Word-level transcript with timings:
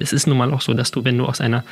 Es 0.00 0.12
ist 0.12 0.26
nun 0.26 0.36
mal 0.36 0.52
auch 0.52 0.60
so, 0.60 0.74
dass 0.74 0.90
du, 0.90 1.04
wenn 1.04 1.16
du 1.16 1.24
aus 1.24 1.40
einer 1.40 1.62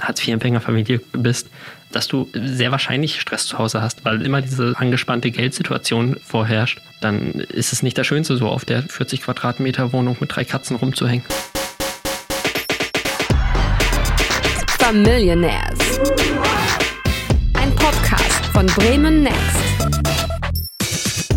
Hartz-IV-Empfängerfamilie 0.00 1.00
bist, 1.14 1.50
dass 1.90 2.06
du 2.06 2.28
sehr 2.32 2.70
wahrscheinlich 2.70 3.20
Stress 3.20 3.46
zu 3.46 3.58
Hause 3.58 3.82
hast, 3.82 4.04
weil 4.04 4.22
immer 4.22 4.40
diese 4.40 4.74
angespannte 4.76 5.32
Geldsituation 5.32 6.16
vorherrscht. 6.24 6.80
Dann 7.00 7.32
ist 7.32 7.72
es 7.72 7.82
nicht 7.82 7.98
das 7.98 8.06
Schönste, 8.06 8.36
so 8.36 8.46
auf 8.46 8.64
der 8.64 8.84
40 8.84 9.22
Quadratmeter 9.22 9.92
Wohnung 9.92 10.16
mit 10.20 10.32
drei 10.32 10.44
Katzen 10.44 10.76
rumzuhängen. 10.76 11.24
Familionaires. 14.78 15.98
Ein 17.54 17.74
Podcast 17.74 18.46
von 18.52 18.66
Bremen 18.66 19.24
Next. 19.24 19.61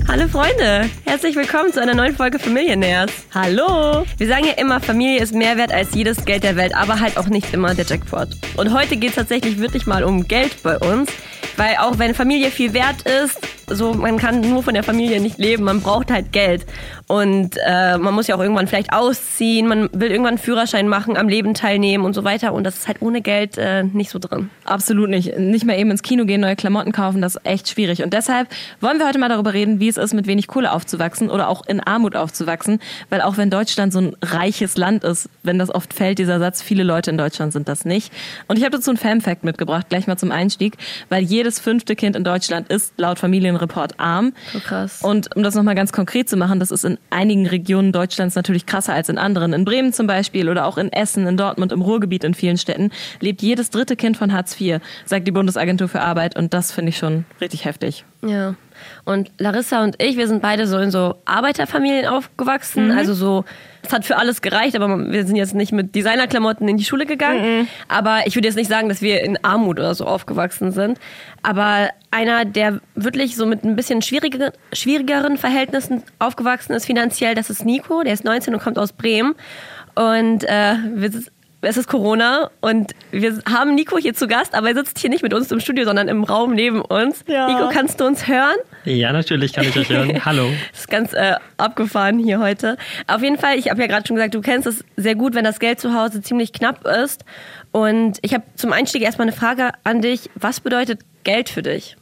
Hallo 0.07 0.27
Freunde, 0.27 0.87
herzlich 1.05 1.35
willkommen 1.35 1.73
zu 1.73 1.81
einer 1.81 1.95
neuen 1.95 2.15
Folge 2.15 2.37
Familionaires. 2.37 3.11
Hallo! 3.33 4.05
Wir 4.17 4.27
sagen 4.27 4.45
ja 4.45 4.53
immer, 4.53 4.79
Familie 4.79 5.19
ist 5.19 5.33
mehr 5.33 5.57
wert 5.57 5.73
als 5.73 5.95
jedes 5.95 6.23
Geld 6.25 6.43
der 6.43 6.55
Welt, 6.55 6.75
aber 6.75 6.99
halt 6.99 7.17
auch 7.17 7.25
nicht 7.25 7.51
immer 7.53 7.73
der 7.73 7.85
Jackpot. 7.85 8.27
Und 8.55 8.71
heute 8.71 8.97
geht 8.97 9.09
es 9.09 9.15
tatsächlich 9.15 9.59
wirklich 9.59 9.87
mal 9.87 10.03
um 10.03 10.27
Geld 10.27 10.61
bei 10.61 10.77
uns, 10.77 11.09
weil 11.57 11.77
auch 11.77 11.97
wenn 11.97 12.13
Familie 12.13 12.51
viel 12.51 12.73
wert 12.73 13.01
ist, 13.01 13.39
so 13.67 13.93
man 13.95 14.17
kann 14.17 14.41
nur 14.41 14.61
von 14.61 14.75
der 14.75 14.83
Familie 14.83 15.19
nicht 15.19 15.39
leben, 15.39 15.63
man 15.63 15.81
braucht 15.81 16.11
halt 16.11 16.31
Geld. 16.31 16.67
Und 17.07 17.55
äh, 17.65 17.97
man 17.97 18.15
muss 18.15 18.25
ja 18.27 18.35
auch 18.35 18.41
irgendwann 18.41 18.67
vielleicht 18.67 18.91
ausziehen, 18.91 19.67
man 19.67 19.89
will 19.93 20.09
irgendwann 20.09 20.33
einen 20.33 20.37
Führerschein 20.39 20.87
machen, 20.87 21.17
am 21.17 21.29
Leben 21.29 21.53
teilnehmen 21.53 22.03
und 22.03 22.13
so 22.13 22.23
weiter. 22.23 22.53
Und 22.53 22.63
das 22.63 22.77
ist 22.77 22.87
halt 22.87 23.01
ohne 23.01 23.21
Geld 23.21 23.57
äh, 23.57 23.83
nicht 23.83 24.09
so 24.09 24.17
drin. 24.17 24.49
Absolut 24.63 25.09
nicht. 25.09 25.37
Nicht 25.37 25.65
mehr 25.65 25.77
eben 25.77 25.91
ins 25.91 26.01
Kino 26.01 26.25
gehen, 26.25 26.41
neue 26.41 26.55
Klamotten 26.55 26.91
kaufen, 26.91 27.21
das 27.21 27.35
ist 27.35 27.45
echt 27.45 27.69
schwierig. 27.69 28.01
Und 28.01 28.13
deshalb 28.13 28.47
wollen 28.81 28.97
wir 28.97 29.07
heute 29.07 29.19
mal 29.19 29.29
darüber 29.29 29.53
reden, 29.53 29.79
wie 29.79 29.87
es 29.87 29.97
ist, 29.97 30.15
mit 30.15 30.25
wenig 30.25 30.47
Kohle 30.47 30.71
aufzuwachsen 30.71 31.29
oder 31.29 31.47
auch 31.47 31.67
in 31.67 31.79
Armut 31.79 32.15
aufzuwachsen. 32.15 32.79
Weil 33.09 33.21
auch 33.21 33.37
wenn 33.37 33.51
Deutschland 33.51 33.93
so 33.93 33.99
ein 33.99 34.15
reiches 34.23 34.75
Land 34.75 35.03
ist, 35.03 35.29
wenn 35.43 35.59
das 35.59 35.73
oft 35.73 35.93
fällt, 35.93 36.17
dieser 36.17 36.39
Satz, 36.39 36.63
viele 36.63 36.83
Leute 36.83 37.11
in 37.11 37.19
Deutschland 37.19 37.53
sind 37.53 37.67
das 37.67 37.85
nicht. 37.85 38.11
Und 38.47 38.57
ich 38.57 38.63
habe 38.63 38.75
dazu 38.75 38.89
einen 38.89 38.97
Fan-Fact 38.97 39.43
mitgebracht, 39.43 39.89
gleich 39.89 40.07
mal 40.07 40.17
zum 40.17 40.31
Einstieg, 40.31 40.77
weil 41.09 41.23
jedes 41.23 41.59
fünfte 41.59 41.95
Kind 41.95 42.15
in 42.15 42.23
Deutschland 42.23 42.69
ist 42.69 42.93
laut 42.97 43.19
Familienreport 43.19 43.99
arm. 43.99 44.33
So 44.51 44.59
krass. 44.59 45.03
Und 45.03 45.35
um 45.35 45.43
das 45.43 45.53
nochmal 45.53 45.75
ganz 45.75 45.91
konkret 45.91 46.27
zu 46.27 46.35
machen, 46.35 46.59
das 46.59 46.71
ist 46.71 46.83
in 46.83 46.94
einigen 47.09 47.47
Regionen 47.47 47.91
Deutschlands 47.91 48.35
natürlich 48.35 48.65
krasser 48.65 48.93
als 48.93 49.09
in 49.09 49.17
anderen. 49.17 49.53
In 49.53 49.65
Bremen 49.65 49.93
zum 49.93 50.07
Beispiel 50.07 50.49
oder 50.49 50.65
auch 50.65 50.77
in 50.77 50.91
Essen, 50.91 51.27
in 51.27 51.37
Dortmund, 51.37 51.71
im 51.71 51.81
Ruhrgebiet 51.81 52.23
in 52.23 52.33
vielen 52.33 52.57
Städten 52.57 52.91
lebt 53.19 53.41
jedes 53.41 53.69
dritte 53.69 53.95
Kind 53.95 54.17
von 54.17 54.33
Hartz 54.33 54.59
IV, 54.59 54.79
sagt 55.05 55.27
die 55.27 55.31
Bundesagentur 55.31 55.87
für 55.87 56.01
Arbeit. 56.01 56.35
Und 56.35 56.53
das 56.53 56.71
finde 56.71 56.89
ich 56.89 56.97
schon 56.97 57.25
richtig 57.41 57.65
heftig. 57.65 58.05
Ja. 58.25 58.55
Und 59.03 59.31
Larissa 59.37 59.83
und 59.83 60.01
ich, 60.01 60.17
wir 60.17 60.27
sind 60.27 60.41
beide 60.41 60.67
so 60.67 60.77
in 60.79 60.91
so 60.91 61.15
Arbeiterfamilien 61.25 62.05
aufgewachsen. 62.07 62.91
Also 62.91 63.13
so, 63.13 63.45
es 63.83 63.93
hat 63.93 64.05
für 64.05 64.17
alles 64.17 64.41
gereicht, 64.41 64.75
aber 64.75 65.11
wir 65.11 65.25
sind 65.25 65.35
jetzt 65.35 65.53
nicht 65.53 65.71
mit 65.71 65.95
Designerklamotten 65.95 66.67
in 66.67 66.77
die 66.77 66.85
Schule 66.85 67.05
gegangen. 67.05 67.67
Aber 67.87 68.25
ich 68.25 68.35
würde 68.35 68.47
jetzt 68.47 68.55
nicht 68.55 68.69
sagen, 68.69 68.89
dass 68.89 69.01
wir 69.01 69.21
in 69.21 69.43
Armut 69.43 69.79
oder 69.79 69.93
so 69.95 70.05
aufgewachsen 70.05 70.71
sind. 70.71 70.99
Aber 71.43 71.89
einer, 72.11 72.45
der 72.45 72.79
wirklich 72.95 73.35
so 73.35 73.45
mit 73.45 73.63
ein 73.63 73.75
bisschen 73.75 74.01
schwierigeren, 74.01 74.51
schwierigeren 74.73 75.37
Verhältnissen 75.37 76.03
aufgewachsen 76.19 76.73
ist 76.73 76.85
finanziell, 76.85 77.35
das 77.35 77.49
ist 77.49 77.65
Nico. 77.65 78.03
Der 78.03 78.13
ist 78.13 78.23
19 78.23 78.53
und 78.53 78.61
kommt 78.61 78.79
aus 78.79 78.93
Bremen. 78.93 79.35
Und 79.95 80.43
äh, 80.43 80.75
wir 80.93 81.11
sind 81.11 81.31
es 81.65 81.77
ist 81.77 81.87
Corona 81.87 82.51
und 82.61 82.93
wir 83.11 83.39
haben 83.49 83.75
Nico 83.75 83.97
hier 83.97 84.13
zu 84.13 84.27
Gast, 84.27 84.53
aber 84.53 84.69
er 84.69 84.75
sitzt 84.75 84.99
hier 84.99 85.09
nicht 85.09 85.23
mit 85.23 85.33
uns 85.33 85.51
im 85.51 85.59
Studio, 85.59 85.85
sondern 85.85 86.07
im 86.07 86.23
Raum 86.23 86.53
neben 86.53 86.81
uns. 86.81 87.23
Ja. 87.27 87.47
Nico, 87.47 87.69
kannst 87.69 87.99
du 87.99 88.05
uns 88.05 88.27
hören? 88.27 88.57
Ja, 88.85 89.11
natürlich 89.11 89.53
kann 89.53 89.65
ich 89.65 89.77
euch 89.77 89.89
hören. 89.89 90.21
Hallo. 90.25 90.49
Das 90.71 90.81
ist 90.81 90.89
ganz 90.89 91.13
äh, 91.13 91.35
abgefahren 91.57 92.19
hier 92.19 92.39
heute. 92.39 92.77
Auf 93.07 93.23
jeden 93.23 93.37
Fall, 93.37 93.57
ich 93.57 93.69
habe 93.69 93.81
ja 93.81 93.87
gerade 93.87 94.07
schon 94.07 94.15
gesagt, 94.15 94.35
du 94.35 94.41
kennst 94.41 94.67
es 94.67 94.83
sehr 94.95 95.15
gut, 95.15 95.33
wenn 95.33 95.43
das 95.43 95.59
Geld 95.59 95.79
zu 95.79 95.93
Hause 95.93 96.21
ziemlich 96.21 96.53
knapp 96.53 96.85
ist. 96.85 97.25
Und 97.71 98.19
ich 98.21 98.33
habe 98.33 98.43
zum 98.55 98.71
Einstieg 98.71 99.01
erstmal 99.01 99.27
eine 99.27 99.35
Frage 99.35 99.71
an 99.83 100.01
dich. 100.01 100.29
Was 100.35 100.59
bedeutet 100.59 100.99
Geld 101.23 101.49
für 101.49 101.63
dich? 101.63 101.97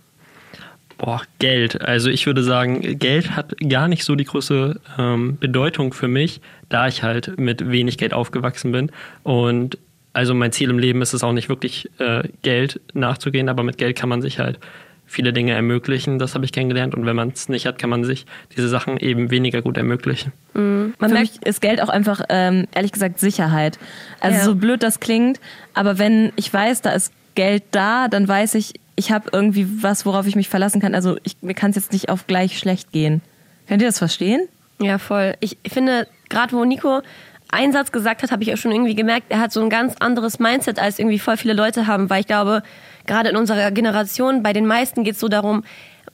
Boah, 0.98 1.22
Geld. 1.40 1.82
Also 1.82 2.10
ich 2.10 2.26
würde 2.26 2.44
sagen, 2.44 2.98
Geld 2.98 3.36
hat 3.36 3.56
gar 3.68 3.88
nicht 3.88 4.04
so 4.04 4.16
die 4.16 4.24
große 4.24 4.80
ähm, 4.98 5.38
Bedeutung 5.38 5.92
für 5.94 6.08
mich, 6.08 6.40
da 6.74 6.88
ich 6.88 7.04
halt 7.04 7.40
mit 7.40 7.70
wenig 7.70 7.98
Geld 7.98 8.14
aufgewachsen 8.14 8.72
bin. 8.72 8.92
Und 9.24 9.78
also 10.14 10.34
mein 10.34 10.52
Ziel 10.52 10.70
im 10.70 10.80
Leben 10.80 11.02
ist 11.02 11.14
es 11.14 11.24
auch 11.24 11.32
nicht 11.34 11.50
wirklich 11.50 11.90
äh, 12.00 12.24
Geld 12.42 12.82
nachzugehen, 12.94 13.50
aber 13.50 13.64
mit 13.64 13.78
Geld 13.78 13.98
kann 13.98 14.10
man 14.10 14.22
sich 14.22 14.40
halt 14.40 14.60
viele 15.06 15.34
Dinge 15.34 15.52
ermöglichen. 15.54 16.18
Das 16.18 16.34
habe 16.34 16.46
ich 16.46 16.52
kennengelernt. 16.52 16.96
Und 16.96 17.06
wenn 17.06 17.16
man 17.16 17.30
es 17.30 17.50
nicht 17.50 17.66
hat, 17.66 17.78
kann 17.78 17.90
man 17.90 18.04
sich 18.04 18.26
diese 18.56 18.70
Sachen 18.70 18.98
eben 18.98 19.32
weniger 19.32 19.62
gut 19.62 19.78
ermöglichen. 19.78 20.32
Man 20.54 20.94
Für 20.98 21.08
mich 21.10 21.42
ist 21.46 21.62
Geld 21.62 21.82
auch 21.82 21.90
einfach, 21.90 22.22
ähm, 22.30 22.68
ehrlich 22.74 22.92
gesagt, 22.92 23.20
Sicherheit. 23.20 23.78
Also 24.20 24.38
Ja. 24.38 24.44
so 24.44 24.56
blöd 24.56 24.82
das 24.82 25.00
klingt, 25.00 25.40
aber 25.74 26.00
wenn 26.00 26.32
ich 26.36 26.52
weiß, 26.52 26.82
da 26.82 26.92
ist 26.92 27.12
Geld 27.36 27.64
da, 27.72 28.08
dann 28.08 28.28
weiß 28.28 28.56
ich, 28.56 28.74
ich 28.96 29.12
habe 29.12 29.30
irgendwie 29.32 29.68
was, 29.84 30.06
worauf 30.06 30.28
ich 30.28 30.36
mich 30.36 30.50
verlassen 30.50 30.80
kann. 30.82 30.94
Also 30.96 31.18
ich, 31.24 31.38
mir 31.42 31.54
kann 31.56 31.72
es 31.72 31.76
jetzt 31.76 31.92
nicht 31.94 32.10
auf 32.10 32.28
gleich 32.28 32.58
schlecht 32.58 32.92
gehen. 32.92 33.22
Könnt 33.68 33.82
ihr 33.82 33.88
das 33.88 33.98
verstehen? 33.98 34.48
Ja, 34.80 34.98
voll. 35.00 35.34
Ich 35.40 35.58
finde, 35.68 36.08
gerade 36.34 36.54
wo 36.54 36.66
Nico 36.66 37.02
einen 37.50 37.72
Satz 37.72 37.92
gesagt 37.92 38.24
hat, 38.24 38.32
habe 38.32 38.44
ich 38.44 38.52
auch 38.52 38.58
schon 38.58 38.72
irgendwie 38.72 38.96
gemerkt, 38.96 39.28
er 39.30 39.40
hat 39.40 39.52
so 39.52 39.62
ein 39.62 39.70
ganz 39.70 39.96
anderes 40.00 40.40
Mindset, 40.40 40.80
als 40.80 40.98
irgendwie 40.98 41.20
voll 41.20 41.38
viele 41.38 41.54
Leute 41.54 41.86
haben, 41.86 42.10
weil 42.10 42.22
ich 42.22 42.28
glaube, 42.28 42.64
gerade 43.06 43.30
in 43.30 43.38
unserer 43.38 43.70
Generation, 43.72 44.42
bei 44.42 44.54
den 44.54 44.66
meisten 44.66 45.04
geht 45.04 45.14
es 45.14 45.20
so 45.20 45.28
darum, 45.28 45.64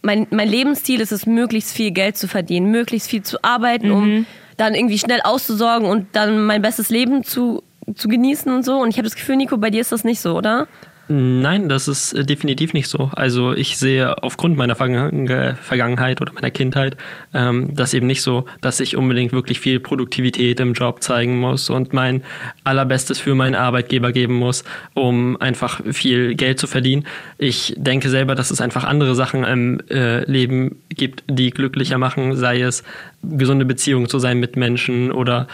mein, 0.01 0.27
mein 0.31 0.49
Lebensziel 0.49 1.01
ist 1.01 1.11
es, 1.11 1.25
möglichst 1.25 1.71
viel 1.73 1.91
Geld 1.91 2.17
zu 2.17 2.27
verdienen, 2.27 2.71
möglichst 2.71 3.09
viel 3.09 3.23
zu 3.23 3.41
arbeiten, 3.43 3.91
um 3.91 4.25
dann 4.57 4.75
irgendwie 4.75 4.99
schnell 4.99 5.21
auszusorgen 5.23 5.87
und 5.87 6.07
dann 6.13 6.45
mein 6.45 6.61
bestes 6.61 6.89
Leben 6.89 7.23
zu, 7.23 7.63
zu 7.95 8.07
genießen 8.07 8.51
und 8.51 8.63
so. 8.63 8.77
Und 8.79 8.89
ich 8.89 8.97
habe 8.97 9.07
das 9.07 9.15
Gefühl, 9.15 9.37
Nico, 9.37 9.57
bei 9.57 9.69
dir 9.69 9.81
ist 9.81 9.91
das 9.91 10.03
nicht 10.03 10.19
so, 10.19 10.35
oder? 10.35 10.67
Nein, 11.11 11.69
das 11.69 11.87
ist 11.87 12.13
äh, 12.13 12.23
definitiv 12.23 12.73
nicht 12.73 12.87
so. 12.87 13.09
Also 13.15 13.53
ich 13.53 13.79
sehe 13.79 14.21
aufgrund 14.21 14.57
meiner 14.57 14.75
Vergangen- 14.75 15.55
Vergangenheit 15.59 16.21
oder 16.21 16.33
meiner 16.33 16.51
Kindheit 16.51 16.97
ähm, 17.33 17.73
das 17.73 17.95
eben 17.95 18.05
nicht 18.05 18.21
so, 18.21 18.45
dass 18.61 18.79
ich 18.79 18.95
unbedingt 18.95 19.31
wirklich 19.31 19.59
viel 19.59 19.79
Produktivität 19.79 20.59
im 20.59 20.73
Job 20.73 21.01
zeigen 21.01 21.39
muss 21.39 21.71
und 21.71 21.93
mein 21.93 22.21
allerbestes 22.63 23.17
für 23.17 23.33
meinen 23.33 23.55
Arbeitgeber 23.55 24.11
geben 24.11 24.35
muss, 24.35 24.63
um 24.93 25.35
einfach 25.41 25.81
viel 25.91 26.35
Geld 26.35 26.59
zu 26.59 26.67
verdienen. 26.67 27.07
Ich 27.39 27.73
denke 27.75 28.09
selber, 28.09 28.35
dass 28.35 28.51
es 28.51 28.61
einfach 28.61 28.83
andere 28.83 29.15
Sachen 29.15 29.43
im 29.45 29.79
äh, 29.89 30.23
Leben 30.31 30.75
gibt, 30.89 31.23
die 31.27 31.49
glücklicher 31.49 31.97
machen, 31.97 32.35
sei 32.35 32.61
es 32.61 32.83
gesunde 33.23 33.65
Beziehungen 33.65 34.07
zu 34.07 34.19
sein 34.19 34.39
mit 34.39 34.57
Menschen 34.57 35.11
oder 35.11 35.47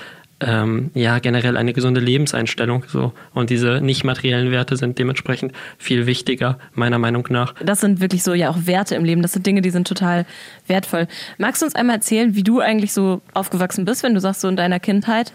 ähm, 0.46 0.92
ja, 0.94 1.20
generell 1.20 1.58
eine 1.58 1.74
gesunde 1.74 2.00
Lebenseinstellung. 2.00 2.86
So. 2.88 3.14
Und 3.34 3.50
diese 3.50 3.82
nicht 3.82 4.04
materiellen 4.04 4.52
Werte 4.52 4.78
sind 4.78 5.00
dementsprechend 5.00 5.54
viel 5.78 6.06
wichtiger, 6.06 6.60
meiner 6.74 7.00
Meinung 7.00 7.28
nach. 7.30 7.54
Das 7.64 7.82
sind 7.82 8.00
wirklich 8.00 8.24
so 8.24 8.34
ja 8.34 8.50
auch 8.50 8.66
Werte 8.66 8.96
im 8.96 9.04
Leben. 9.04 9.22
Das 9.22 9.34
sind 9.34 9.46
Dinge, 9.46 9.62
die 9.62 9.72
sind 9.72 9.88
total 9.88 10.26
wertvoll. 10.68 11.08
Magst 11.38 11.62
du 11.62 11.66
uns 11.66 11.76
einmal 11.76 11.98
erzählen, 11.98 12.36
wie 12.36 12.44
du 12.44 12.60
eigentlich 12.60 12.94
so 12.94 13.22
aufgewachsen 13.34 13.86
bist, 13.86 14.04
wenn 14.04 14.14
du 14.14 14.20
sagst, 14.20 14.42
so 14.42 14.48
in 14.48 14.56
deiner 14.56 14.80
Kindheit? 14.80 15.34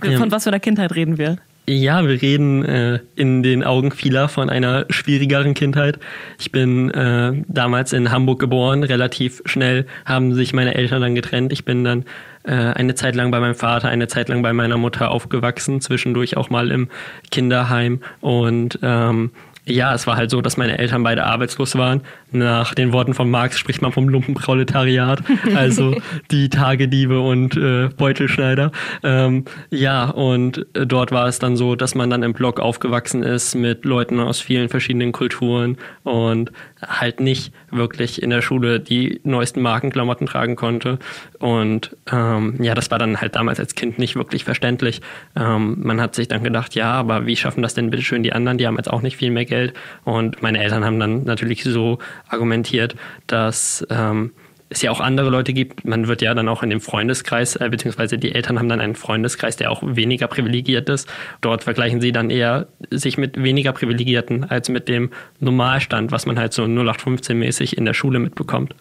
Von 0.00 0.10
Ähm, 0.10 0.30
was 0.30 0.44
für 0.44 0.50
einer 0.50 0.60
Kindheit 0.60 0.94
reden 0.94 1.18
wir? 1.18 1.38
Ja, 1.68 2.06
wir 2.06 2.22
reden 2.22 2.64
äh, 2.64 3.00
in 3.16 3.42
den 3.42 3.64
Augen 3.64 3.90
vieler 3.90 4.28
von 4.28 4.50
einer 4.50 4.86
schwierigeren 4.88 5.54
Kindheit. 5.54 5.98
Ich 6.38 6.52
bin 6.52 6.92
äh, 6.92 7.32
damals 7.48 7.92
in 7.92 8.12
Hamburg 8.12 8.38
geboren. 8.38 8.84
Relativ 8.84 9.42
schnell 9.46 9.86
haben 10.04 10.32
sich 10.32 10.52
meine 10.52 10.76
Eltern 10.76 11.02
dann 11.02 11.16
getrennt. 11.16 11.52
Ich 11.52 11.64
bin 11.64 11.82
dann 11.82 12.04
eine 12.52 12.94
Zeit 12.94 13.14
lang 13.14 13.30
bei 13.30 13.40
meinem 13.40 13.54
Vater, 13.54 13.88
eine 13.88 14.08
Zeit 14.08 14.28
lang 14.28 14.42
bei 14.42 14.52
meiner 14.52 14.76
Mutter 14.76 15.10
aufgewachsen, 15.10 15.80
zwischendurch 15.80 16.36
auch 16.36 16.50
mal 16.50 16.70
im 16.70 16.88
Kinderheim. 17.30 18.00
Und 18.20 18.78
ähm, 18.82 19.30
ja, 19.68 19.92
es 19.94 20.06
war 20.06 20.16
halt 20.16 20.30
so, 20.30 20.40
dass 20.40 20.56
meine 20.56 20.78
Eltern 20.78 21.02
beide 21.02 21.24
arbeitslos 21.24 21.74
waren. 21.74 22.02
Nach 22.30 22.72
den 22.72 22.92
Worten 22.92 23.14
von 23.14 23.28
Marx 23.28 23.58
spricht 23.58 23.82
man 23.82 23.90
vom 23.90 24.08
Lumpenproletariat, 24.08 25.22
also 25.56 25.96
die 26.30 26.48
Tagediebe 26.48 27.20
und 27.20 27.56
äh, 27.56 27.88
Beutelschneider. 27.88 28.70
Ähm, 29.02 29.44
ja, 29.70 30.04
und 30.08 30.66
äh, 30.74 30.86
dort 30.86 31.10
war 31.10 31.26
es 31.26 31.40
dann 31.40 31.56
so, 31.56 31.74
dass 31.74 31.96
man 31.96 32.10
dann 32.10 32.22
im 32.22 32.32
Block 32.32 32.60
aufgewachsen 32.60 33.24
ist 33.24 33.56
mit 33.56 33.84
Leuten 33.84 34.20
aus 34.20 34.40
vielen 34.40 34.68
verschiedenen 34.68 35.10
Kulturen 35.10 35.78
und 36.04 36.52
halt 36.82 37.20
nicht 37.20 37.52
wirklich 37.70 38.22
in 38.22 38.30
der 38.30 38.42
Schule 38.42 38.80
die 38.80 39.20
neuesten 39.24 39.62
Markenklamotten 39.62 40.26
tragen 40.26 40.56
konnte. 40.56 40.98
Und 41.38 41.96
ähm, 42.12 42.56
ja, 42.62 42.74
das 42.74 42.90
war 42.90 42.98
dann 42.98 43.20
halt 43.20 43.34
damals 43.34 43.58
als 43.58 43.74
Kind 43.74 43.98
nicht 43.98 44.16
wirklich 44.16 44.44
verständlich. 44.44 45.00
Ähm, 45.34 45.76
man 45.80 46.00
hat 46.00 46.14
sich 46.14 46.28
dann 46.28 46.44
gedacht, 46.44 46.74
ja, 46.74 46.92
aber 46.92 47.26
wie 47.26 47.36
schaffen 47.36 47.62
das 47.62 47.74
denn 47.74 47.90
bitte 47.90 48.02
schön 48.02 48.22
die 48.22 48.32
anderen? 48.32 48.58
Die 48.58 48.66
haben 48.66 48.76
jetzt 48.76 48.90
auch 48.90 49.02
nicht 49.02 49.16
viel 49.16 49.30
mehr 49.30 49.44
Geld. 49.44 49.74
Und 50.04 50.42
meine 50.42 50.62
Eltern 50.62 50.84
haben 50.84 51.00
dann 51.00 51.24
natürlich 51.24 51.64
so 51.64 51.98
argumentiert, 52.28 52.96
dass 53.26 53.86
ähm, 53.90 54.32
es 54.68 54.82
ja 54.82 54.90
auch 54.90 55.00
andere 55.00 55.30
Leute 55.30 55.52
gibt. 55.52 55.84
Man 55.84 56.08
wird 56.08 56.22
ja 56.22 56.34
dann 56.34 56.48
auch 56.48 56.62
in 56.62 56.70
dem 56.70 56.80
Freundeskreis, 56.80 57.56
äh, 57.56 57.68
beziehungsweise 57.70 58.18
die 58.18 58.34
Eltern 58.34 58.58
haben 58.58 58.68
dann 58.68 58.80
einen 58.80 58.96
Freundeskreis, 58.96 59.56
der 59.56 59.70
auch 59.70 59.82
weniger 59.84 60.26
privilegiert 60.26 60.88
ist. 60.88 61.08
Dort 61.40 61.64
vergleichen 61.64 62.00
sie 62.00 62.10
dann 62.12 62.30
eher 62.30 62.66
sich 62.90 63.16
mit 63.16 63.40
weniger 63.42 63.72
Privilegierten 63.72 64.44
als 64.44 64.68
mit 64.68 64.88
dem 64.88 65.10
Normalstand, 65.40 66.10
was 66.10 66.26
man 66.26 66.38
halt 66.38 66.52
so 66.52 66.64
0815-mäßig 66.64 67.74
in 67.76 67.84
der 67.84 67.94
Schule 67.94 68.18
mitbekommt. 68.18 68.74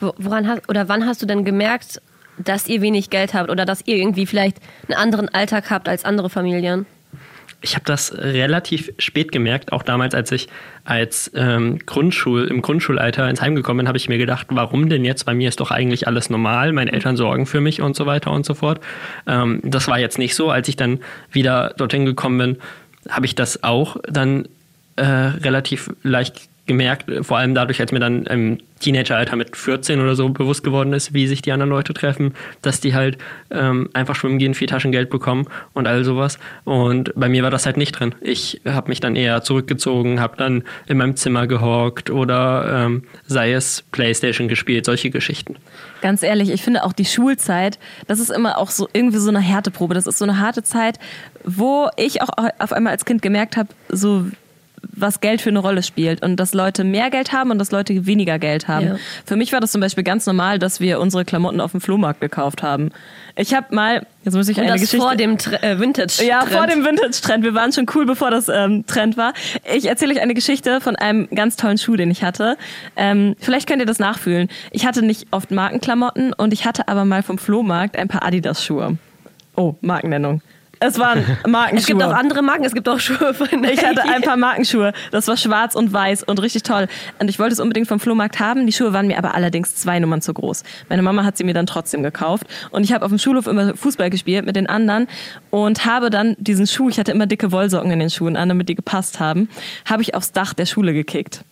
Wo- 0.00 0.14
Woran 0.18 0.48
hast, 0.48 0.68
oder 0.68 0.88
wann 0.88 1.06
hast 1.06 1.22
du 1.22 1.26
denn 1.26 1.44
gemerkt, 1.44 2.00
dass 2.38 2.66
ihr 2.66 2.80
wenig 2.82 3.10
Geld 3.10 3.34
habt 3.34 3.50
oder 3.50 3.64
dass 3.64 3.86
ihr 3.86 3.96
irgendwie 3.96 4.26
vielleicht 4.26 4.56
einen 4.88 4.98
anderen 4.98 5.28
Alltag 5.28 5.70
habt 5.70 5.88
als 5.88 6.04
andere 6.04 6.30
Familien? 6.30 6.86
Ich 7.62 7.74
habe 7.74 7.84
das 7.84 8.12
relativ 8.16 8.92
spät 8.98 9.32
gemerkt, 9.32 9.72
auch 9.72 9.82
damals, 9.82 10.14
als 10.14 10.32
ich 10.32 10.48
als 10.84 11.30
ähm, 11.34 11.78
Grundschul, 11.86 12.48
im 12.48 12.60
Grundschulalter 12.60 13.30
ins 13.30 13.40
Heim 13.40 13.54
gekommen 13.54 13.78
bin, 13.78 13.88
habe 13.88 13.98
ich 13.98 14.08
mir 14.08 14.18
gedacht, 14.18 14.48
warum 14.50 14.88
denn 14.88 15.04
jetzt? 15.04 15.24
Bei 15.24 15.32
mir 15.32 15.48
ist 15.48 15.60
doch 15.60 15.70
eigentlich 15.70 16.08
alles 16.08 16.28
normal, 16.28 16.72
meine 16.72 16.92
Eltern 16.92 17.16
sorgen 17.16 17.46
für 17.46 17.60
mich 17.60 17.80
und 17.80 17.94
so 17.94 18.04
weiter 18.04 18.32
und 18.32 18.44
so 18.44 18.54
fort. 18.54 18.80
Ähm, 19.26 19.60
das 19.62 19.86
war 19.86 19.98
jetzt 19.98 20.18
nicht 20.18 20.34
so. 20.34 20.50
Als 20.50 20.68
ich 20.68 20.76
dann 20.76 20.98
wieder 21.30 21.72
dorthin 21.76 22.04
gekommen 22.04 22.38
bin, 22.38 22.58
habe 23.08 23.26
ich 23.26 23.34
das 23.36 23.62
auch 23.62 23.96
dann 24.08 24.48
äh, 24.96 25.04
relativ 25.04 25.90
leicht 26.02 26.48
gemerkt, 26.66 27.10
vor 27.22 27.38
allem 27.38 27.54
dadurch, 27.54 27.80
als 27.80 27.90
mir 27.92 27.98
dann 27.98 28.24
im 28.26 28.58
Teenageralter 28.78 29.36
mit 29.36 29.56
14 29.56 30.00
oder 30.00 30.14
so 30.14 30.28
bewusst 30.28 30.62
geworden 30.62 30.92
ist, 30.92 31.14
wie 31.14 31.26
sich 31.26 31.42
die 31.42 31.52
anderen 31.52 31.70
Leute 31.70 31.94
treffen, 31.94 32.34
dass 32.62 32.80
die 32.80 32.94
halt 32.94 33.18
ähm, 33.50 33.90
einfach 33.94 34.14
schwimmen 34.14 34.38
gehen, 34.38 34.54
viel 34.54 34.68
Taschengeld 34.68 35.10
bekommen 35.10 35.46
und 35.72 35.86
all 35.86 36.04
sowas. 36.04 36.38
Und 36.64 37.12
bei 37.14 37.28
mir 37.28 37.42
war 37.42 37.50
das 37.50 37.66
halt 37.66 37.76
nicht 37.76 37.92
drin. 37.92 38.14
Ich 38.20 38.60
habe 38.64 38.88
mich 38.88 39.00
dann 39.00 39.16
eher 39.16 39.42
zurückgezogen, 39.42 40.20
habe 40.20 40.36
dann 40.36 40.64
in 40.86 40.98
meinem 40.98 41.16
Zimmer 41.16 41.46
gehockt 41.46 42.10
oder 42.10 42.86
ähm, 42.86 43.04
sei 43.26 43.52
es 43.52 43.82
Playstation 43.92 44.48
gespielt, 44.48 44.84
solche 44.84 45.10
Geschichten. 45.10 45.56
Ganz 46.00 46.22
ehrlich, 46.22 46.50
ich 46.50 46.62
finde 46.62 46.84
auch 46.84 46.92
die 46.92 47.04
Schulzeit, 47.04 47.78
das 48.08 48.18
ist 48.18 48.30
immer 48.30 48.58
auch 48.58 48.70
so 48.70 48.88
irgendwie 48.92 49.18
so 49.18 49.30
eine 49.30 49.40
Härteprobe. 49.40 49.94
Das 49.94 50.06
ist 50.06 50.18
so 50.18 50.24
eine 50.24 50.40
harte 50.40 50.64
Zeit, 50.64 50.98
wo 51.44 51.88
ich 51.96 52.22
auch 52.22 52.30
auf 52.58 52.72
einmal 52.72 52.92
als 52.92 53.04
Kind 53.04 53.22
gemerkt 53.22 53.56
habe, 53.56 53.68
so 53.88 54.26
was 54.90 55.20
Geld 55.20 55.40
für 55.40 55.50
eine 55.50 55.58
Rolle 55.58 55.82
spielt 55.82 56.22
und 56.22 56.36
dass 56.36 56.54
Leute 56.54 56.84
mehr 56.84 57.10
Geld 57.10 57.32
haben 57.32 57.50
und 57.50 57.58
dass 57.58 57.70
Leute 57.70 58.06
weniger 58.06 58.38
Geld 58.38 58.68
haben. 58.68 58.86
Ja. 58.86 58.96
Für 59.24 59.36
mich 59.36 59.52
war 59.52 59.60
das 59.60 59.72
zum 59.72 59.80
Beispiel 59.80 60.04
ganz 60.04 60.26
normal, 60.26 60.58
dass 60.58 60.80
wir 60.80 61.00
unsere 61.00 61.24
Klamotten 61.24 61.60
auf 61.60 61.72
dem 61.72 61.80
Flohmarkt 61.80 62.20
gekauft 62.20 62.62
haben. 62.62 62.90
Ich 63.34 63.54
habe 63.54 63.74
mal, 63.74 64.06
jetzt 64.24 64.34
muss 64.34 64.48
ich 64.48 64.56
und 64.58 64.64
eine 64.64 64.72
das 64.72 64.80
Geschichte 64.82 65.06
vor 65.06 65.16
dem 65.16 65.38
äh, 65.62 65.78
Vintage. 65.78 66.12
-Trend. 66.12 66.24
Ja, 66.24 66.44
vor 66.46 66.66
dem 66.66 66.84
Vintage 66.84 67.20
Trend. 67.22 67.44
Wir 67.44 67.54
waren 67.54 67.72
schon 67.72 67.86
cool, 67.94 68.04
bevor 68.04 68.30
das 68.30 68.48
ähm, 68.48 68.84
Trend 68.86 69.16
war. 69.16 69.32
Ich 69.74 69.86
erzähle 69.86 70.14
euch 70.14 70.20
eine 70.20 70.34
Geschichte 70.34 70.80
von 70.80 70.96
einem 70.96 71.28
ganz 71.34 71.56
tollen 71.56 71.78
Schuh, 71.78 71.96
den 71.96 72.10
ich 72.10 72.22
hatte. 72.22 72.56
Ähm, 72.96 73.34
vielleicht 73.38 73.68
könnt 73.68 73.80
ihr 73.80 73.86
das 73.86 73.98
nachfühlen. 73.98 74.48
Ich 74.70 74.86
hatte 74.86 75.02
nicht 75.02 75.28
oft 75.30 75.50
Markenklamotten 75.50 76.32
und 76.34 76.52
ich 76.52 76.66
hatte 76.66 76.88
aber 76.88 77.04
mal 77.04 77.22
vom 77.22 77.38
Flohmarkt 77.38 77.96
ein 77.96 78.08
paar 78.08 78.24
Adidas 78.24 78.64
Schuhe. 78.64 78.98
Oh, 79.56 79.74
Markennennung. 79.80 80.42
Es 80.82 80.98
waren 80.98 81.24
Markenschuhe. 81.46 81.82
Es 81.82 81.86
gibt 81.86 82.02
auch 82.02 82.14
andere 82.14 82.42
Marken, 82.42 82.64
es 82.64 82.74
gibt 82.74 82.88
auch 82.88 83.00
Schuhe 83.00 83.34
von 83.34 83.48
Nike. 83.60 83.74
Ich 83.74 83.84
hatte 83.84 84.02
ein 84.02 84.22
paar 84.22 84.36
Markenschuhe. 84.36 84.92
Das 85.10 85.28
war 85.28 85.36
schwarz 85.36 85.74
und 85.74 85.92
weiß 85.92 86.22
und 86.22 86.40
richtig 86.40 86.62
toll. 86.62 86.86
Und 87.18 87.28
ich 87.28 87.38
wollte 87.38 87.52
es 87.52 87.60
unbedingt 87.60 87.88
vom 87.88 88.00
Flohmarkt 88.00 88.40
haben. 88.40 88.66
Die 88.66 88.72
Schuhe 88.72 88.92
waren 88.92 89.06
mir 89.06 89.18
aber 89.18 89.34
allerdings 89.34 89.74
zwei 89.74 89.98
Nummern 89.98 90.22
zu 90.22 90.32
groß. 90.32 90.62
Meine 90.88 91.02
Mama 91.02 91.24
hat 91.24 91.36
sie 91.36 91.44
mir 91.44 91.54
dann 91.54 91.66
trotzdem 91.66 92.02
gekauft. 92.02 92.46
Und 92.70 92.84
ich 92.84 92.92
habe 92.92 93.04
auf 93.04 93.10
dem 93.10 93.18
Schulhof 93.18 93.46
immer 93.46 93.76
Fußball 93.76 94.10
gespielt 94.10 94.46
mit 94.46 94.56
den 94.56 94.68
anderen 94.68 95.08
und 95.50 95.84
habe 95.84 96.10
dann 96.10 96.36
diesen 96.38 96.66
Schuh, 96.66 96.88
ich 96.88 96.98
hatte 96.98 97.12
immer 97.12 97.26
dicke 97.26 97.52
Wollsocken 97.52 97.90
in 97.90 97.98
den 97.98 98.10
Schuhen 98.10 98.36
an, 98.36 98.48
damit 98.48 98.68
die 98.68 98.74
gepasst 98.74 99.20
haben, 99.20 99.48
habe 99.84 100.02
ich 100.02 100.14
aufs 100.14 100.32
Dach 100.32 100.54
der 100.54 100.66
Schule 100.66 100.92
gekickt 100.92 101.44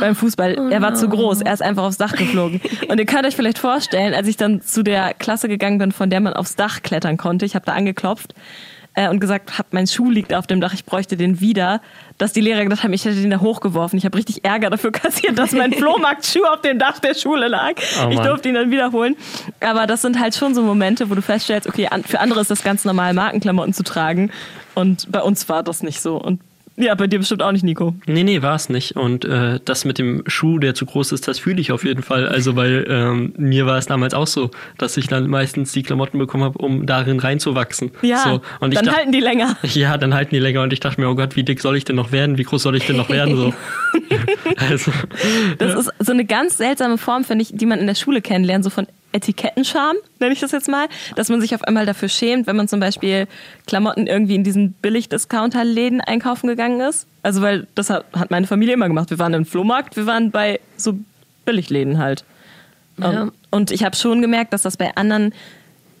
beim 0.00 0.14
Fußball. 0.14 0.56
Oh 0.58 0.68
er 0.68 0.82
war 0.82 0.94
zu 0.94 1.08
groß, 1.08 1.42
er 1.42 1.52
ist 1.52 1.62
einfach 1.62 1.84
aufs 1.84 1.98
Dach 1.98 2.14
geflogen. 2.14 2.60
Und 2.88 2.98
ihr 2.98 3.06
könnt 3.06 3.26
euch 3.26 3.36
vielleicht 3.36 3.58
vorstellen, 3.58 4.14
als 4.14 4.28
ich 4.28 4.36
dann 4.36 4.62
zu 4.62 4.82
der 4.82 5.14
Klasse 5.14 5.48
gegangen 5.48 5.78
bin, 5.78 5.92
von 5.92 6.10
der 6.10 6.20
man 6.20 6.32
aufs 6.32 6.56
Dach 6.56 6.82
klettern 6.82 7.16
konnte, 7.16 7.44
ich 7.44 7.54
habe 7.54 7.66
da 7.66 7.72
angeklopft 7.72 8.34
äh, 8.98 9.08
und 9.08 9.20
gesagt, 9.20 9.58
hab, 9.58 9.72
mein 9.72 9.86
Schuh 9.86 10.10
liegt 10.10 10.34
auf 10.34 10.46
dem 10.46 10.60
Dach, 10.60 10.74
ich 10.74 10.84
bräuchte 10.84 11.16
den 11.16 11.40
wieder, 11.40 11.80
dass 12.18 12.32
die 12.32 12.40
Lehrer 12.40 12.64
gedacht 12.64 12.82
haben, 12.82 12.92
ich 12.92 13.04
hätte 13.04 13.20
den 13.20 13.30
da 13.30 13.40
hochgeworfen. 13.40 13.96
Ich 13.96 14.04
habe 14.04 14.18
richtig 14.18 14.44
Ärger 14.44 14.70
dafür 14.70 14.90
kassiert, 14.92 15.38
dass 15.38 15.52
mein 15.52 15.72
Flohmarktschuh 15.72 16.44
auf 16.44 16.62
dem 16.62 16.78
Dach 16.78 16.98
der 16.98 17.14
Schule 17.14 17.46
lag. 17.46 17.74
Oh 18.04 18.08
ich 18.10 18.18
durfte 18.18 18.48
ihn 18.48 18.56
dann 18.56 18.70
wiederholen. 18.72 19.16
Aber 19.60 19.86
das 19.86 20.02
sind 20.02 20.18
halt 20.18 20.34
schon 20.34 20.54
so 20.54 20.62
Momente, 20.62 21.10
wo 21.10 21.14
du 21.14 21.22
feststellst, 21.22 21.68
okay, 21.68 21.88
für 22.06 22.18
andere 22.18 22.40
ist 22.40 22.50
das 22.50 22.64
ganz 22.64 22.84
normal, 22.84 23.14
Markenklamotten 23.14 23.72
zu 23.72 23.84
tragen. 23.84 24.30
Und 24.74 25.10
bei 25.12 25.22
uns 25.22 25.48
war 25.48 25.62
das 25.62 25.82
nicht 25.82 26.00
so. 26.00 26.16
Und 26.16 26.40
ja, 26.78 26.94
bei 26.94 27.08
dir 27.08 27.18
bestimmt 27.18 27.42
auch 27.42 27.50
nicht, 27.50 27.64
Nico. 27.64 27.94
Nee, 28.06 28.22
nee, 28.22 28.40
war 28.40 28.54
es 28.54 28.68
nicht. 28.68 28.96
Und 28.96 29.24
äh, 29.24 29.58
das 29.64 29.84
mit 29.84 29.98
dem 29.98 30.22
Schuh, 30.28 30.60
der 30.60 30.74
zu 30.74 30.86
groß 30.86 31.10
ist, 31.12 31.26
das 31.26 31.40
fühle 31.40 31.60
ich 31.60 31.72
auf 31.72 31.84
jeden 31.84 32.04
Fall. 32.04 32.28
Also, 32.28 32.54
weil 32.54 32.86
ähm, 32.88 33.32
mir 33.36 33.66
war 33.66 33.78
es 33.78 33.86
damals 33.86 34.14
auch 34.14 34.28
so, 34.28 34.50
dass 34.78 34.96
ich 34.96 35.08
dann 35.08 35.28
meistens 35.28 35.72
die 35.72 35.82
Klamotten 35.82 36.18
bekommen 36.18 36.44
habe, 36.44 36.58
um 36.58 36.86
darin 36.86 37.18
reinzuwachsen. 37.18 37.90
Ja, 38.02 38.22
so, 38.22 38.40
und 38.60 38.74
dann 38.76 38.94
halten 38.94 39.12
die 39.12 39.20
länger. 39.20 39.56
Ja, 39.78 39.96
dann 39.98 40.14
halten 40.14 40.34
die 40.34 40.40
länger. 40.40 40.62
Und 40.62 40.72
ich 40.72 40.80
dachte 40.80 41.00
mir, 41.00 41.08
oh 41.08 41.14
Gott, 41.14 41.36
wie 41.36 41.42
dick 41.42 41.60
soll 41.60 41.76
ich 41.76 41.84
denn 41.84 41.96
noch 41.96 42.10
werden? 42.10 42.38
Wie 42.38 42.42
groß 42.42 42.62
soll 42.62 42.76
ich 42.76 42.86
denn 42.86 42.96
noch 42.96 43.10
werden? 43.10 43.36
So. 43.36 43.54
also, 44.56 44.92
das 45.58 45.74
ist 45.74 45.92
so 45.98 46.12
eine 46.12 46.24
ganz 46.24 46.56
seltsame 46.56 46.96
Form, 46.98 47.24
finde 47.24 47.42
ich, 47.42 47.50
die 47.52 47.66
man 47.66 47.78
in 47.80 47.86
der 47.86 47.94
Schule 47.94 48.22
kennenlernt, 48.22 48.64
so 48.64 48.70
von 48.70 48.86
Etikettenscham, 49.12 49.96
nenne 50.20 50.32
ich 50.32 50.40
das 50.40 50.52
jetzt 50.52 50.68
mal, 50.68 50.86
dass 51.16 51.28
man 51.28 51.40
sich 51.40 51.54
auf 51.54 51.62
einmal 51.62 51.86
dafür 51.86 52.08
schämt, 52.08 52.46
wenn 52.46 52.56
man 52.56 52.68
zum 52.68 52.78
Beispiel 52.78 53.26
Klamotten 53.66 54.06
irgendwie 54.06 54.34
in 54.34 54.44
diesen 54.44 54.72
Billig-Discounter-Läden 54.72 56.00
einkaufen 56.00 56.46
gegangen 56.46 56.80
ist. 56.80 57.06
Also 57.22 57.40
weil 57.40 57.66
das 57.74 57.90
hat, 57.90 58.04
hat 58.12 58.30
meine 58.30 58.46
Familie 58.46 58.74
immer 58.74 58.88
gemacht. 58.88 59.10
Wir 59.10 59.18
waren 59.18 59.34
im 59.34 59.46
Flohmarkt, 59.46 59.96
wir 59.96 60.06
waren 60.06 60.30
bei 60.30 60.60
so 60.76 60.98
Billigläden 61.44 61.98
halt. 61.98 62.24
Ja. 62.98 63.30
Und 63.50 63.70
ich 63.70 63.84
habe 63.84 63.96
schon 63.96 64.20
gemerkt, 64.20 64.52
dass 64.52 64.62
das 64.62 64.76
bei 64.76 64.94
anderen 64.96 65.32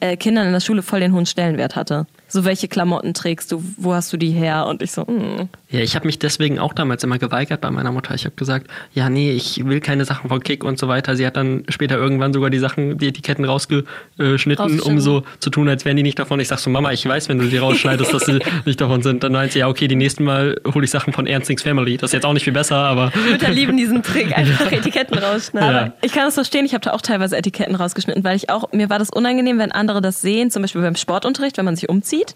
äh, 0.00 0.16
Kindern 0.16 0.46
in 0.46 0.52
der 0.52 0.60
Schule 0.60 0.82
voll 0.82 1.00
den 1.00 1.14
hohen 1.14 1.26
Stellenwert 1.26 1.76
hatte 1.76 2.06
so 2.28 2.44
welche 2.44 2.68
Klamotten 2.68 3.14
trägst 3.14 3.50
du, 3.50 3.62
wo 3.78 3.94
hast 3.94 4.12
du 4.12 4.16
die 4.16 4.30
her? 4.30 4.66
Und 4.66 4.82
ich 4.82 4.92
so, 4.92 5.02
mm. 5.02 5.48
Ja, 5.70 5.80
ich 5.80 5.94
habe 5.94 6.06
mich 6.06 6.18
deswegen 6.18 6.58
auch 6.58 6.72
damals 6.72 7.04
immer 7.04 7.18
geweigert 7.18 7.60
bei 7.60 7.70
meiner 7.70 7.92
Mutter. 7.92 8.14
Ich 8.14 8.24
habe 8.24 8.34
gesagt, 8.36 8.68
ja, 8.94 9.10
nee, 9.10 9.32
ich 9.32 9.66
will 9.66 9.80
keine 9.80 10.06
Sachen 10.06 10.30
von 10.30 10.42
Kick 10.42 10.64
und 10.64 10.78
so 10.78 10.88
weiter. 10.88 11.14
Sie 11.14 11.26
hat 11.26 11.36
dann 11.36 11.64
später 11.68 11.98
irgendwann 11.98 12.32
sogar 12.32 12.48
die 12.48 12.58
Sachen, 12.58 12.96
die 12.96 13.08
Etiketten 13.08 13.44
rausgeschnitten, 13.44 14.80
um 14.80 14.98
so 14.98 15.24
zu 15.40 15.50
tun, 15.50 15.68
als 15.68 15.84
wären 15.84 15.98
die 15.98 16.02
nicht 16.02 16.18
davon. 16.18 16.40
Ich 16.40 16.48
sag 16.48 16.58
so, 16.58 16.70
Mama, 16.70 16.92
ich 16.92 17.04
weiß, 17.04 17.28
wenn 17.28 17.38
du 17.38 17.46
die 17.46 17.58
rausschneidest, 17.58 18.14
dass 18.14 18.24
sie 18.24 18.38
nicht 18.64 18.80
davon 18.80 19.02
sind. 19.02 19.22
Dann 19.22 19.32
meint 19.32 19.52
sie, 19.52 19.58
ja, 19.58 19.68
okay, 19.68 19.88
die 19.88 19.96
nächsten 19.96 20.24
Mal 20.24 20.58
hole 20.72 20.86
ich 20.86 20.90
Sachen 20.90 21.12
von 21.12 21.26
Ernstings 21.26 21.62
Family. 21.62 21.98
Das 21.98 22.08
ist 22.08 22.14
jetzt 22.14 22.24
auch 22.24 22.32
nicht 22.32 22.44
viel 22.44 22.54
besser, 22.54 22.76
aber. 22.76 23.12
Mütter 23.30 23.50
lieben 23.50 23.76
diesen 23.76 24.02
Trick, 24.02 24.32
einfach 24.38 24.72
Etiketten 24.72 25.18
rausschneiden. 25.18 25.70
Ja. 25.70 25.92
Ich 26.00 26.12
kann 26.12 26.24
das 26.24 26.34
verstehen, 26.34 26.64
ich 26.64 26.72
habe 26.72 26.82
da 26.82 26.92
auch 26.92 27.02
teilweise 27.02 27.36
Etiketten 27.36 27.74
rausgeschnitten, 27.74 28.24
weil 28.24 28.36
ich 28.36 28.48
auch, 28.48 28.72
mir 28.72 28.88
war 28.88 28.98
das 28.98 29.10
unangenehm, 29.10 29.58
wenn 29.58 29.72
andere 29.72 30.00
das 30.00 30.22
sehen, 30.22 30.50
zum 30.50 30.62
Beispiel 30.62 30.80
beim 30.80 30.96
Sportunterricht, 30.96 31.58
wenn 31.58 31.66
man 31.66 31.76
sich 31.76 31.90
umzieht. 31.90 32.34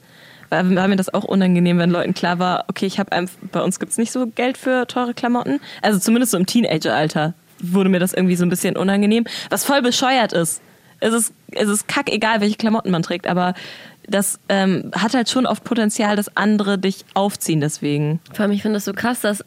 War, 0.53 0.77
war 0.77 0.87
mir 0.87 0.97
das 0.97 1.13
auch 1.13 1.25
unangenehm, 1.25 1.79
wenn 1.79 1.91
Leuten 1.91 2.13
klar 2.13 2.39
war, 2.39 2.67
okay, 2.69 2.85
ich 2.85 2.99
habe 2.99 3.27
bei 3.51 3.63
uns 3.63 3.81
gibt's 3.81 3.97
nicht 3.97 4.13
so 4.13 4.27
Geld 4.27 4.59
für 4.59 4.87
teure 4.87 5.15
Klamotten. 5.15 5.61
Also 5.81 5.99
zumindest 5.99 6.33
so 6.33 6.37
im 6.37 6.45
Teenageralter 6.45 7.33
wurde 7.59 7.89
mir 7.89 8.01
das 8.01 8.13
irgendwie 8.13 8.37
so 8.37 8.45
ein 8.45 8.51
bisschen 8.51 8.77
unangenehm, 8.77 9.25
was 9.49 9.65
voll 9.65 9.81
bescheuert 9.81 10.35
ist. 10.35 10.61
Es 11.01 11.15
ist, 11.15 11.33
es 11.53 11.71
ist 11.71 11.89
kack 11.89 12.13
egal, 12.13 12.43
welche 12.43 12.57
Klamotten 12.57 12.91
man 12.91 13.03
trägt, 13.03 13.27
aber 13.27 13.55
das 14.07 14.39
ähm, 14.51 14.91
hat 14.95 15.15
halt 15.15 15.31
schon 15.31 15.47
oft 15.47 15.65
Potenzial, 15.65 16.17
dass 16.17 16.37
andere 16.37 16.77
dich 16.77 17.07
aufziehen 17.15 17.61
deswegen. 17.61 18.21
Vor 18.35 18.43
allem, 18.43 18.53
ich 18.53 18.61
finde 18.61 18.77
das 18.77 18.85
so 18.85 18.93
krass, 18.93 19.23
dass 19.23 19.43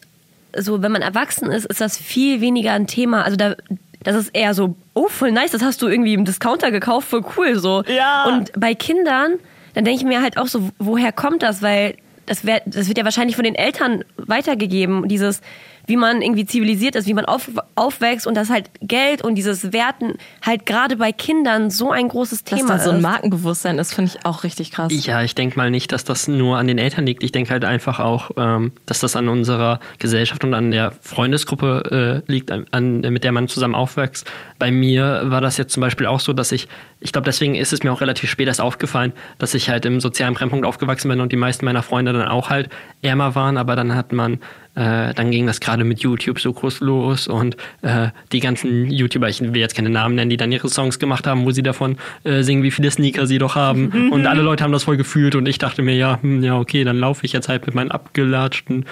so, 0.58 0.82
wenn 0.82 0.92
man 0.92 1.04
erwachsen 1.04 1.52
ist, 1.52 1.66
ist 1.66 1.82
das 1.82 1.98
viel 2.00 2.42
weniger 2.42 2.72
ein 2.72 2.88
Thema. 2.88 3.24
Also 3.24 3.38
da, 3.38 3.56
das 4.02 4.16
ist 4.16 4.30
eher 4.34 4.56
so, 4.56 4.76
oh, 4.96 5.08
voll 5.08 5.32
nice, 5.32 5.52
das 5.52 5.62
hast 5.62 5.84
du 5.84 5.88
irgendwie 5.88 6.16
im 6.16 6.26
Discounter 6.26 6.72
gekauft, 6.72 7.10
voll 7.10 7.24
cool 7.38 7.60
so. 7.60 7.84
Ja. 7.84 8.26
Und 8.26 8.52
bei 8.60 8.74
Kindern 8.74 9.34
dann 9.76 9.86
denke 9.86 10.00
ich 10.00 10.06
mir 10.06 10.22
halt 10.22 10.38
auch 10.38 10.48
so, 10.48 10.70
woher 10.80 11.12
kommt 11.12 11.44
das? 11.44 11.62
Weil 11.62 11.96
das, 12.26 12.46
wär, 12.46 12.62
das 12.66 12.88
wird 12.88 12.98
ja 12.98 13.04
wahrscheinlich 13.04 13.36
von 13.36 13.46
den 13.46 13.56
Eltern 13.56 14.04
weitergegeben, 14.18 15.08
dieses 15.08 15.42
wie 15.88 15.98
man 15.98 16.22
irgendwie 16.22 16.46
zivilisiert 16.46 16.96
ist, 16.96 17.08
wie 17.08 17.14
man 17.14 17.26
auf, 17.26 17.50
aufwächst 17.76 18.28
und 18.28 18.36
dass 18.36 18.50
halt 18.50 18.70
Geld 18.82 19.24
und 19.24 19.36
dieses 19.36 19.74
Werten 19.74 20.14
halt 20.42 20.66
gerade 20.66 20.98
bei 20.98 21.12
Kindern 21.12 21.70
so 21.70 21.92
ein 21.92 22.08
großes 22.08 22.44
Thema 22.44 22.62
ist. 22.62 22.70
Dass 22.70 22.84
da 22.84 22.90
so 22.90 22.96
ein 22.96 23.02
Markenbewusstsein 23.02 23.78
ist, 23.78 23.94
finde 23.94 24.12
ich 24.16 24.26
auch 24.26 24.44
richtig 24.44 24.72
krass. 24.72 24.92
Ja, 25.06 25.22
ich 25.22 25.36
denke 25.36 25.58
mal 25.58 25.72
nicht, 25.72 25.92
dass 25.92 26.04
das 26.04 26.28
nur 26.28 26.58
an 26.58 26.68
den 26.68 26.78
Eltern 26.78 27.06
liegt. 27.06 27.24
Ich 27.24 27.32
denke 27.32 27.52
halt 27.52 27.66
einfach 27.66 28.00
auch, 28.00 28.32
ähm, 28.38 28.72
dass 28.86 29.00
das 29.00 29.16
an 29.16 29.28
unserer 29.28 29.80
Gesellschaft 30.00 30.44
und 30.44 30.54
an 30.54 30.72
der 30.72 30.94
Freundesgruppe 31.02 32.24
äh, 32.28 32.32
liegt, 32.32 32.52
an, 32.52 33.02
mit 33.02 33.24
der 33.24 33.32
man 33.32 33.48
zusammen 33.48 33.76
aufwächst. 33.76 34.30
Bei 34.60 34.72
mir 34.72 35.24
war 35.26 35.42
das 35.42 35.58
jetzt 35.58 35.74
zum 35.74 35.82
Beispiel 35.82 36.08
auch 36.08 36.20
so, 36.20 36.34
dass 36.34 36.52
ich, 36.52 36.68
ich 37.00 37.12
glaube, 37.12 37.26
deswegen 37.26 37.56
ist 37.56 37.74
es 37.74 37.84
mir 37.84 37.92
auch 37.92 38.02
relativ 38.02 38.30
spät 38.30 38.48
erst 38.48 38.62
aufgefallen, 38.62 39.14
dass 39.38 39.54
ich 39.54 39.70
halt 39.70 39.86
im 39.86 40.00
sozialen 40.00 40.34
Brennpunkt 40.34 40.66
aufgewachsen 40.66 41.10
bin 41.10 41.20
und 41.20 41.32
die 41.32 41.38
meisten 41.38 41.66
meiner 41.66 41.84
Freunde 41.84 42.14
dann 42.14 42.28
auch 42.28 42.50
halt 42.50 42.70
ärmer 43.02 43.36
waren, 43.36 43.58
aber 43.58 43.76
dann 43.76 43.96
hat 43.96 44.14
man 44.14 44.40
äh, 44.76 45.14
dann 45.14 45.32
ging 45.32 45.48
das 45.48 45.60
gerade 45.60 45.84
mit 45.84 46.00
YouTube 46.00 46.40
so 46.40 46.52
groß 46.52 46.82
los 46.82 47.28
und 47.28 47.56
äh, 47.82 48.10
die 48.32 48.40
ganzen 48.40 48.92
YouTuber, 48.92 49.30
ich 49.30 49.42
will 49.42 49.58
jetzt 49.58 49.76
keine 49.76 49.90
Namen 49.90 50.16
nennen, 50.16 50.30
die 50.30 50.38
dann 50.38 50.52
ihre 50.52 50.70
Songs 50.70 51.00
gemacht 51.00 51.28
haben, 51.28 51.46
wo 51.46 51.52
sie 51.52 51.64
davon 51.64 51.98
äh, 52.24 52.44
singen, 52.44 52.64
wie 52.64 52.72
viele 52.72 52.92
Sneaker 52.92 53.26
sie 53.26 53.38
doch 53.38 53.56
haben. 53.56 54.10
Und 54.12 54.28
alle 54.28 54.42
Leute 54.42 54.64
haben 54.64 54.72
das 54.72 54.84
voll 54.84 54.98
gefühlt 54.98 55.36
und 55.36 55.48
ich 55.48 55.58
dachte 55.58 55.82
mir, 55.82 55.96
ja, 55.96 56.20
hm, 56.22 56.44
ja, 56.44 56.58
okay, 56.58 56.84
dann 56.84 56.98
laufe 56.98 57.26
ich 57.26 57.34
jetzt 57.34 57.50
halt 57.50 57.66
mit 57.66 57.76
meinen 57.76 57.92
abgelatschten 57.92 58.86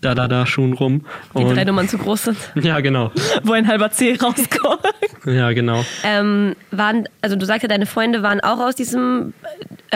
Da-Da-Da-Schuhen 0.00 0.72
rum. 0.72 1.04
Die 1.36 1.44
und, 1.44 1.54
drei 1.54 1.64
Nummern 1.64 1.88
zu 1.88 1.98
groß 1.98 2.24
sind. 2.24 2.36
Ja, 2.66 2.80
genau. 2.80 3.12
wo 3.44 3.52
ein 3.52 3.68
halber 3.68 3.90
C 3.90 4.16
rauskommt. 4.20 4.80
ja, 5.24 5.52
genau. 5.52 5.84
Ähm, 6.02 6.56
waren, 6.70 7.08
also 7.22 7.36
du 7.36 7.46
sagst 7.46 7.62
ja, 7.62 7.68
deine 7.68 7.86
Freunde 7.86 8.22
waren 8.22 8.40
auch 8.40 8.58
aus 8.58 8.74
diesem, 8.74 9.34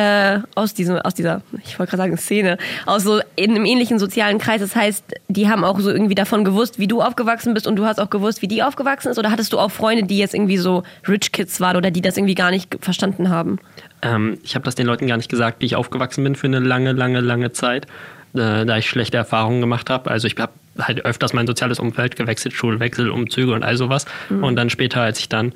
äh, 0.00 0.40
aus 0.54 0.74
diesem, 0.74 0.96
aus 0.96 1.14
dieser, 1.14 1.42
ich 1.64 1.78
wollte 1.78 1.90
gerade 1.90 2.02
sagen 2.02 2.16
Szene, 2.16 2.58
aus 2.86 3.02
so 3.02 3.20
in 3.36 3.50
einem 3.50 3.64
ähnlichen 3.64 3.98
sozialen 3.98 4.38
Kreis. 4.38 4.60
Das 4.60 4.74
heißt, 4.74 5.04
die 5.28 5.48
haben 5.48 5.64
auch 5.64 5.78
so 5.80 5.90
irgendwie 5.90 6.14
davon 6.14 6.44
gewusst, 6.44 6.78
wie 6.78 6.86
du 6.86 7.02
aufgewachsen 7.02 7.54
bist 7.54 7.66
und 7.66 7.76
du 7.76 7.84
hast 7.84 8.00
auch 8.00 8.10
gewusst, 8.10 8.42
wie 8.42 8.48
die 8.48 8.62
aufgewachsen 8.62 9.10
ist? 9.10 9.18
Oder 9.18 9.30
hattest 9.30 9.52
du 9.52 9.58
auch 9.58 9.70
Freunde, 9.70 10.04
die 10.04 10.18
jetzt 10.18 10.34
irgendwie 10.34 10.56
so 10.56 10.82
Rich 11.06 11.32
Kids 11.32 11.60
waren 11.60 11.76
oder 11.76 11.90
die 11.90 12.00
das 12.00 12.16
irgendwie 12.16 12.34
gar 12.34 12.50
nicht 12.50 12.78
verstanden 12.80 13.28
haben? 13.28 13.58
Ähm, 14.02 14.38
ich 14.42 14.54
habe 14.54 14.64
das 14.64 14.74
den 14.74 14.86
Leuten 14.86 15.06
gar 15.06 15.16
nicht 15.16 15.30
gesagt, 15.30 15.60
wie 15.60 15.66
ich 15.66 15.76
aufgewachsen 15.76 16.24
bin 16.24 16.34
für 16.34 16.46
eine 16.46 16.60
lange, 16.60 16.92
lange, 16.92 17.20
lange 17.20 17.52
Zeit. 17.52 17.86
äh, 18.34 18.64
da 18.64 18.76
ich 18.76 18.88
schlechte 18.88 19.16
Erfahrungen 19.16 19.60
gemacht 19.60 19.90
habe. 19.90 20.10
Also 20.10 20.26
ich 20.26 20.36
habe 20.38 20.52
halt 20.80 21.04
öfters 21.04 21.32
mein 21.32 21.46
soziales 21.46 21.78
Umfeld 21.78 22.16
gewechselt, 22.16 22.54
Schulwechsel, 22.54 23.10
Umzüge 23.10 23.52
und 23.52 23.62
all 23.62 23.76
sowas. 23.76 24.06
Mhm. 24.28 24.44
Und 24.44 24.56
dann 24.56 24.70
später, 24.70 25.02
als 25.02 25.18
ich 25.18 25.28
dann 25.28 25.52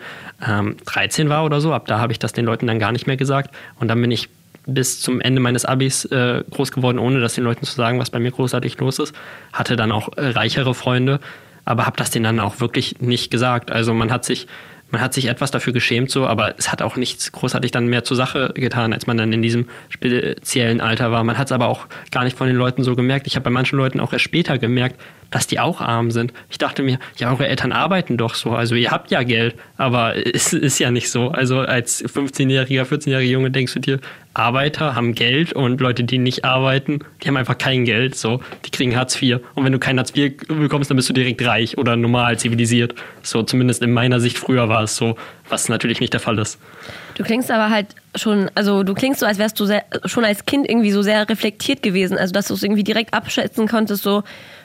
ähm, 0.47 0.77
13 0.87 1.29
war 1.29 1.45
oder 1.45 1.61
so, 1.61 1.73
ab 1.73 1.87
da 1.87 1.99
habe 1.99 2.13
ich 2.13 2.19
das 2.19 2.33
den 2.33 2.45
Leuten 2.45 2.67
dann 2.67 2.79
gar 2.79 2.93
nicht 2.93 3.07
mehr 3.07 3.17
gesagt. 3.17 3.55
Und 3.79 3.89
dann 3.89 4.01
bin 4.01 4.11
ich 4.11 4.29
bis 4.67 5.01
zum 5.01 5.21
Ende 5.21 5.41
meines 5.41 5.65
Abis 5.65 6.05
äh, 6.07 6.43
groß 6.51 6.73
geworden, 6.73 6.99
ohne 6.99 7.21
das 7.21 7.35
den 7.35 7.45
Leuten 7.45 7.65
zu 7.67 7.75
sagen, 7.75 7.99
was 7.99 8.11
bei 8.11 8.19
mir 8.19 8.31
großartig 8.31 8.79
los 8.79 8.99
ist. 8.99 9.15
Hatte 9.53 9.77
dann 9.77 9.93
auch 9.93 10.17
äh, 10.17 10.29
reichere 10.29 10.75
Freunde, 10.75 11.21
aber 11.65 11.87
habe 11.87 11.97
das 11.97 12.11
denen 12.11 12.25
dann 12.25 12.41
auch 12.41 12.61
wirklich 12.61 13.01
nicht 13.01 13.31
gesagt. 13.31 13.71
Also 13.71 13.95
man 13.95 14.11
hat 14.11 14.25
sich 14.25 14.47
man 14.95 15.03
hat 15.03 15.13
sich 15.13 15.27
etwas 15.27 15.51
dafür 15.51 15.73
geschämt, 15.73 16.09
so, 16.13 16.25
aber 16.25 16.55
es 16.57 16.71
hat 16.71 16.81
auch 16.81 16.95
nichts 16.95 17.33
großartig 17.33 17.73
dann 17.73 17.89
mehr 17.89 18.05
zur 18.05 18.17
Sache 18.17 18.53
getan, 18.55 18.93
als 18.93 19.09
man 19.09 19.17
dann 19.17 19.33
in 19.33 19.43
diesem 19.43 19.67
speziellen 19.89 20.81
Alter 20.81 21.11
war. 21.11 21.25
Man 21.25 21.37
hat 21.37 21.49
es 21.49 21.53
aber 21.53 21.67
auch 21.67 21.89
gar 22.13 22.23
nicht 22.23 22.39
von 22.39 22.47
den 22.47 22.55
Leuten 22.55 22.85
so 22.85 22.95
gemerkt. 22.95 23.27
Ich 23.27 23.35
habe 23.35 23.43
bei 23.43 23.51
manchen 23.51 23.77
Leuten 23.77 23.99
auch 23.99 24.13
erst 24.13 24.25
später 24.25 24.57
gemerkt, 24.57 25.01
dass 25.33 25.49
die 25.49 25.59
auch 25.59 25.81
arm 25.81 26.13
sind. 26.13 26.33
Ich 26.49 26.59
dachte 26.59 26.85
mir, 26.85 27.01
ja, 27.17 27.33
eure 27.33 27.49
Eltern 27.49 27.73
arbeiten 27.73 28.17
doch 28.17 28.37
so, 28.37 28.53
also 28.53 28.77
ihr 28.77 28.93
habt 28.93 29.11
ja 29.11 29.25
Geld, 29.25 29.57
aber 29.77 30.15
es 30.33 30.53
ist 30.53 30.79
ja 30.79 30.93
nicht 30.93 31.11
so. 31.11 31.31
Also 31.31 31.59
als 31.59 32.05
15-jähriger, 32.05 32.85
14-jähriger 32.85 33.21
Junge 33.23 33.51
denkst 33.51 33.75
du 33.75 33.81
dir, 33.81 34.01
Arbeiter 34.35 34.95
haben 34.95 35.15
Geld 35.15 35.53
und 35.53 35.81
Leute, 35.81 36.05
die 36.05 36.19
nicht 36.19 36.45
arbeiten, 36.45 36.99
die 37.23 37.29
haben 37.29 37.37
einfach 37.37 37.57
kein 37.57 37.85
Geld, 37.85 38.17
so, 38.17 38.41
die 38.65 38.71
kriegen 38.71 38.97
Hartz 38.97 39.21
IV. 39.21 39.39
Und 39.55 39.65
wenn 39.65 39.73
du 39.73 39.79
kein 39.79 39.99
Hartz 39.99 40.13
IV 40.15 40.37
bekommst, 40.49 40.91
dann 40.91 40.97
bist 40.97 41.09
du 41.09 41.13
direkt 41.13 41.45
reich 41.47 41.79
oder 41.79 41.97
normal 41.97 42.39
zivilisiert. 42.39 42.95
So, 43.23 43.43
zumindest 43.43 43.83
in 43.83 43.93
meiner 43.93 44.21
Sicht 44.21 44.37
früher 44.37 44.69
war 44.69 44.83
es 44.83 44.97
so, 44.97 45.17
was 45.49 45.69
natürlich 45.69 46.01
nicht 46.01 46.13
der 46.13 46.21
Fall 46.21 46.39
ist. 46.39 46.59
Du 47.15 47.23
klingst 47.23 47.51
aber 47.51 47.71
halt 47.71 47.95
schon, 48.17 48.51
also 48.55 48.83
du 48.83 48.95
klingst 48.95 49.21
so, 49.21 49.27
als 49.27 49.39
wärst 49.39 49.59
du 49.61 49.67
sehr, 49.67 49.85
schon 50.05 50.25
als 50.25 50.45
Kind 50.47 50.69
irgendwie 50.69 50.91
so 50.91 51.03
sehr 51.03 51.29
reflektiert 51.29 51.83
gewesen, 51.83 52.19
also 52.19 52.33
dass 52.33 52.49
du 52.49 52.55
es 52.55 52.63
irgendwie 52.63 52.85
direkt 52.85 53.15
abschätzen 53.15 53.69
konntest, 53.69 54.03
so, 54.03 54.25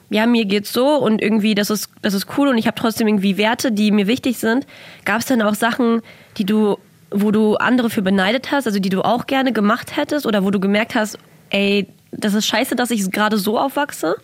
ja, 0.10 0.26
mir 0.26 0.46
geht's 0.46 0.74
so 0.74 0.96
und 0.96 1.22
irgendwie, 1.22 1.54
das 1.54 1.70
ist, 1.70 1.92
das 2.02 2.14
ist 2.14 2.28
cool 2.38 2.48
und 2.48 2.58
ich 2.58 2.66
habe 2.66 2.76
trotzdem 2.76 3.08
irgendwie 3.08 3.38
Werte, 3.38 3.72
die 3.72 3.92
mir 3.92 4.08
wichtig 4.08 4.40
sind. 4.40 4.66
Gab 5.06 5.20
es 5.20 5.28
denn 5.28 5.42
auch 5.42 5.54
Sachen, 5.54 6.02
die 6.38 6.46
du, 6.46 6.78
wo 7.12 7.32
du 7.32 7.56
andere 7.56 7.90
für 7.90 8.02
beneidet 8.02 8.52
hast, 8.52 8.68
also 8.68 8.80
die 8.80 8.90
du 8.90 9.02
auch 9.02 9.28
gerne 9.28 9.54
gemacht 9.54 9.96
hättest 9.98 10.26
oder 10.26 10.44
wo 10.44 10.52
du 10.52 10.60
gemerkt 10.60 10.96
hast, 10.96 11.18
ey, 11.50 11.88
das 12.12 12.34
ist 12.34 12.48
scheiße, 12.48 12.76
dass 12.76 12.92
ich 12.92 13.10
gerade 13.12 13.38
so 13.38 13.60
aufwachse? 13.60 14.16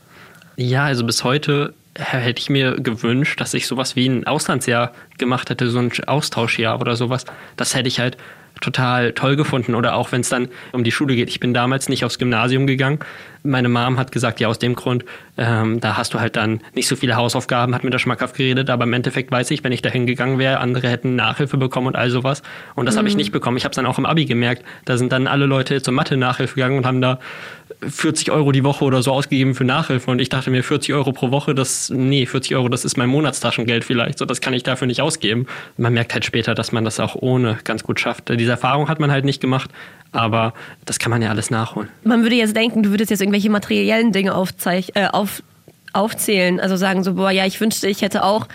Ja, 0.58 0.86
also 0.86 1.06
bis 1.06 1.24
heute 1.24 1.74
hätte 1.98 2.40
ich 2.40 2.50
mir 2.50 2.76
gewünscht, 2.76 3.40
dass 3.40 3.54
ich 3.54 3.68
sowas 3.68 3.96
wie 3.96 4.08
ein 4.08 4.28
Auslandsjahr 4.28 4.92
gemacht 5.18 5.50
hätte, 5.50 5.70
so 5.70 5.80
ein 5.80 5.92
Austauschjahr 6.08 6.80
oder 6.82 6.96
sowas. 6.96 7.26
Das 7.58 7.76
hätte 7.76 7.88
ich 7.88 8.00
halt 8.00 8.18
total 8.62 9.14
toll 9.14 9.36
gefunden. 9.36 9.76
Oder 9.76 9.96
auch 9.96 10.12
wenn 10.12 10.22
es 10.22 10.30
dann 10.30 10.50
um 10.72 10.84
die 10.84 10.92
Schule 10.92 11.16
geht. 11.16 11.30
Ich 11.30 11.40
bin 11.40 11.54
damals 11.54 11.90
nicht 11.90 12.06
aufs 12.06 12.20
Gymnasium 12.20 12.68
gegangen. 12.68 13.00
Meine 13.46 13.70
Mom 13.70 13.98
hat 13.98 14.12
gesagt, 14.12 14.40
ja, 14.40 14.48
aus 14.48 14.60
dem 14.60 14.76
Grund, 14.76 15.06
ähm, 15.38 15.80
da 15.80 15.98
hast 15.98 16.14
du 16.14 16.20
halt 16.20 16.36
dann 16.36 16.62
nicht 16.74 16.88
so 16.88 16.96
viele 16.96 17.16
Hausaufgaben, 17.16 17.76
hat 17.76 17.84
mir 17.84 17.90
das 17.90 18.02
schmackhaft 18.02 18.36
geredet. 18.36 18.70
Aber 18.70 18.84
im 18.86 18.94
Endeffekt 18.94 19.32
weiß 19.32 19.52
ich, 19.52 19.64
wenn 19.64 19.72
ich 19.72 19.82
da 19.82 19.90
hingegangen 19.90 20.40
wäre, 20.40 20.60
andere 20.60 20.90
hätten 20.90 21.16
Nachhilfe 21.16 21.58
bekommen 21.58 21.88
und 21.88 21.96
all 21.96 22.10
sowas. 22.10 22.42
Und 22.76 22.86
das 22.86 22.96
mhm. 22.96 23.00
habe 23.00 23.08
ich 23.10 23.16
nicht 23.16 23.32
bekommen. 23.32 23.58
Ich 23.58 23.64
habe 23.64 23.72
es 23.72 23.76
dann 23.76 23.86
auch 23.86 23.98
im 23.98 24.06
Abi 24.06 24.26
gemerkt. 24.26 24.64
Da 24.86 24.98
sind 24.98 25.12
dann 25.12 25.28
alle 25.28 25.46
Leute 25.46 25.82
zur 25.82 25.94
Mathe-Nachhilfe 25.94 26.56
gegangen 26.56 26.78
und 26.78 26.86
haben 26.86 27.02
da 27.02 27.20
40 27.82 28.32
Euro 28.32 28.52
die 28.52 28.64
Woche 28.64 28.86
oder 28.86 29.02
so 29.02 29.12
ausgegeben 29.12 29.56
für 29.56 29.64
Nachhilfe 29.64 30.10
und 30.12 30.20
ich 30.20 30.30
dachte 30.30 30.50
mir 30.50 30.64
40 30.64 30.94
Euro 30.94 31.12
pro 31.12 31.32
Woche, 31.32 31.56
das 31.56 31.90
nee 31.90 32.26
40 32.26 32.56
Euro, 32.56 32.70
das 32.70 32.86
ist 32.86 32.98
mein 32.98 33.10
Monatstaschengeld 33.10 33.84
vielleicht, 33.84 34.20
so 34.20 34.26
das 34.26 34.42
kann 34.42 34.54
ich 34.54 34.64
dafür 34.64 34.88
nicht 34.88 35.02
ausgeben. 35.02 35.48
Man 35.78 35.94
merkt 35.94 36.14
halt 36.14 36.26
später, 36.26 36.56
dass 36.56 36.72
man 36.72 36.86
das 36.86 37.00
auch 37.00 37.16
ohne 37.16 37.58
ganz 37.64 37.84
gut 37.84 38.00
schafft. 38.00 38.30
Diese 38.30 38.52
Erfahrung 38.52 38.88
hat 38.88 39.00
man 39.00 39.12
halt 39.12 39.26
nicht 39.26 39.42
gemacht, 39.42 39.72
aber 40.12 40.54
das 40.86 41.00
kann 41.00 41.10
man 41.10 41.22
ja 41.22 41.30
alles 41.30 41.50
nachholen. 41.50 41.90
Man 42.04 42.24
würde 42.24 42.36
jetzt 42.36 42.56
denken, 42.56 42.84
du 42.84 42.90
würdest 42.92 43.12
jetzt 43.12 43.22
irgendwelche 43.36 43.50
materiellen 43.50 44.12
Dinge 44.12 44.32
äh, 44.32 45.08
auf, 45.08 45.44
aufzählen, 45.94 46.60
also 46.60 46.76
sagen 46.76 47.04
so 47.04 47.16
boah 47.16 47.32
ja 47.32 47.46
ich 47.46 47.60
wünschte 47.60 47.88
ich 47.88 48.02
hätte 48.02 48.24
auch 48.24 48.48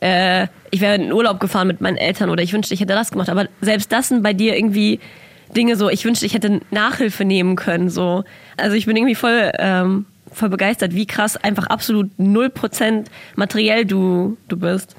äh, 0.00 0.48
ich 0.70 0.80
wäre 0.80 0.96
in 0.96 1.12
Urlaub 1.12 1.40
gefahren 1.40 1.68
mit 1.68 1.80
meinen 1.80 1.96
Eltern 1.96 2.30
oder 2.30 2.42
ich 2.42 2.52
wünschte 2.52 2.74
ich 2.74 2.80
hätte 2.80 2.94
das 2.94 3.10
gemacht, 3.10 3.28
aber 3.28 3.46
selbst 3.60 3.92
das 3.92 4.08
sind 4.08 4.22
bei 4.22 4.32
dir 4.32 4.56
irgendwie 4.56 5.00
Dinge 5.54 5.76
so, 5.76 5.88
ich 5.88 6.04
wünschte, 6.04 6.26
ich 6.26 6.34
hätte 6.34 6.60
Nachhilfe 6.70 7.24
nehmen 7.24 7.56
können. 7.56 7.88
So. 7.88 8.24
Also 8.56 8.76
ich 8.76 8.86
bin 8.86 8.96
irgendwie 8.96 9.14
voll, 9.14 9.52
ähm, 9.58 10.06
voll 10.30 10.48
begeistert, 10.48 10.94
wie 10.94 11.06
krass 11.06 11.36
einfach 11.36 11.66
absolut 11.66 12.10
0% 12.18 13.04
materiell 13.36 13.84
du, 13.84 14.36
du 14.48 14.56
bist. 14.56 14.96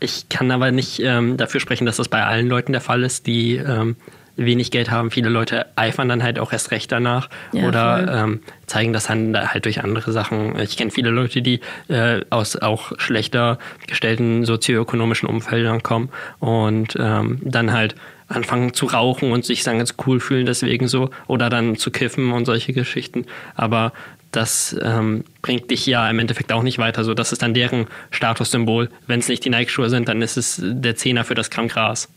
Ich 0.00 0.28
kann 0.28 0.50
aber 0.50 0.72
nicht 0.72 1.00
ähm, 1.00 1.36
dafür 1.36 1.60
sprechen, 1.60 1.86
dass 1.86 1.96
das 1.96 2.08
bei 2.08 2.24
allen 2.24 2.48
Leuten 2.48 2.72
der 2.72 2.80
Fall 2.80 3.04
ist, 3.04 3.26
die 3.26 3.56
ähm, 3.56 3.96
wenig 4.36 4.70
Geld 4.70 4.90
haben. 4.90 5.10
Viele 5.10 5.28
Leute 5.28 5.66
eifern 5.76 6.08
dann 6.08 6.22
halt 6.22 6.38
auch 6.38 6.52
erst 6.52 6.70
recht 6.70 6.90
danach 6.90 7.28
ja, 7.52 7.66
oder 7.66 8.24
ähm, 8.24 8.40
zeigen 8.66 8.92
das 8.92 9.06
dann 9.06 9.36
halt 9.52 9.64
durch 9.64 9.82
andere 9.82 10.12
Sachen. 10.12 10.58
Ich 10.58 10.76
kenne 10.76 10.90
viele 10.90 11.10
Leute, 11.10 11.42
die 11.42 11.60
äh, 11.88 12.20
aus 12.30 12.56
auch 12.56 12.92
schlechter 12.98 13.58
gestellten 13.86 14.44
sozioökonomischen 14.44 15.28
Umfeldern 15.28 15.82
kommen 15.82 16.08
und 16.40 16.96
ähm, 16.98 17.38
dann 17.42 17.72
halt 17.72 17.94
anfangen 18.28 18.72
zu 18.72 18.86
rauchen 18.86 19.32
und 19.32 19.44
sich 19.44 19.62
dann 19.64 19.78
ganz 19.78 19.94
cool 20.06 20.18
fühlen 20.18 20.46
deswegen 20.46 20.88
so 20.88 21.10
oder 21.26 21.50
dann 21.50 21.76
zu 21.76 21.90
kiffen 21.90 22.32
und 22.32 22.46
solche 22.46 22.72
Geschichten. 22.72 23.26
Aber 23.54 23.92
das 24.34 24.76
ähm, 24.82 25.24
bringt 25.42 25.70
dich 25.70 25.86
ja 25.86 26.08
im 26.10 26.18
Endeffekt 26.18 26.52
auch 26.52 26.62
nicht 26.62 26.78
weiter. 26.78 27.04
So, 27.04 27.14
das 27.14 27.32
ist 27.32 27.42
dann 27.42 27.54
deren 27.54 27.86
Statussymbol. 28.10 28.90
Wenn 29.06 29.20
es 29.20 29.28
nicht 29.28 29.44
die 29.44 29.50
Nike-Schuhe 29.50 29.90
sind, 29.90 30.08
dann 30.08 30.22
ist 30.22 30.36
es 30.36 30.60
der 30.60 30.96
Zehner 30.96 31.24
für 31.24 31.34
das 31.34 31.50
Gramm 31.50 31.68
Gras. 31.68 32.08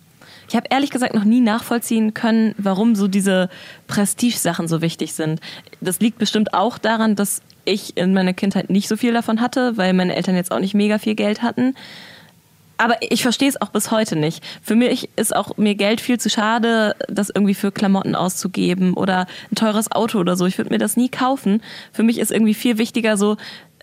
Ich 0.48 0.56
habe 0.56 0.68
ehrlich 0.70 0.92
gesagt 0.92 1.14
noch 1.14 1.26
nie 1.26 1.42
nachvollziehen 1.42 2.14
können, 2.14 2.56
warum 2.58 2.96
so 2.96 3.08
diese 3.08 3.50
Prestige-Sachen 3.88 4.68
so 4.68 4.82
wichtig 4.82 5.14
sind. 5.14 5.42
Das 5.82 6.00
liegt 6.00 6.18
bestimmt 6.18 6.54
auch 6.54 6.78
daran, 6.78 7.16
dass 7.16 7.42
ich 7.66 7.98
in 7.98 8.14
meiner 8.14 8.34
Kindheit 8.34 8.70
nicht 8.70 8.88
so 8.88 8.96
viel 8.96 9.14
davon 9.14 9.42
hatte, 9.42 9.76
weil 9.76 9.94
meine 9.94 10.16
Eltern 10.16 10.36
jetzt 10.36 10.52
auch 10.52 10.60
nicht 10.60 10.74
mega 10.74 11.00
viel 11.00 11.16
Geld 11.16 11.42
hatten. 11.42 11.76
Aber 12.78 12.96
ich 13.02 13.24
verstehe 13.24 13.50
es 13.50 13.60
auch 13.60 13.70
bis 13.70 13.92
heute 13.92 14.16
nicht. 14.16 14.44
Für 14.62 14.76
mich 14.76 15.10
ist 15.16 15.36
auch 15.36 15.58
mir 15.58 15.76
Geld 15.76 16.00
viel 16.00 16.20
zu 16.20 16.30
schade, 16.30 16.96
das 17.10 17.30
irgendwie 17.30 17.56
für 17.56 17.72
Klamotten 17.72 18.16
auszugeben 18.16 18.94
oder 18.94 19.26
ein 19.52 19.56
teures 19.56 19.92
Auto 19.92 20.20
oder 20.20 20.36
so. 20.36 20.46
Ich 20.46 20.58
würde 20.60 20.70
mir 20.70 20.78
das 20.78 20.96
nie 20.96 21.10
kaufen. 21.10 21.62
Für 21.92 22.04
mich 22.04 22.20
ist 22.20 22.32
irgendwie 22.32 22.54
viel 22.54 22.78
wichtiger 22.78 23.18
so, 23.18 23.36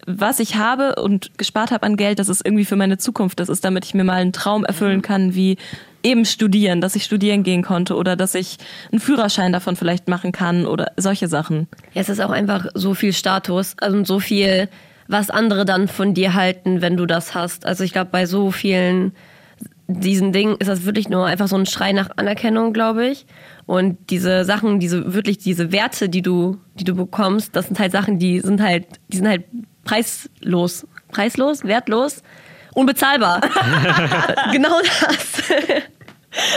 was 0.07 0.39
ich 0.39 0.57
habe 0.57 0.97
und 0.97 1.37
gespart 1.39 1.73
habe 1.73 1.85
an 1.85 1.97
Geld, 1.97 2.19
das 2.19 2.29
ist 2.29 2.45
irgendwie 2.45 2.65
für 2.65 2.77
meine 2.77 2.99
Zukunft. 2.99 3.41
Das 3.41 3.49
ist, 3.49 3.65
damit 3.65 3.85
ich 3.85 3.95
mir 3.95 4.05
mal 4.05 4.15
einen 4.15 4.33
Traum 4.33 4.65
erfüllen 4.65 5.03
kann, 5.03 5.35
wie 5.35 5.57
eben 6.05 6.25
studieren, 6.25 6.81
dass 6.81 6.95
ich 6.95 7.05
studieren 7.05 7.43
gehen 7.43 7.63
konnte 7.63 7.97
oder 7.97 8.15
dass 8.15 8.35
ich 8.35 8.59
einen 8.93 9.01
Führerschein 9.01 9.53
davon 9.53 9.75
vielleicht 9.75 10.09
machen 10.09 10.33
kann 10.33 10.67
oder 10.67 10.93
solche 10.97 11.29
Sachen. 11.29 11.67
Ja, 11.95 12.03
es 12.03 12.09
ist 12.09 12.21
auch 12.21 12.31
einfach 12.31 12.67
so 12.75 12.95
viel 12.95 13.13
Status 13.13 13.75
also 13.81 14.05
so 14.05 14.21
viel, 14.21 14.69
was 15.09 15.31
andere 15.31 15.65
dann 15.65 15.89
von 15.89 16.15
dir 16.15 16.35
halten, 16.35 16.83
wenn 16.83 16.97
du 16.97 17.07
das 17.07 17.35
hast. 17.35 17.67
Also 17.67 17.83
ich 17.85 17.93
glaube, 17.93 18.11
bei 18.13 18.27
so 18.27 18.51
vielen 18.51 19.13
diesen 19.87 20.33
Dingen 20.33 20.57
ist 20.59 20.69
das 20.69 20.85
wirklich 20.85 21.09
nur 21.09 21.27
einfach 21.27 21.49
so 21.49 21.57
ein 21.57 21.67
Schrei 21.67 21.93
nach 21.93 22.11
Anerkennung, 22.17 22.73
glaube 22.73 23.07
ich. 23.07 23.27
Und 23.67 23.99
diese 24.11 24.45
Sachen, 24.45 24.81
diese 24.81 25.13
wirklich 25.13 25.39
diese 25.39 25.73
Werte, 25.73 26.09
die 26.09 26.23
du, 26.23 26.59
die 26.75 26.85
du 26.85 26.95
bekommst, 26.95 27.55
das 27.55 27.67
sind 27.67 27.79
halt 27.79 27.93
Sachen, 27.93 28.19
die 28.19 28.41
sind 28.41 28.63
halt, 28.63 28.87
die 29.09 29.19
sind 29.19 29.29
halt 29.29 29.45
preislos, 29.85 30.87
preislos, 31.09 31.65
wertlos, 31.65 32.23
unbezahlbar. 32.75 33.41
genau 34.53 34.81
das. 34.81 35.43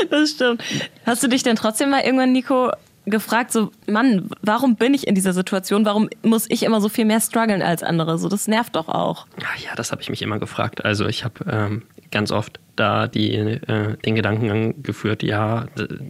das 0.10 0.30
stimmt. 0.32 0.64
Hast 1.06 1.24
du 1.24 1.28
dich 1.28 1.44
denn 1.44 1.56
trotzdem 1.56 1.90
mal 1.90 2.02
irgendwann, 2.02 2.32
Nico, 2.32 2.72
gefragt, 3.06 3.52
so, 3.52 3.72
Mann, 3.88 4.30
warum 4.42 4.76
bin 4.76 4.94
ich 4.94 5.08
in 5.08 5.16
dieser 5.16 5.34
Situation? 5.34 5.86
Warum 5.86 6.10
muss 6.24 6.46
ich 6.50 6.64
immer 6.64 6.82
so 6.82 6.90
viel 6.90 7.06
mehr 7.06 7.22
strugglen 7.22 7.62
als 7.62 7.84
andere? 7.84 8.18
So, 8.18 8.30
das 8.30 8.48
nervt 8.48 8.76
doch 8.76 8.90
auch. 8.90 9.28
Ja, 9.64 9.76
das 9.76 9.92
habe 9.92 10.02
ich 10.02 10.10
mich 10.10 10.22
immer 10.22 10.40
gefragt. 10.40 10.84
Also 10.84 11.08
ich 11.08 11.24
habe 11.24 11.46
ähm, 11.50 11.84
ganz 12.12 12.32
oft 12.32 12.60
da 12.76 13.08
die, 13.08 13.34
äh, 13.34 13.98
den 14.06 14.16
Gedanken 14.16 14.84
geführt, 14.84 15.24
ja, 15.24 15.66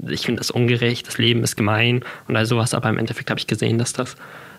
ich 0.09 0.25
finde 0.25 0.39
das 0.39 0.51
ungerecht, 0.51 1.07
das 1.07 1.17
Leben 1.17 1.43
ist 1.43 1.55
gemein 1.55 2.03
und 2.27 2.35
all 2.35 2.45
sowas, 2.45 2.73
aber 2.73 2.89
im 2.89 2.97
Endeffekt 2.97 3.29
habe 3.29 3.39
ich 3.39 3.47
gesehen, 3.47 3.77
dass 3.77 3.93
das 3.93 4.15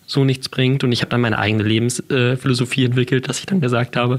so 0.07 0.25
nichts 0.25 0.49
bringt 0.49 0.85
und 0.85 0.93
ich 0.93 1.03
habe 1.03 1.11
dann 1.11 1.21
meine 1.21 1.39
eigene 1.39 1.65
Lebensphilosophie 1.65 2.87
entwickelt, 2.87 3.29
dass 3.29 3.41
ich 3.41 3.47
dann 3.47 3.61
gesagt 3.61 3.97
habe, 3.97 4.19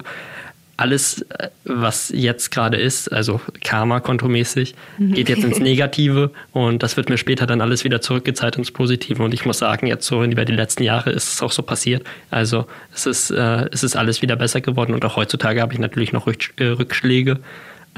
alles, 0.80 1.22
äh, 1.24 1.50
was 1.66 2.10
jetzt 2.16 2.52
gerade 2.52 2.78
ist, 2.78 3.12
also 3.12 3.42
Karma-kontomäßig, 3.64 4.76
mhm. 4.98 5.14
geht 5.14 5.30
jetzt 5.30 5.44
ins 5.44 5.60
Negative 5.72 6.32
und 6.54 6.82
das 6.82 6.96
wird 6.96 7.10
mir 7.10 7.18
später 7.18 7.46
dann 7.46 7.62
alles 7.62 7.84
wieder 7.84 8.00
zurückgezeigt 8.02 8.58
ins 8.58 8.72
Positive. 8.72 9.22
Und 9.22 9.34
ich 9.34 9.46
muss 9.46 9.60
sagen, 9.60 9.88
jetzt 9.88 10.06
so 10.06 10.24
über 10.24 10.46
die 10.46 10.54
letzten 10.54 10.84
Jahre 10.84 11.12
ist 11.12 11.34
es 11.34 11.42
auch 11.42 11.52
so 11.52 11.64
passiert. 11.64 12.04
Also 12.32 12.66
es 12.94 13.06
ist, 13.06 13.30
äh, 13.32 13.68
es 13.72 13.84
ist 13.84 13.96
alles 13.98 14.22
wieder 14.22 14.38
besser 14.38 14.62
geworden 14.62 14.94
und 14.94 15.04
auch 15.04 15.18
heutzutage 15.18 15.62
habe 15.62 15.74
ich 15.74 15.80
natürlich 15.80 16.14
noch 16.14 16.28
äh, 16.28 16.64
Rückschläge. 16.64 17.40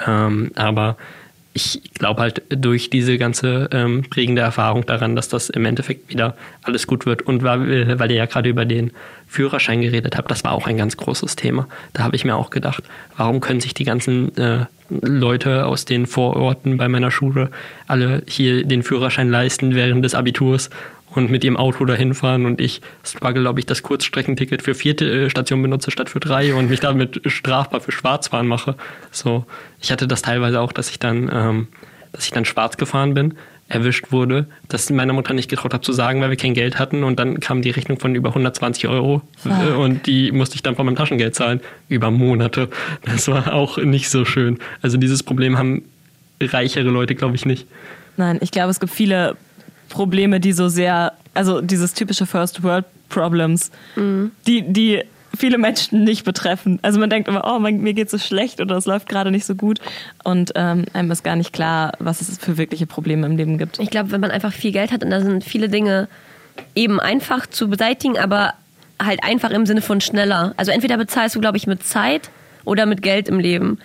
Ähm, 0.07 0.51
aber 0.55 0.97
ich 1.53 1.81
glaube 1.95 2.21
halt 2.21 2.43
durch 2.49 2.89
diese 2.89 3.17
ganze 3.17 3.69
ähm, 3.73 4.03
prägende 4.09 4.41
Erfahrung 4.41 4.85
daran, 4.85 5.15
dass 5.15 5.27
das 5.27 5.49
im 5.49 5.65
Endeffekt 5.65 6.09
wieder 6.09 6.35
alles 6.63 6.87
gut 6.87 7.05
wird. 7.05 7.23
Und 7.23 7.43
weil, 7.43 7.99
weil 7.99 8.09
ihr 8.11 8.17
ja 8.17 8.25
gerade 8.25 8.49
über 8.49 8.63
den 8.63 8.91
Führerschein 9.27 9.81
geredet 9.81 10.17
habt, 10.17 10.31
das 10.31 10.43
war 10.43 10.53
auch 10.53 10.67
ein 10.67 10.77
ganz 10.77 10.95
großes 10.95 11.35
Thema. 11.35 11.67
Da 11.93 12.03
habe 12.03 12.15
ich 12.15 12.23
mir 12.23 12.35
auch 12.35 12.51
gedacht, 12.51 12.83
warum 13.17 13.41
können 13.41 13.59
sich 13.59 13.73
die 13.73 13.83
ganzen 13.83 14.35
äh, 14.37 14.65
Leute 14.89 15.65
aus 15.65 15.85
den 15.85 16.05
Vororten 16.05 16.77
bei 16.77 16.87
meiner 16.87 17.11
Schule 17.11 17.49
alle 17.87 18.23
hier 18.27 18.65
den 18.65 18.83
Führerschein 18.83 19.29
leisten 19.29 19.75
während 19.75 20.03
des 20.03 20.15
Abiturs 20.15 20.69
und 21.15 21.29
mit 21.29 21.43
ihrem 21.43 21.57
Auto 21.57 21.85
dahin 21.85 22.13
fahren 22.13 22.45
und 22.45 22.61
ich 22.61 22.81
struggle, 23.03 23.47
ob 23.47 23.59
ich 23.59 23.65
das 23.65 23.83
Kurzstreckenticket 23.83 24.61
für 24.61 24.73
vierte 24.75 25.05
äh, 25.05 25.29
Station 25.29 25.61
benutze 25.61 25.91
statt 25.91 26.09
für 26.09 26.19
drei 26.19 26.53
und 26.53 26.69
mich 26.69 26.79
damit 26.79 27.21
strafbar 27.25 27.81
für 27.81 27.91
Schwarzfahren 27.91 28.47
mache. 28.47 28.75
So, 29.11 29.45
ich 29.81 29.91
hatte 29.91 30.07
das 30.07 30.21
teilweise 30.21 30.61
auch, 30.61 30.71
dass 30.71 30.89
ich 30.89 30.99
dann, 30.99 31.29
ähm, 31.33 31.67
dass 32.11 32.25
ich 32.25 32.31
dann 32.31 32.45
schwarz 32.45 32.77
gefahren 32.77 33.13
bin, 33.13 33.35
erwischt 33.67 34.11
wurde, 34.11 34.47
dass 34.67 34.89
meiner 34.89 35.13
Mutter 35.13 35.33
nicht 35.33 35.49
getraut 35.49 35.73
habe 35.73 35.83
zu 35.83 35.93
sagen, 35.93 36.21
weil 36.21 36.29
wir 36.29 36.37
kein 36.37 36.53
Geld 36.53 36.77
hatten 36.77 37.03
und 37.03 37.19
dann 37.19 37.39
kam 37.39 37.61
die 37.61 37.69
Rechnung 37.69 37.99
von 37.99 38.15
über 38.15 38.29
120 38.29 38.87
Euro 38.87 39.21
äh, 39.45 39.71
und 39.73 40.07
die 40.07 40.31
musste 40.31 40.55
ich 40.55 40.63
dann 40.63 40.75
von 40.75 40.85
meinem 40.85 40.95
Taschengeld 40.95 41.35
zahlen 41.35 41.61
über 41.87 42.11
Monate. 42.11 42.69
Das 43.05 43.27
war 43.27 43.53
auch 43.53 43.77
nicht 43.77 44.09
so 44.09 44.25
schön. 44.25 44.59
Also 44.81 44.97
dieses 44.97 45.23
Problem 45.23 45.57
haben 45.57 45.83
reichere 46.41 46.89
Leute, 46.89 47.15
glaube 47.15 47.35
ich, 47.35 47.45
nicht. 47.45 47.67
Nein, 48.17 48.39
ich 48.41 48.51
glaube, 48.51 48.71
es 48.71 48.79
gibt 48.79 48.91
viele 48.91 49.37
Probleme, 49.91 50.39
die 50.39 50.53
so 50.53 50.69
sehr, 50.69 51.13
also 51.33 51.61
dieses 51.61 51.93
typische 51.93 52.25
First 52.25 52.63
World 52.63 52.85
Problems, 53.09 53.71
die, 54.47 54.61
die 54.61 55.03
viele 55.37 55.57
Menschen 55.57 56.03
nicht 56.03 56.23
betreffen. 56.23 56.79
Also 56.81 56.99
man 56.99 57.09
denkt 57.09 57.27
immer, 57.27 57.43
oh, 57.45 57.59
mein, 57.59 57.81
mir 57.81 57.93
geht 57.93 58.09
so 58.09 58.17
schlecht 58.17 58.61
oder 58.61 58.77
es 58.77 58.85
läuft 58.85 59.07
gerade 59.07 59.31
nicht 59.31 59.45
so 59.45 59.55
gut 59.55 59.79
und 60.23 60.51
ähm, 60.55 60.85
einem 60.93 61.11
ist 61.11 61.23
gar 61.23 61.35
nicht 61.35 61.53
klar, 61.53 61.93
was 61.99 62.21
es 62.21 62.37
für 62.37 62.57
wirkliche 62.57 62.85
Probleme 62.85 63.27
im 63.27 63.37
Leben 63.37 63.57
gibt. 63.57 63.79
Ich 63.79 63.89
glaube, 63.89 64.11
wenn 64.11 64.21
man 64.21 64.31
einfach 64.31 64.53
viel 64.53 64.71
Geld 64.71 64.91
hat 64.91 65.03
und 65.03 65.09
da 65.09 65.21
sind 65.21 65.43
viele 65.43 65.69
Dinge 65.69 66.07
eben 66.75 66.99
einfach 66.99 67.47
zu 67.47 67.69
beseitigen, 67.69 68.17
aber 68.17 68.53
halt 69.01 69.23
einfach 69.23 69.51
im 69.51 69.65
Sinne 69.65 69.81
von 69.81 70.01
schneller. 70.01 70.53
Also 70.57 70.71
entweder 70.71 70.97
bezahlst 70.97 71.35
du, 71.35 71.41
glaube 71.41 71.57
ich, 71.57 71.67
mit 71.67 71.83
Zeit 71.83 72.29
oder 72.65 72.85
mit 72.85 73.01
Geld 73.01 73.27
im 73.27 73.39
Leben. 73.39 73.79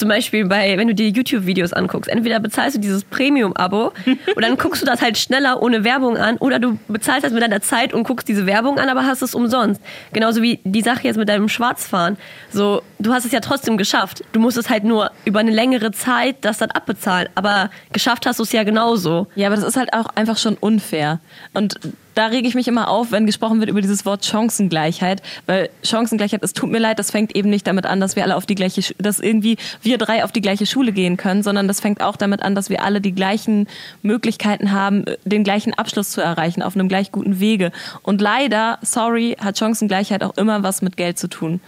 Zum 0.00 0.08
Beispiel 0.08 0.46
bei, 0.46 0.78
wenn 0.78 0.88
du 0.88 0.94
dir 0.94 1.10
YouTube-Videos 1.10 1.74
anguckst, 1.74 2.10
entweder 2.10 2.40
bezahlst 2.40 2.74
du 2.74 2.80
dieses 2.80 3.04
Premium-Abo 3.04 3.92
und 4.34 4.42
dann 4.42 4.56
guckst 4.56 4.80
du 4.80 4.86
das 4.86 5.02
halt 5.02 5.18
schneller 5.18 5.60
ohne 5.60 5.84
Werbung 5.84 6.16
an 6.16 6.38
oder 6.38 6.58
du 6.58 6.78
bezahlst 6.88 7.22
das 7.22 7.34
mit 7.34 7.42
deiner 7.42 7.60
Zeit 7.60 7.92
und 7.92 8.04
guckst 8.04 8.26
diese 8.26 8.46
Werbung 8.46 8.78
an, 8.78 8.88
aber 8.88 9.04
hast 9.04 9.20
es 9.20 9.34
umsonst. 9.34 9.78
Genauso 10.14 10.40
wie 10.40 10.58
die 10.64 10.80
Sache 10.80 11.02
jetzt 11.02 11.18
mit 11.18 11.28
deinem 11.28 11.50
Schwarzfahren. 11.50 12.16
So, 12.50 12.80
du 12.98 13.12
hast 13.12 13.26
es 13.26 13.32
ja 13.32 13.40
trotzdem 13.40 13.76
geschafft. 13.76 14.24
Du 14.32 14.40
musst 14.40 14.56
es 14.56 14.70
halt 14.70 14.84
nur 14.84 15.10
über 15.26 15.40
eine 15.40 15.50
längere 15.50 15.92
Zeit 15.92 16.36
das 16.40 16.56
dann 16.56 16.70
abbezahlen. 16.70 17.28
Aber 17.34 17.68
geschafft 17.92 18.24
hast 18.24 18.38
du 18.38 18.44
es 18.44 18.52
ja 18.52 18.62
genauso. 18.62 19.26
Ja, 19.34 19.48
aber 19.48 19.56
das 19.56 19.66
ist 19.66 19.76
halt 19.76 19.92
auch 19.92 20.06
einfach 20.14 20.38
schon 20.38 20.54
unfair. 20.54 21.20
Und 21.52 21.78
da 22.14 22.26
rege 22.26 22.48
ich 22.48 22.54
mich 22.54 22.68
immer 22.68 22.88
auf, 22.88 23.12
wenn 23.12 23.26
gesprochen 23.26 23.60
wird 23.60 23.70
über 23.70 23.80
dieses 23.80 24.04
Wort 24.04 24.24
Chancengleichheit, 24.24 25.22
weil 25.46 25.70
Chancengleichheit, 25.82 26.42
es 26.42 26.52
tut 26.52 26.70
mir 26.70 26.78
leid, 26.78 26.98
das 26.98 27.10
fängt 27.10 27.34
eben 27.36 27.50
nicht 27.50 27.66
damit 27.66 27.86
an, 27.86 28.00
dass 28.00 28.16
wir 28.16 28.22
alle 28.22 28.36
auf 28.36 28.46
die 28.46 28.54
gleiche, 28.54 28.94
dass 28.98 29.20
irgendwie 29.20 29.56
wir 29.82 29.98
drei 29.98 30.24
auf 30.24 30.32
die 30.32 30.40
gleiche 30.40 30.66
Schule 30.66 30.92
gehen 30.92 31.16
können, 31.16 31.42
sondern 31.42 31.68
das 31.68 31.80
fängt 31.80 32.02
auch 32.02 32.16
damit 32.16 32.42
an, 32.42 32.54
dass 32.54 32.70
wir 32.70 32.82
alle 32.84 33.00
die 33.00 33.12
gleichen 33.12 33.68
Möglichkeiten 34.02 34.72
haben, 34.72 35.04
den 35.24 35.44
gleichen 35.44 35.74
Abschluss 35.74 36.10
zu 36.10 36.20
erreichen, 36.20 36.62
auf 36.62 36.74
einem 36.74 36.88
gleich 36.88 37.12
guten 37.12 37.40
Wege. 37.40 37.72
Und 38.02 38.20
leider, 38.20 38.78
sorry, 38.82 39.36
hat 39.40 39.58
Chancengleichheit 39.58 40.22
auch 40.22 40.36
immer 40.36 40.62
was 40.62 40.82
mit 40.82 40.96
Geld 40.96 41.18
zu 41.18 41.28
tun. 41.28 41.60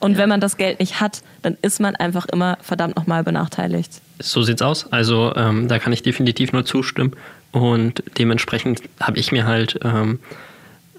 Und 0.00 0.16
wenn 0.16 0.28
man 0.28 0.40
das 0.40 0.56
Geld 0.56 0.78
nicht 0.78 1.00
hat, 1.00 1.22
dann 1.42 1.56
ist 1.60 1.80
man 1.80 1.96
einfach 1.96 2.26
immer 2.26 2.56
verdammt 2.60 2.96
nochmal 2.96 3.24
benachteiligt. 3.24 4.00
So 4.20 4.42
sieht's 4.42 4.62
aus. 4.62 4.92
Also 4.92 5.34
ähm, 5.34 5.68
da 5.68 5.78
kann 5.78 5.92
ich 5.92 6.02
definitiv 6.02 6.52
nur 6.52 6.64
zustimmen. 6.64 7.14
Und 7.58 8.02
dementsprechend 8.18 8.82
habe 9.00 9.18
ich 9.18 9.32
mir 9.32 9.46
halt, 9.46 9.80
ähm, 9.82 10.20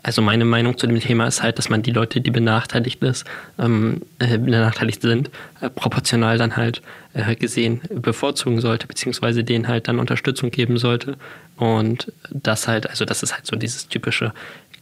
also 0.04 0.22
meine 0.22 0.46
Meinung 0.46 0.78
zu 0.78 0.88
dem 0.88 1.00
Thema 1.00 1.28
ist 1.28 1.42
halt, 1.42 1.58
dass 1.58 1.70
man 1.70 1.84
die 1.84 1.92
Leute, 1.92 2.22
die 2.22 2.32
benachteiligt 2.32 3.02
ist, 3.04 3.26
ähm, 3.58 4.02
äh, 4.20 4.38
benachteiligt 4.38 5.02
sind, 5.02 5.30
äh, 5.62 5.70
proportional 5.70 6.38
dann 6.38 6.58
halt 6.58 6.82
äh, 7.14 7.36
gesehen 7.36 7.82
bevorzugen 7.90 8.62
sollte, 8.62 8.88
beziehungsweise 8.88 9.44
denen 9.44 9.68
halt 9.68 9.88
dann 9.88 10.00
Unterstützung 10.00 10.52
geben 10.52 10.78
sollte. 10.78 11.18
Und 11.58 12.12
das 12.30 12.68
halt, 12.68 12.90
also 12.90 13.06
das 13.06 13.24
ist 13.24 13.34
halt 13.34 13.46
so 13.46 13.56
dieses 13.56 13.88
typische 13.88 14.34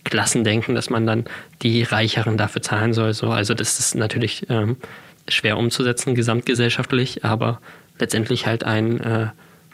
Klassendenken, 0.03 0.73
dass 0.73 0.89
man 0.89 1.05
dann 1.05 1.25
die 1.61 1.83
Reicheren 1.83 2.37
dafür 2.37 2.61
zahlen 2.61 2.93
soll. 2.93 3.13
So, 3.13 3.29
also 3.29 3.53
das 3.53 3.79
ist 3.79 3.95
natürlich 3.95 4.47
ähm, 4.49 4.77
schwer 5.27 5.57
umzusetzen 5.57 6.15
gesamtgesellschaftlich, 6.15 7.23
aber 7.23 7.59
letztendlich 7.99 8.47
halt 8.47 8.63
ein, 8.63 8.99
äh, 8.99 9.27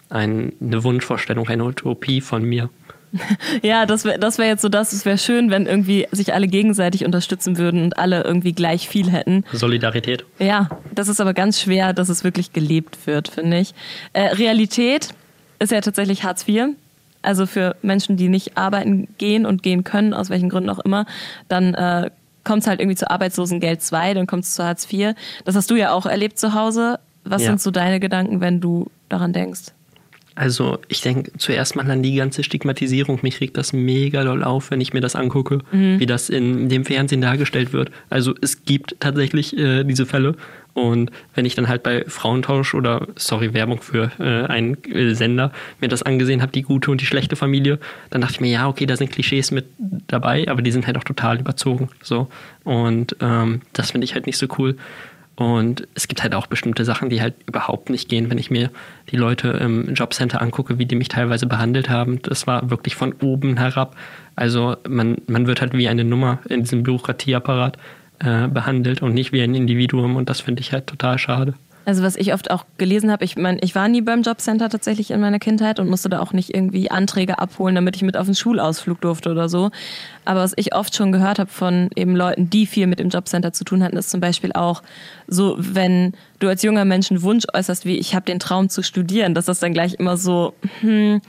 ein, 0.10 0.54
eine 0.62 0.84
Wunschvorstellung, 0.84 1.48
eine 1.48 1.64
Utopie 1.66 2.22
von 2.22 2.44
mir. 2.44 2.70
Ja, 3.62 3.86
das 3.86 4.06
wäre 4.06 4.18
das 4.18 4.40
wär 4.40 4.48
jetzt 4.48 4.64
so 4.64 4.70
das. 4.70 4.92
Es 4.92 5.06
wäre 5.06 5.20
schön, 5.20 5.52
wenn 5.52 5.68
irgendwie 5.68 6.08
sich 6.12 6.34
alle 6.34 6.48
gegenseitig 6.48 7.06
unterstützen 7.06 7.60
würden 7.60 7.84
und 7.84 8.00
alle 8.00 8.24
irgendwie 8.24 8.54
gleich 8.54 8.90
viel 8.90 9.12
hätten. 9.12 9.44
Solidarität. 9.54 10.26
Ja, 10.40 10.68
das 10.96 11.08
ist 11.10 11.22
aber 11.22 11.36
ganz 11.36 11.62
schwer, 11.62 11.94
dass 11.94 12.10
es 12.10 12.24
wirklich 12.24 12.54
gelebt 12.54 13.06
wird, 13.06 13.28
finde 13.28 13.60
ich. 13.60 13.76
Äh, 14.14 14.30
Realität 14.30 15.10
ist 15.60 15.72
ja 15.72 15.82
tatsächlich 15.82 16.24
Hartz 16.24 16.48
IV. 16.48 16.70
Also 17.22 17.46
für 17.46 17.76
Menschen, 17.84 18.18
die 18.18 18.30
nicht 18.30 18.58
arbeiten 18.58 19.08
gehen 19.20 19.46
und 19.46 19.62
gehen 19.62 19.84
können, 19.84 20.16
aus 20.16 20.32
welchen 20.32 20.50
Gründen 20.50 20.72
auch 20.72 20.80
immer, 20.80 21.06
dann 21.48 21.76
äh, 21.76 22.10
kommt 22.44 22.64
es 22.64 22.68
halt 22.68 22.80
irgendwie 22.82 22.98
zu 22.98 23.10
Arbeitslosengeld 23.12 23.82
2, 23.84 24.16
dann 24.16 24.26
kommt 24.26 24.44
es 24.46 24.56
zu 24.56 24.64
Hartz 24.64 24.92
IV. 24.92 25.14
Das 25.46 25.56
hast 25.56 25.70
du 25.70 25.76
ja 25.76 25.92
auch 25.94 26.08
erlebt 26.08 26.40
zu 26.40 26.56
Hause. 26.56 27.00
Was 27.24 27.44
Ja. 27.44 27.50
sind 27.50 27.62
so 27.62 27.70
deine 27.70 28.00
Gedanken, 28.00 28.42
wenn 28.42 28.60
du 28.60 28.88
daran 29.08 29.32
denkst? 29.34 29.72
Also 30.36 30.80
ich 30.88 31.02
denke 31.02 31.32
zuerst 31.38 31.76
mal 31.76 31.90
an 31.90 32.02
die 32.02 32.16
ganze 32.16 32.44
Stigmatisierung. 32.44 33.20
Mich 33.22 33.40
regt 33.40 33.58
das 33.58 33.74
mega 33.74 34.24
doll 34.24 34.44
auf, 34.44 34.72
wenn 34.72 34.82
ich 34.82 34.94
mir 34.94 35.02
das 35.02 35.16
angucke, 35.16 35.60
wie 35.72 36.06
das 36.06 36.30
in 36.30 36.70
dem 36.70 36.86
Fernsehen 36.86 37.22
dargestellt 37.22 37.74
wird. 37.74 37.92
Also 38.10 38.34
es 38.42 38.66
gibt 38.66 38.96
tatsächlich 39.00 39.56
äh, 39.58 39.84
diese 39.84 40.06
Fälle. 40.06 40.36
Und 40.74 41.12
wenn 41.36 41.46
ich 41.46 41.54
dann 41.54 41.68
halt 41.68 41.84
bei 41.84 42.04
Frauentausch 42.08 42.74
oder, 42.74 43.08
sorry, 43.16 43.54
Werbung 43.54 43.82
für 43.82 44.12
äh, 44.20 44.48
einen 44.48 44.84
äh, 44.86 45.14
Sender, 45.14 45.52
mir 45.80 45.88
das 45.88 46.02
angesehen 46.02 46.42
habe, 46.42 46.52
die 46.52 46.64
gute 46.64 46.90
und 46.90 47.00
die 47.00 47.06
schlechte 47.06 47.36
Familie, 47.36 47.78
dann 48.10 48.22
dachte 48.22 48.34
ich 48.34 48.42
mir, 48.42 48.50
ja, 48.50 48.68
okay, 48.68 48.88
da 48.88 48.98
sind 48.98 49.12
Klischees 49.12 49.52
mit 49.52 49.66
dabei, 50.08 50.48
aber 50.48 50.64
die 50.64 50.72
sind 50.72 50.88
halt 50.88 50.98
auch 50.98 51.04
total 51.04 51.40
überzogen. 51.40 51.90
So. 52.02 52.28
Und 52.64 53.16
ähm, 53.22 53.62
das 53.74 53.92
finde 53.92 54.06
ich 54.06 54.16
halt 54.16 54.26
nicht 54.26 54.38
so 54.38 54.48
cool. 54.58 54.76
Und 55.36 55.88
es 55.96 56.08
gibt 56.08 56.22
halt 56.22 56.36
auch 56.36 56.46
bestimmte 56.46 56.86
Sachen, 56.86 57.10
die 57.10 57.22
halt 57.22 57.34
überhaupt 57.48 57.90
nicht 57.90 58.08
gehen, 58.08 58.30
wenn 58.30 58.38
ich 58.38 58.52
mir 58.52 58.70
die 59.10 59.16
Leute 59.16 59.48
im 59.50 59.94
Jobcenter 59.96 60.42
angucke, 60.42 60.78
wie 60.78 60.86
die 60.86 60.96
mich 60.96 61.08
teilweise 61.08 61.48
behandelt 61.48 61.90
haben. 61.90 62.22
Das 62.22 62.46
war 62.46 62.70
wirklich 62.70 62.96
von 62.96 63.14
oben 63.22 63.58
herab. 63.58 63.96
Also 64.36 64.78
man, 64.88 65.18
man 65.28 65.48
wird 65.48 65.62
halt 65.62 65.74
wie 65.74 65.88
eine 65.88 66.04
Nummer 66.04 66.40
in 66.50 66.62
diesem 66.62 66.84
Bürokratieapparat 66.84 67.78
äh, 68.20 68.48
behandelt 68.48 69.02
und 69.02 69.16
nicht 69.16 69.32
wie 69.32 69.42
ein 69.42 69.56
Individuum. 69.56 70.18
Und 70.18 70.30
das 70.30 70.40
finde 70.40 70.62
ich 70.62 70.72
halt 70.72 70.86
total 70.86 71.18
schade. 71.18 71.56
Also 71.86 72.02
was 72.02 72.16
ich 72.16 72.34
oft 72.34 72.50
auch 72.50 72.66
gelesen 72.78 73.12
habe, 73.12 73.26
ich 73.26 73.36
meine, 73.36 73.60
ich 73.62 73.76
war 73.76 73.88
nie 73.88 74.02
beim 74.02 74.22
Jobcenter 74.22 74.70
tatsächlich 74.70 75.12
in 75.12 75.20
meiner 75.20 75.40
Kindheit 75.40 75.80
und 75.80 75.90
musste 75.90 76.10
da 76.10 76.20
auch 76.20 76.32
nicht 76.32 76.54
irgendwie 76.54 76.90
Anträge 76.90 77.40
abholen, 77.40 77.76
damit 77.76 77.96
ich 77.96 78.04
mit 78.04 78.16
auf 78.16 78.26
den 78.26 78.36
Schulausflug 78.36 79.02
durfte 79.02 79.32
oder 79.32 79.50
so. 79.50 79.70
Aber 80.24 80.40
was 80.40 80.54
ich 80.56 80.74
oft 80.74 80.96
schon 80.96 81.12
gehört 81.12 81.40
habe 81.40 81.50
von 81.50 81.90
eben 81.96 82.16
Leuten, 82.16 82.50
die 82.50 82.66
viel 82.66 82.88
mit 82.88 83.00
dem 83.00 83.10
Jobcenter 83.10 83.52
zu 83.52 83.66
tun 83.66 83.84
hatten, 83.84 83.98
ist 83.98 84.10
zum 84.10 84.22
Beispiel 84.22 84.54
auch 84.54 84.82
so, 85.28 85.56
wenn 85.58 86.14
du 86.40 86.48
als 86.48 86.64
junger 86.64 86.86
Mensch 86.86 87.12
einen 87.12 87.22
Wunsch 87.22 87.46
äußerst, 87.54 87.86
wie 87.86 87.98
ich 87.98 88.16
habe 88.16 88.26
den 88.26 88.40
Traum 88.40 88.70
zu 88.70 88.82
studieren, 88.82 89.34
dass 89.34 89.46
das 89.46 89.60
dann 89.60 89.74
gleich 89.74 89.96
immer 89.96 90.16
so, 90.16 90.54
hm, 90.80 91.22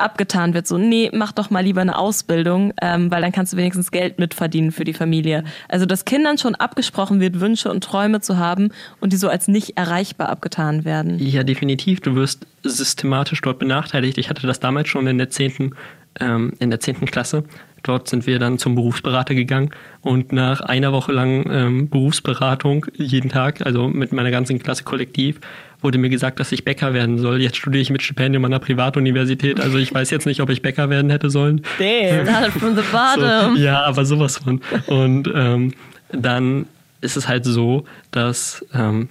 abgetan 0.00 0.54
wird, 0.54 0.66
so, 0.66 0.78
nee, 0.78 1.10
mach 1.12 1.32
doch 1.32 1.50
mal 1.50 1.64
lieber 1.64 1.80
eine 1.80 1.98
Ausbildung, 1.98 2.72
ähm, 2.80 3.10
weil 3.10 3.22
dann 3.22 3.32
kannst 3.32 3.52
du 3.52 3.56
wenigstens 3.56 3.90
Geld 3.90 4.18
mitverdienen 4.18 4.72
für 4.72 4.84
die 4.84 4.92
Familie. 4.92 5.44
Also, 5.68 5.86
dass 5.86 6.04
Kindern 6.04 6.38
schon 6.38 6.54
abgesprochen 6.54 7.20
wird, 7.20 7.40
Wünsche 7.40 7.70
und 7.70 7.84
Träume 7.84 8.20
zu 8.20 8.38
haben 8.38 8.70
und 9.00 9.12
die 9.12 9.16
so 9.16 9.28
als 9.28 9.48
nicht 9.48 9.76
erreichbar 9.76 10.28
abgetan 10.28 10.84
werden. 10.84 11.18
Ja, 11.18 11.42
definitiv. 11.42 12.00
Du 12.00 12.14
wirst 12.14 12.46
systematisch 12.62 13.40
dort 13.40 13.58
benachteiligt. 13.58 14.18
Ich 14.18 14.28
hatte 14.28 14.46
das 14.46 14.60
damals 14.60 14.88
schon 14.88 15.06
in 15.06 15.18
der 15.18 15.30
10. 15.30 15.74
Ähm, 16.18 16.52
in 16.58 16.70
der 16.70 16.80
10. 16.80 17.06
Klasse. 17.06 17.44
Dort 17.82 18.08
sind 18.08 18.26
wir 18.26 18.38
dann 18.38 18.58
zum 18.58 18.74
Berufsberater 18.74 19.34
gegangen 19.34 19.70
und 20.02 20.32
nach 20.32 20.60
einer 20.60 20.92
Woche 20.92 21.12
lang 21.12 21.48
ähm, 21.50 21.88
Berufsberatung 21.88 22.86
jeden 22.94 23.30
Tag, 23.30 23.64
also 23.64 23.88
mit 23.88 24.12
meiner 24.12 24.30
ganzen 24.30 24.58
Klasse 24.58 24.84
kollektiv, 24.84 25.40
wurde 25.80 25.96
mir 25.96 26.10
gesagt, 26.10 26.40
dass 26.40 26.52
ich 26.52 26.64
Bäcker 26.64 26.92
werden 26.92 27.16
soll. 27.18 27.40
Jetzt 27.40 27.56
studiere 27.56 27.80
ich 27.80 27.88
mit 27.88 28.02
Stipendium 28.02 28.44
an 28.44 28.52
einer 28.52 28.60
Privatuniversität. 28.60 29.60
Also 29.60 29.78
ich 29.78 29.94
weiß 29.94 30.10
jetzt 30.10 30.26
nicht, 30.26 30.40
ob 30.42 30.50
ich 30.50 30.60
Bäcker 30.60 30.90
werden 30.90 31.10
hätte 31.10 31.30
sollen. 31.30 31.62
Damn. 31.78 32.26
Started 32.26 32.52
from 32.52 32.76
the 32.76 32.82
So, 32.82 33.20
bottom. 33.20 33.56
ja, 33.56 33.82
aber 33.84 34.04
sowas 34.04 34.36
von. 34.38 34.60
Und 34.86 35.30
ähm, 35.34 35.72
dann 36.12 36.66
ist 37.00 37.16
es 37.16 37.28
halt 37.28 37.46
so, 37.46 37.84
dass, 38.10 38.62
ähm, 38.74 39.08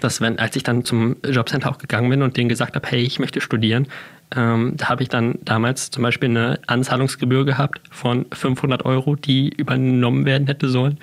dass 0.00 0.20
wenn, 0.20 0.38
als 0.38 0.54
ich 0.54 0.62
dann 0.62 0.84
zum 0.84 1.16
Jobcenter 1.28 1.68
auch 1.68 1.78
gegangen 1.78 2.10
bin 2.10 2.22
und 2.22 2.36
denen 2.36 2.48
gesagt 2.48 2.76
habe, 2.76 2.86
hey, 2.88 3.00
ich 3.00 3.18
möchte 3.18 3.40
studieren, 3.40 3.88
ähm, 4.36 4.74
da 4.76 4.90
habe 4.90 5.02
ich 5.02 5.08
dann 5.08 5.38
damals 5.42 5.90
zum 5.90 6.02
Beispiel 6.02 6.28
eine 6.28 6.58
Anzahlungsgebühr 6.66 7.46
gehabt 7.46 7.80
von 7.90 8.26
500 8.30 8.84
Euro, 8.84 9.16
die 9.16 9.48
übernommen 9.48 10.26
werden 10.26 10.46
hätte 10.46 10.68
sollen. 10.68 10.98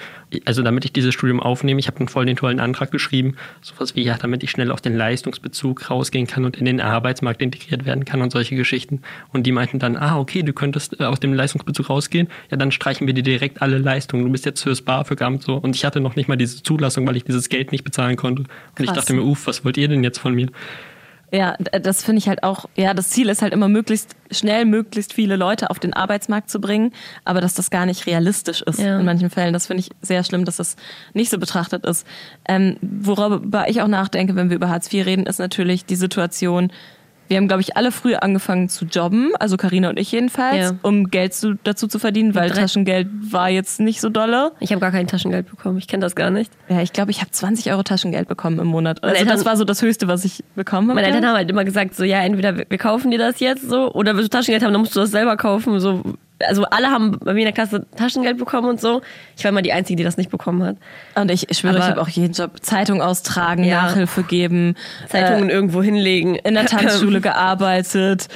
Also 0.46 0.62
damit 0.62 0.86
ich 0.86 0.94
dieses 0.94 1.14
Studium 1.14 1.40
aufnehme, 1.40 1.80
ich 1.80 1.88
habe 1.88 1.98
einen 1.98 2.08
voll 2.08 2.26
den 2.26 2.36
tollen 2.36 2.60
Antrag 2.60 2.92
geschrieben, 2.92 3.36
sowas 3.62 3.96
wie, 3.96 4.04
ja, 4.04 4.18
damit 4.18 4.44
ich 4.44 4.52
schnell 4.52 4.70
auf 4.70 4.80
den 4.80 4.96
Leistungsbezug 4.96 5.90
rausgehen 5.90 6.28
kann 6.28 6.46
und 6.46 6.58
in 6.58 6.66
den 6.66 6.80
Arbeitsmarkt 6.80 7.42
integriert 7.42 7.86
werden 7.86 8.06
kann 8.06 8.22
und 8.22 8.32
solche 8.32 8.56
Geschichten. 8.56 9.02
Und 9.34 9.48
die 9.48 9.52
meinten 9.52 9.80
dann, 9.80 9.98
ah, 9.98 10.20
okay, 10.20 10.44
du 10.44 10.54
könntest 10.54 11.00
äh, 11.00 11.06
aus 11.06 11.20
dem 11.20 11.34
Leistungsbezug 11.34 11.90
rausgehen, 11.90 12.28
ja, 12.52 12.58
dann 12.58 12.72
streichen 12.72 13.08
wir 13.08 13.16
dir 13.16 13.24
direkt 13.24 13.62
alle 13.62 13.80
Leistungen. 13.80 14.26
Du 14.26 14.32
bist 14.32 14.46
jetzt 14.46 14.62
fürs 14.62 14.84
BAföG-Amt 14.84 15.42
so. 15.42 15.56
Und 15.56 15.76
ich 15.76 15.84
hatte 15.84 16.00
noch 16.00 16.16
nicht 16.16 16.28
mal 16.28 16.36
diese 16.36 16.62
Zulassung, 16.62 17.08
weil 17.08 17.16
ich 17.16 17.24
dieses 17.24 17.50
Geld 17.50 17.72
nicht 17.72 17.84
bezahlen 17.84 18.18
konnte. 18.18 18.44
Und 18.44 18.50
ich 18.80 18.86
Krass. 18.88 18.98
dachte 18.98 19.14
mir, 19.14 19.24
uff, 19.24 19.48
was 19.48 19.66
wollt 19.66 19.78
ihr 19.78 19.88
denn 19.88 20.04
jetzt 20.04 20.20
von 20.20 20.36
mir? 20.36 20.50
Ja, 21.32 21.56
das 21.58 22.04
finde 22.04 22.20
ich 22.20 22.28
halt 22.30 22.44
auch, 22.44 22.66
ja, 22.76 22.94
das 22.94 23.10
Ziel 23.10 23.30
ist 23.30 23.42
halt 23.42 23.52
immer 23.54 23.68
möglichst 23.68 24.16
schnell 24.32 24.66
möglichst 24.66 25.14
viele 25.14 25.36
Leute 25.36 25.70
auf 25.70 25.80
den 25.80 25.94
Arbeitsmarkt 25.94 26.50
zu 26.50 26.60
bringen, 26.62 26.94
aber 27.26 27.42
dass 27.42 27.54
das 27.56 27.70
gar 27.70 27.86
nicht 27.86 28.06
realistisch 28.06 28.62
ist 28.62 28.80
Ja. 28.80 29.00
in 29.00 29.06
manchen 29.06 29.30
Fällen. 29.30 29.52
Das 29.54 29.68
finde 29.68 29.82
ich 29.82 29.90
sehr 30.02 30.24
schlimm, 30.24 30.46
dass 30.46 30.58
das 30.58 30.76
nicht 31.14 31.30
so 31.30 31.38
betrachtet 31.38 31.86
ist. 31.86 32.06
Ähm, 32.48 32.78
worüber 32.82 33.68
ich 33.70 33.82
auch 33.82 33.88
nachdenke, 33.88 34.36
wenn 34.36 34.50
wir 34.50 34.56
über 34.56 34.70
Hartz 34.70 34.92
IV 34.94 35.06
reden, 35.06 35.26
ist 35.26 35.40
natürlich 35.40 35.86
die 35.86 35.96
Situation, 35.96 36.72
wir 37.28 37.38
haben, 37.38 37.48
glaube 37.48 37.62
ich, 37.62 37.76
alle 37.76 37.92
früh 37.92 38.16
angefangen 38.16 38.70
zu 38.70 38.86
jobben, 38.86 39.32
also 39.40 39.58
Karina 39.58 39.90
und 39.90 40.00
ich 40.00 40.12
jedenfalls, 40.12 40.58
Ja. 40.58 40.72
um 40.84 41.10
Geld 41.10 41.34
zu, 41.34 41.56
dazu 41.64 41.88
zu 41.88 41.98
verdienen, 42.00 42.36
weil 42.36 42.52
Taschengeld 42.52 43.08
war 43.32 43.50
jetzt 43.50 43.80
nicht 43.80 44.00
so 44.02 44.10
dolle. 44.10 44.52
Ich 44.60 44.72
habe 44.72 44.80
gar 44.80 44.92
kein 44.92 45.08
Taschengeld 45.08 45.50
bekommen. 45.50 45.78
Ich 45.78 45.88
kenne 45.88 46.02
das 46.02 46.16
gar 46.16 46.30
nicht. 46.30 46.52
Ja, 46.70 46.82
ich 46.82 46.94
glaube, 46.94 47.12
ich 47.12 47.22
habe 47.22 47.32
20 47.32 47.72
Euro 47.72 47.84
Taschengeld 47.84 48.28
bekommen 48.28 48.60
im 48.60 48.68
Monat. 48.68 49.04
Also 49.04 49.16
Eltern- 49.16 49.36
das 49.36 49.46
war 49.46 49.58
so 49.58 49.64
das 49.66 49.82
Höchste, 49.82 50.08
was 50.08 50.24
ich 50.26 50.44
bekommen 50.56 50.88
habe. 50.90 50.96
Meine 50.96 51.08
Eltern 51.08 51.26
haben 51.26 51.36
halt 51.38 51.50
immer 51.50 51.64
gesagt, 51.66 51.96
so 51.96 52.04
ja, 52.04 52.20
entweder 52.22 52.58
wir 52.58 52.78
kaufen 52.78 53.12
dir 53.12 53.20
das 53.20 53.40
jetzt 53.40 53.68
so 53.70 53.92
oder 53.94 54.16
willst 54.16 54.34
du 54.34 54.38
Taschengeld 54.38 54.64
haben, 54.64 54.74
dann 54.74 54.82
musst 54.82 54.96
du 54.96 55.00
das 55.00 55.12
selber 55.12 55.36
kaufen. 55.38 55.80
So, 55.80 56.02
also 56.44 56.64
alle 56.66 56.90
haben 56.90 57.18
bei 57.20 57.34
mir 57.34 57.40
in 57.42 57.46
der 57.46 57.54
Klasse 57.54 57.86
Taschengeld 57.96 58.38
bekommen 58.38 58.68
und 58.70 58.82
so. 58.82 59.02
Ich 59.38 59.44
war 59.44 59.50
immer 59.52 59.62
die 59.62 59.72
Einzige, 59.74 59.98
die 59.98 60.04
das 60.04 60.18
nicht 60.18 60.30
bekommen 60.30 60.64
hat. 60.64 60.78
Und 61.16 61.32
ich 61.32 61.48
schwöre, 61.58 61.76
Aber- 61.76 61.84
ich 61.86 61.92
habe 61.92 62.02
auch 62.02 62.10
jeden 62.10 62.34
Job. 62.34 62.52
Zeitung 62.62 63.02
austragen, 63.02 63.64
Ja. 63.64 63.84
Nachhilfe 63.84 64.24
geben, 64.24 64.76
Zeitungen 65.08 65.50
irgendwo 65.50 65.82
hinlegen. 65.82 66.36
äh, 66.36 66.42
in 66.50 66.54
der 66.56 66.66
Tanzschule 66.68 67.22
gearbeitet, 67.22 68.28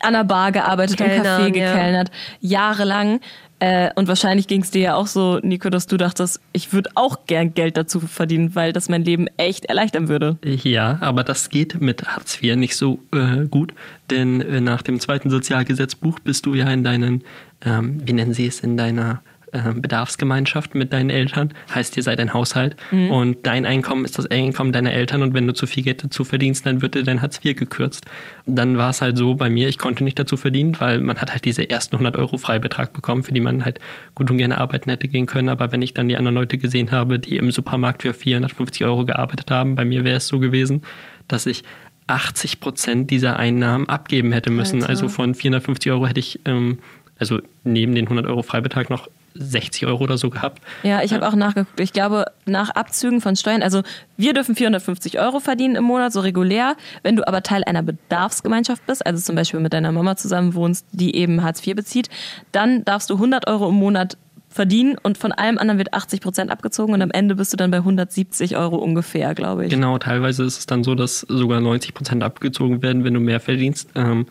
an 0.00 0.12
der 0.12 0.24
Bar 0.24 0.52
gearbeitet, 0.52 1.00
im 1.00 1.06
Kellnern, 1.06 1.42
Café 1.42 1.56
ja. 1.56 1.72
gekellnert, 1.72 2.10
jahrelang. 2.40 3.20
Äh, 3.58 3.90
und 3.94 4.06
wahrscheinlich 4.06 4.48
ging 4.48 4.62
es 4.62 4.70
dir 4.70 4.82
ja 4.82 4.94
auch 4.96 5.06
so, 5.06 5.38
Nico, 5.42 5.70
dass 5.70 5.86
du 5.86 5.96
dachtest, 5.96 6.40
ich 6.52 6.72
würde 6.72 6.90
auch 6.94 7.26
gern 7.26 7.54
Geld 7.54 7.76
dazu 7.76 8.00
verdienen, 8.00 8.54
weil 8.54 8.72
das 8.72 8.88
mein 8.88 9.02
Leben 9.02 9.28
echt 9.38 9.64
erleichtern 9.64 10.08
würde. 10.08 10.36
Ja, 10.44 10.98
aber 11.00 11.24
das 11.24 11.48
geht 11.48 11.80
mit 11.80 12.04
Hartz 12.04 12.42
IV 12.42 12.56
nicht 12.56 12.76
so 12.76 12.98
äh, 13.12 13.46
gut, 13.46 13.72
denn 14.10 14.42
äh, 14.42 14.60
nach 14.60 14.82
dem 14.82 15.00
zweiten 15.00 15.30
Sozialgesetzbuch 15.30 16.20
bist 16.20 16.44
du 16.44 16.54
ja 16.54 16.70
in 16.70 16.84
deinen, 16.84 17.24
ähm, 17.64 18.06
wie 18.06 18.12
nennen 18.12 18.34
sie 18.34 18.46
es, 18.46 18.60
in 18.60 18.76
deiner 18.76 19.22
ähm, 19.52 19.82
Bedarfsgemeinschaft 19.82 20.74
mit 20.74 20.92
deinen 20.92 21.10
Eltern, 21.10 21.54
heißt 21.74 21.96
ihr 21.96 22.02
seid 22.02 22.20
ein 22.20 22.34
Haushalt 22.34 22.76
und 23.10 23.46
dein 23.46 23.64
Einkommen 23.64 24.04
ist 24.04 24.18
das 24.18 24.26
Einkommen 24.26 24.72
deiner 24.72 24.92
Eltern 24.92 25.22
und 25.22 25.34
wenn 25.34 25.46
du 25.46 25.54
zu 25.54 25.66
viel 25.66 25.82
Geld 25.82 26.02
dazu 26.04 26.24
verdienst, 26.24 26.66
dann 26.66 26.82
wird 26.82 26.94
dir 26.94 27.02
dein 27.02 27.22
Hartz 27.22 27.40
IV 27.44 27.56
gekürzt. 27.56 28.06
Dann 28.46 28.76
war 28.76 28.90
es 28.90 29.02
halt 29.02 29.16
so 29.16 29.34
bei 29.34 29.48
mir, 29.48 29.68
ich 29.68 29.78
konnte 29.78 30.04
nicht 30.04 30.18
dazu 30.18 30.36
verdienen, 30.36 30.76
weil 30.78 31.00
man 31.00 31.18
hat 31.18 31.32
halt 31.32 31.44
diese 31.44 31.68
ersten 31.68 31.96
100 31.96 32.16
Euro 32.16 32.38
Freibetrag 32.38 32.92
bekommen, 32.92 33.22
für 33.22 33.32
die 33.32 33.40
man 33.40 33.64
halt 33.64 33.80
gut 34.14 34.30
und 34.30 34.38
gerne 34.38 34.58
arbeiten 34.58 34.90
hätte 34.90 35.08
gehen 35.08 35.26
können, 35.26 35.48
aber 35.48 35.72
wenn 35.72 35.82
ich 35.82 35.94
dann 35.94 36.08
die 36.08 36.16
anderen 36.16 36.34
Leute 36.34 36.58
gesehen 36.58 36.90
habe, 36.90 37.18
die 37.18 37.36
im 37.36 37.50
Supermarkt 37.50 38.02
für 38.02 38.14
450 38.14 38.84
Euro 38.84 39.04
gearbeitet 39.04 39.50
haben, 39.50 39.74
bei 39.74 39.84
mir 39.84 40.04
wäre 40.04 40.16
es 40.16 40.28
so 40.28 40.38
gewesen, 40.38 40.82
dass 41.28 41.46
ich 41.46 41.64
80 42.06 42.60
Prozent 42.60 43.10
dieser 43.10 43.38
Einnahmen 43.38 43.88
abgeben 43.88 44.32
hätte 44.32 44.50
müssen. 44.50 44.76
Alter. 44.76 44.90
Also 44.90 45.08
von 45.08 45.34
450 45.34 45.90
Euro 45.90 46.06
hätte 46.06 46.20
ich, 46.20 46.40
ähm, 46.44 46.78
also 47.18 47.40
neben 47.64 47.94
den 47.94 48.04
100 48.04 48.26
Euro 48.26 48.42
Freibetrag 48.42 48.90
noch 48.90 49.08
60 49.38 49.86
Euro 49.86 50.04
oder 50.04 50.18
so 50.18 50.30
gehabt. 50.30 50.62
Ja, 50.82 51.02
ich 51.02 51.12
habe 51.12 51.26
auch 51.26 51.34
nachgeguckt. 51.34 51.80
Ich 51.80 51.92
glaube, 51.92 52.26
nach 52.44 52.70
Abzügen 52.70 53.20
von 53.20 53.36
Steuern, 53.36 53.62
also 53.62 53.82
wir 54.16 54.32
dürfen 54.32 54.54
450 54.54 55.18
Euro 55.20 55.40
verdienen 55.40 55.76
im 55.76 55.84
Monat, 55.84 56.12
so 56.12 56.20
regulär. 56.20 56.76
Wenn 57.02 57.16
du 57.16 57.26
aber 57.26 57.42
Teil 57.42 57.64
einer 57.64 57.82
Bedarfsgemeinschaft 57.82 58.86
bist, 58.86 59.04
also 59.04 59.22
zum 59.22 59.36
Beispiel 59.36 59.60
mit 59.60 59.72
deiner 59.72 59.92
Mama 59.92 60.16
zusammen 60.16 60.54
wohnst, 60.54 60.86
die 60.92 61.16
eben 61.16 61.42
Hartz 61.42 61.66
IV 61.66 61.76
bezieht, 61.76 62.08
dann 62.52 62.84
darfst 62.84 63.10
du 63.10 63.14
100 63.14 63.46
Euro 63.46 63.68
im 63.68 63.76
Monat 63.76 64.16
verdienen 64.56 64.96
und 65.00 65.18
von 65.18 65.30
allem 65.30 65.58
anderen 65.58 65.78
wird 65.78 65.94
80 65.94 66.20
Prozent 66.20 66.50
abgezogen 66.50 66.94
und 66.94 67.02
am 67.02 67.12
Ende 67.12 67.36
bist 67.36 67.52
du 67.52 67.56
dann 67.56 67.70
bei 67.70 67.76
170 67.76 68.56
Euro 68.56 68.76
ungefähr, 68.76 69.34
glaube 69.34 69.66
ich. 69.66 69.70
Genau, 69.70 69.98
teilweise 69.98 70.42
ist 70.42 70.58
es 70.58 70.66
dann 70.66 70.82
so, 70.82 70.96
dass 70.96 71.20
sogar 71.20 71.60
90 71.60 71.94
Prozent 71.94 72.24
abgezogen 72.24 72.82
werden, 72.82 73.04
wenn 73.04 73.14
du 73.14 73.20
mehr 73.20 73.38
verdienst. 73.38 73.90
Ähm, 73.94 74.26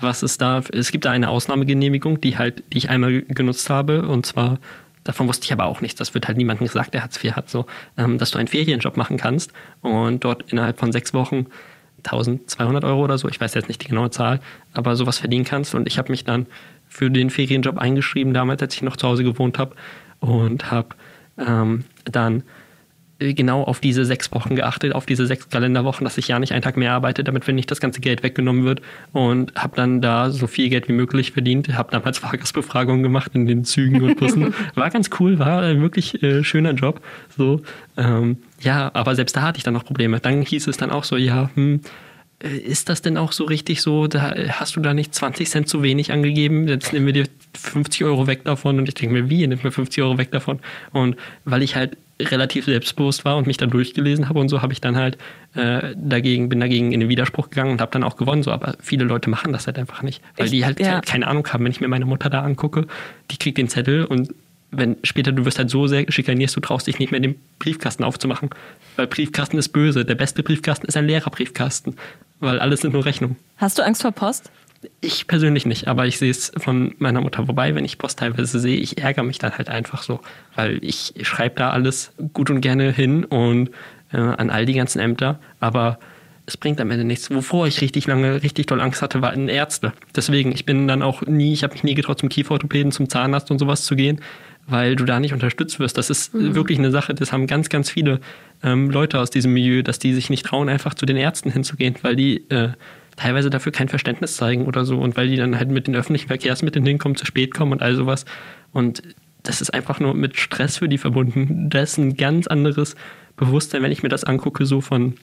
Was 0.00 0.24
ist 0.24 0.40
da? 0.40 0.62
Es 0.72 0.90
gibt 0.90 1.04
da 1.04 1.12
eine 1.12 1.28
Ausnahmegenehmigung, 1.28 2.20
die 2.20 2.36
halt, 2.38 2.64
die 2.72 2.78
ich 2.78 2.90
einmal 2.90 3.22
genutzt 3.22 3.70
habe, 3.70 4.08
und 4.08 4.26
zwar 4.26 4.58
Davon 5.04 5.28
wusste 5.28 5.44
ich 5.44 5.52
aber 5.52 5.66
auch 5.66 5.82
nichts. 5.82 5.98
Das 5.98 6.14
wird 6.14 6.26
halt 6.26 6.36
niemandem 6.36 6.66
gesagt, 6.66 6.92
der 6.92 7.02
Hartz 7.02 7.22
IV 7.22 7.36
hat, 7.36 7.48
so, 7.48 7.66
ähm, 7.96 8.18
dass 8.18 8.32
du 8.32 8.38
einen 8.38 8.48
Ferienjob 8.48 8.96
machen 8.96 9.16
kannst 9.16 9.52
und 9.80 10.24
dort 10.24 10.50
innerhalb 10.50 10.80
von 10.80 10.90
sechs 10.90 11.14
Wochen 11.14 11.46
1200 12.06 12.84
Euro 12.84 13.04
oder 13.04 13.18
so, 13.18 13.28
ich 13.28 13.40
weiß 13.40 13.54
jetzt 13.54 13.68
nicht 13.68 13.82
die 13.82 13.88
genaue 13.88 14.10
Zahl, 14.10 14.40
aber 14.72 14.96
sowas 14.96 15.18
verdienen 15.18 15.44
kannst. 15.44 15.74
Und 15.74 15.86
ich 15.86 15.98
habe 15.98 16.10
mich 16.10 16.24
dann 16.24 16.46
für 16.88 17.10
den 17.10 17.30
Ferienjob 17.30 17.78
eingeschrieben, 17.78 18.34
damals, 18.34 18.62
als 18.62 18.74
ich 18.74 18.82
noch 18.82 18.96
zu 18.96 19.08
Hause 19.08 19.24
gewohnt 19.24 19.58
habe 19.58 19.74
und 20.20 20.70
habe 20.70 20.88
ähm, 21.38 21.84
dann 22.04 22.42
äh, 23.18 23.34
genau 23.34 23.62
auf 23.62 23.80
diese 23.80 24.04
sechs 24.04 24.32
Wochen 24.32 24.56
geachtet, 24.56 24.94
auf 24.94 25.06
diese 25.06 25.26
sechs 25.26 25.48
Kalenderwochen, 25.48 26.04
dass 26.04 26.18
ich 26.18 26.28
ja 26.28 26.38
nicht 26.38 26.52
einen 26.52 26.62
Tag 26.62 26.76
mehr 26.76 26.92
arbeite, 26.92 27.24
damit 27.24 27.46
mir 27.46 27.54
nicht 27.54 27.70
das 27.70 27.80
ganze 27.80 28.00
Geld 28.00 28.22
weggenommen 28.22 28.64
wird 28.64 28.82
und 29.12 29.54
habe 29.54 29.76
dann 29.76 30.00
da 30.02 30.30
so 30.30 30.46
viel 30.46 30.68
Geld 30.68 30.88
wie 30.88 30.92
möglich 30.92 31.32
verdient. 31.32 31.74
Habe 31.76 31.90
damals 31.92 32.18
Fahrgastbefragungen 32.26 33.02
gemacht 33.02 33.32
in 33.34 33.46
den 33.46 33.64
Zügen 33.64 34.02
und 34.02 34.16
Bussen. 34.16 34.54
War 34.74 34.90
ganz 34.90 35.10
cool, 35.18 35.38
war 35.38 35.62
ein 35.62 35.80
wirklich 35.80 36.22
äh, 36.22 36.44
schöner 36.44 36.72
Job. 36.72 37.00
So, 37.36 37.62
ähm, 37.96 38.38
ja, 38.60 38.90
aber 38.94 39.14
selbst 39.14 39.36
da 39.36 39.42
hatte 39.42 39.58
ich 39.58 39.64
dann 39.64 39.74
noch 39.74 39.84
Probleme. 39.84 40.20
Dann 40.20 40.42
hieß 40.42 40.66
es 40.66 40.76
dann 40.76 40.90
auch 40.90 41.04
so, 41.04 41.16
ja, 41.16 41.50
hm, 41.54 41.76
äh, 41.76 41.88
ist 42.40 42.88
das 42.90 43.00
denn 43.02 43.16
auch 43.16 43.32
so 43.32 43.44
richtig 43.44 43.80
so? 43.82 44.06
Da 44.06 44.34
hast 44.50 44.76
du 44.76 44.80
da 44.80 44.92
nicht 44.94 45.14
20 45.14 45.48
Cent 45.48 45.68
zu 45.68 45.82
wenig 45.82 46.12
angegeben? 46.12 46.68
Jetzt 46.68 46.92
nehmen 46.92 47.06
wir 47.06 47.12
dir 47.14 47.26
50 47.54 48.04
Euro 48.04 48.26
weg 48.26 48.44
davon. 48.44 48.78
Und 48.78 48.88
ich 48.88 48.94
denke 48.94 49.14
mir, 49.14 49.30
wie, 49.30 49.40
ihr 49.40 49.48
nehmt 49.48 49.64
mir 49.64 49.72
50 49.72 50.02
Euro 50.02 50.18
weg 50.18 50.30
davon? 50.32 50.58
Und 50.92 51.16
weil 51.44 51.62
ich 51.62 51.76
halt 51.76 51.96
relativ 52.20 52.64
selbstbewusst 52.66 53.24
war 53.26 53.36
und 53.36 53.46
mich 53.46 53.56
da 53.58 53.66
durchgelesen 53.66 54.28
habe 54.28 54.38
und 54.38 54.48
so, 54.48 54.62
habe 54.62 54.72
ich 54.72 54.80
dann 54.80 54.96
halt 54.96 55.18
äh, 55.54 55.94
dagegen, 55.96 56.48
bin 56.48 56.60
dagegen 56.60 56.92
in 56.92 57.00
den 57.00 57.08
Widerspruch 57.10 57.50
gegangen 57.50 57.72
und 57.72 57.80
habe 57.80 57.92
dann 57.92 58.04
auch 58.04 58.16
gewonnen. 58.16 58.42
So, 58.42 58.50
aber 58.52 58.76
viele 58.80 59.04
Leute 59.04 59.28
machen 59.30 59.52
das 59.52 59.66
halt 59.66 59.78
einfach 59.78 60.02
nicht, 60.02 60.22
weil 60.36 60.46
Ich- 60.46 60.52
die 60.52 60.64
halt 60.64 60.78
ja. 60.80 61.00
ke- 61.00 61.10
keine 61.10 61.26
Ahnung 61.28 61.46
haben. 61.48 61.64
Wenn 61.64 61.72
ich 61.72 61.80
mir 61.80 61.88
meine 61.88 62.04
Mutter 62.06 62.28
da 62.30 62.42
angucke, 62.42 62.86
die 63.30 63.36
kriegt 63.38 63.58
den 63.58 63.68
Zettel 63.68 64.04
und 64.04 64.34
wenn 64.72 64.96
später 65.04 65.30
du 65.32 65.44
wirst 65.44 65.58
halt 65.58 65.70
so 65.70 65.86
sehr 65.86 66.04
schikanierst, 66.10 66.56
du 66.56 66.60
traust 66.60 66.86
dich 66.86 66.98
nicht 66.98 67.12
mehr 67.12 67.20
den 67.20 67.36
Briefkasten 67.60 68.02
aufzumachen. 68.02 68.50
Weil 68.96 69.06
Briefkasten 69.06 69.58
ist 69.58 69.68
böse. 69.68 70.04
Der 70.04 70.16
beste 70.16 70.42
Briefkasten 70.42 70.86
ist 70.86 70.96
ein 70.96 71.06
leerer 71.06 71.30
Briefkasten. 71.30 71.96
Weil 72.40 72.58
alles 72.58 72.80
sind 72.80 72.92
nur 72.92 73.04
Rechnungen. 73.04 73.36
Hast 73.56 73.78
du 73.78 73.82
Angst 73.82 74.02
vor 74.02 74.12
Post? 74.12 74.50
Ich 75.00 75.26
persönlich 75.26 75.66
nicht, 75.66 75.88
aber 75.88 76.06
ich 76.06 76.18
sehe 76.18 76.30
es 76.30 76.52
von 76.58 76.94
meiner 76.98 77.20
Mutter. 77.20 77.48
Wobei, 77.48 77.74
wenn 77.74 77.84
ich 77.84 77.98
Post 77.98 78.18
teilweise 78.18 78.60
sehe, 78.60 78.76
ich 78.76 78.98
ärgere 78.98 79.24
mich 79.24 79.38
dann 79.38 79.56
halt 79.56 79.68
einfach 79.68 80.02
so. 80.02 80.20
Weil 80.54 80.78
ich 80.84 81.14
schreibe 81.22 81.56
da 81.56 81.70
alles 81.70 82.12
gut 82.32 82.50
und 82.50 82.60
gerne 82.60 82.92
hin 82.92 83.24
und 83.24 83.70
äh, 84.12 84.18
an 84.18 84.50
all 84.50 84.66
die 84.66 84.74
ganzen 84.74 85.00
Ämter. 85.00 85.38
Aber 85.60 85.98
es 86.46 86.56
bringt 86.56 86.80
am 86.80 86.90
Ende 86.90 87.04
nichts. 87.04 87.30
Wovor 87.30 87.66
ich 87.66 87.80
richtig 87.80 88.06
lange, 88.06 88.42
richtig 88.42 88.66
doll 88.66 88.80
Angst 88.80 89.02
hatte, 89.02 89.20
waren 89.22 89.48
Ärzte. 89.48 89.92
Deswegen, 90.14 90.52
ich 90.52 90.64
bin 90.64 90.86
dann 90.86 91.02
auch 91.02 91.22
nie, 91.22 91.52
ich 91.52 91.64
habe 91.64 91.72
mich 91.72 91.82
nie 91.82 91.94
getraut, 91.94 92.20
zum 92.20 92.28
Kieferorthopäden, 92.28 92.92
zum 92.92 93.08
Zahnarzt 93.08 93.50
und 93.50 93.58
sowas 93.58 93.84
zu 93.84 93.96
gehen, 93.96 94.20
weil 94.66 94.96
du 94.96 95.04
da 95.04 95.20
nicht 95.20 95.32
unterstützt 95.32 95.78
wirst. 95.78 95.96
Das 95.98 96.10
ist 96.10 96.34
äh, 96.34 96.54
wirklich 96.54 96.78
eine 96.78 96.90
Sache, 96.90 97.14
das 97.14 97.32
haben 97.32 97.46
ganz, 97.46 97.68
ganz 97.68 97.90
viele 97.90 98.20
ähm, 98.62 98.90
Leute 98.90 99.20
aus 99.20 99.30
diesem 99.30 99.52
Milieu, 99.52 99.82
dass 99.82 99.98
die 99.98 100.12
sich 100.14 100.30
nicht 100.30 100.46
trauen, 100.46 100.68
einfach 100.68 100.94
zu 100.94 101.06
den 101.06 101.16
Ärzten 101.16 101.50
hinzugehen, 101.50 101.96
weil 102.02 102.16
die 102.16 102.48
äh, 102.50 102.70
teilweise 103.16 103.50
dafür 103.50 103.72
kein 103.72 103.88
Verständnis 103.88 104.36
zeigen 104.36 104.66
oder 104.66 104.84
so 104.84 104.98
und 104.98 105.16
weil 105.16 105.28
die 105.28 105.36
dann 105.36 105.58
halt 105.58 105.70
mit 105.70 105.86
den 105.86 105.96
öffentlichen 105.96 106.28
Verkehrsmitteln 106.28 106.84
hinkommen, 106.84 107.16
zu 107.16 107.26
spät 107.26 107.54
kommen 107.54 107.72
und 107.72 107.82
all 107.82 107.94
sowas. 107.94 108.24
Und 108.72 109.02
das 109.42 109.60
ist 109.60 109.72
einfach 109.72 110.00
nur 110.00 110.14
mit 110.14 110.36
Stress 110.36 110.78
für 110.78 110.88
die 110.88 110.98
verbunden. 110.98 111.70
Das 111.70 111.92
ist 111.92 111.98
ein 111.98 112.16
ganz 112.16 112.46
anderes 112.46 112.96
Bewusstsein, 113.36 113.82
wenn 113.82 113.92
ich 113.92 114.02
mir 114.02 114.08
das 114.08 114.24
angucke, 114.24 114.66
so 114.66 114.80
von 114.80 115.14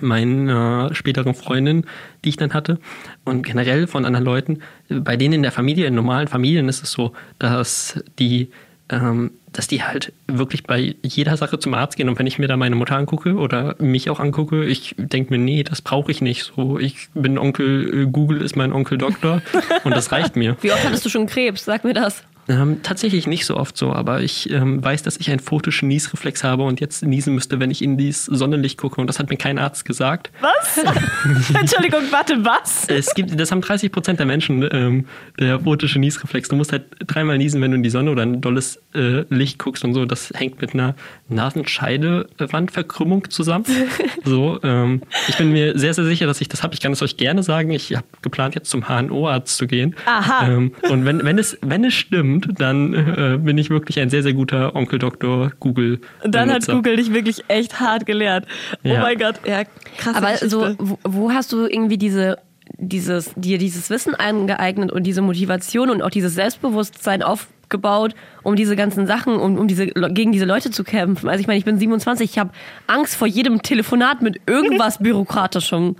meinen 0.00 0.48
äh, 0.48 0.94
späteren 0.94 1.34
Freundinnen, 1.34 1.84
die 2.24 2.30
ich 2.30 2.36
dann 2.36 2.54
hatte 2.54 2.78
und 3.24 3.44
generell 3.44 3.86
von 3.86 4.04
anderen 4.04 4.24
Leuten. 4.24 4.58
Bei 4.88 5.16
denen 5.16 5.34
in 5.34 5.42
der 5.42 5.52
Familie, 5.52 5.86
in 5.86 5.94
normalen 5.94 6.28
Familien 6.28 6.68
ist 6.68 6.82
es 6.82 6.92
so, 6.92 7.12
dass 7.38 8.02
die, 8.18 8.50
ähm, 8.88 9.32
dass 9.52 9.66
die 9.66 9.82
halt 9.82 10.12
wirklich 10.26 10.64
bei 10.64 10.94
jeder 11.02 11.36
Sache 11.36 11.58
zum 11.58 11.74
Arzt 11.74 11.96
gehen 11.96 12.08
und 12.08 12.18
wenn 12.18 12.26
ich 12.26 12.38
mir 12.38 12.46
da 12.46 12.56
meine 12.56 12.76
Mutter 12.76 12.96
angucke 12.96 13.34
oder 13.34 13.74
mich 13.78 14.10
auch 14.10 14.20
angucke, 14.20 14.64
ich 14.64 14.94
denke 14.98 15.36
mir, 15.36 15.38
nee, 15.38 15.62
das 15.62 15.82
brauche 15.82 16.10
ich 16.10 16.20
nicht. 16.20 16.52
So, 16.54 16.78
ich 16.78 17.08
bin 17.14 17.38
Onkel, 17.38 18.02
äh, 18.02 18.06
Google 18.06 18.42
ist 18.42 18.56
mein 18.56 18.72
Onkel 18.72 18.98
Doktor 18.98 19.42
und 19.84 19.92
das 19.92 20.12
reicht 20.12 20.36
mir. 20.36 20.56
Wie 20.60 20.72
oft 20.72 20.84
hattest 20.84 21.04
du 21.04 21.08
schon 21.08 21.26
Krebs? 21.26 21.64
Sag 21.64 21.84
mir 21.84 21.94
das. 21.94 22.22
Ähm, 22.48 22.80
tatsächlich 22.82 23.26
nicht 23.26 23.44
so 23.44 23.56
oft 23.56 23.76
so, 23.76 23.92
aber 23.92 24.20
ich 24.20 24.50
ähm, 24.50 24.82
weiß, 24.82 25.02
dass 25.02 25.16
ich 25.16 25.30
einen 25.30 25.40
photischen 25.40 25.88
Niesreflex 25.88 26.44
habe 26.44 26.62
und 26.62 26.80
jetzt 26.80 27.04
niesen 27.04 27.34
müsste, 27.34 27.58
wenn 27.58 27.72
ich 27.72 27.82
in 27.82 27.96
dieses 27.96 28.26
Sonnenlicht 28.26 28.78
gucke. 28.78 29.00
Und 29.00 29.08
das 29.08 29.18
hat 29.18 29.30
mir 29.30 29.36
kein 29.36 29.58
Arzt 29.58 29.84
gesagt. 29.84 30.30
Was? 30.40 30.78
Entschuldigung, 31.60 32.02
warte, 32.10 32.44
was? 32.44 32.88
Es 32.88 33.14
gibt, 33.14 33.38
das 33.38 33.50
haben 33.50 33.62
30 33.62 33.90
Prozent 33.90 34.20
der 34.20 34.26
Menschen, 34.26 34.66
ähm, 34.70 35.06
der 35.40 35.60
photische 35.60 35.98
Niesreflex. 35.98 36.48
Du 36.48 36.56
musst 36.56 36.70
halt 36.70 36.84
dreimal 37.06 37.36
niesen, 37.36 37.60
wenn 37.60 37.72
du 37.72 37.78
in 37.78 37.82
die 37.82 37.90
Sonne 37.90 38.12
oder 38.12 38.22
ein 38.22 38.40
dolles 38.40 38.80
äh, 38.94 39.24
Licht 39.28 39.58
guckst 39.58 39.84
und 39.84 39.94
so. 39.94 40.04
Das 40.04 40.32
hängt 40.34 40.60
mit 40.60 40.72
einer 40.72 40.94
Nasenscheidewandverkrümmung 41.28 43.28
zusammen. 43.28 43.64
so, 44.24 44.60
ähm, 44.62 45.02
ich 45.28 45.36
bin 45.36 45.50
mir 45.50 45.76
sehr, 45.76 45.94
sehr 45.94 46.04
sicher, 46.04 46.26
dass 46.26 46.40
ich 46.40 46.48
das 46.48 46.62
habe. 46.62 46.74
Ich 46.74 46.80
kann 46.80 46.92
es 46.92 47.02
euch 47.02 47.16
gerne 47.16 47.42
sagen. 47.42 47.70
Ich 47.70 47.96
habe 47.96 48.06
geplant, 48.22 48.54
jetzt 48.54 48.70
zum 48.70 48.88
HNO-Arzt 48.88 49.56
zu 49.56 49.66
gehen. 49.66 49.96
Aha. 50.06 50.48
Ähm, 50.48 50.72
und 50.90 51.04
wenn, 51.04 51.24
wenn, 51.24 51.38
es, 51.38 51.58
wenn 51.62 51.84
es 51.84 51.94
stimmt, 51.94 52.35
stimmt, 52.42 52.60
dann 52.60 52.94
äh, 52.94 53.38
bin 53.40 53.58
ich 53.58 53.70
wirklich 53.70 53.98
ein 54.00 54.10
sehr, 54.10 54.22
sehr 54.22 54.32
guter 54.34 54.74
Onkel 54.74 54.98
Doktor 54.98 55.52
Google. 55.60 56.00
Dann 56.24 56.50
hat 56.50 56.66
Google 56.66 56.96
dich 56.96 57.12
wirklich 57.12 57.44
echt 57.48 57.80
hart 57.80 58.06
gelehrt. 58.06 58.46
Oh 58.84 58.88
Ja. 58.88 59.00
mein 59.00 59.18
Gott, 59.18 59.40
ja, 59.46 59.62
krass. 59.98 60.16
Aber 60.16 60.36
so, 60.36 60.74
wo, 60.78 60.98
wo 61.04 61.30
hast 61.32 61.52
du 61.52 61.66
irgendwie 61.66 61.98
diese, 61.98 62.38
dieses, 62.78 63.32
dir 63.36 63.58
dieses 63.58 63.90
Wissen 63.90 64.14
angeeignet 64.14 64.92
und 64.92 65.04
diese 65.04 65.22
Motivation 65.22 65.90
und 65.90 66.02
auch 66.02 66.10
dieses 66.10 66.34
Selbstbewusstsein 66.34 67.22
aufgebaut, 67.22 68.14
um 68.42 68.56
diese 68.56 68.76
ganzen 68.76 69.06
Sachen, 69.06 69.36
um, 69.36 69.56
um 69.58 69.68
diese, 69.68 69.86
gegen 69.86 70.32
diese 70.32 70.44
Leute 70.44 70.70
zu 70.70 70.84
kämpfen? 70.84 71.28
Also 71.28 71.40
ich 71.40 71.46
meine, 71.46 71.58
ich 71.58 71.64
bin 71.64 71.78
27, 71.78 72.30
ich 72.30 72.38
habe 72.38 72.50
Angst 72.86 73.16
vor 73.16 73.26
jedem 73.28 73.62
Telefonat 73.62 74.22
mit 74.22 74.40
irgendwas 74.46 74.98
Bürokratischem. 75.02 75.96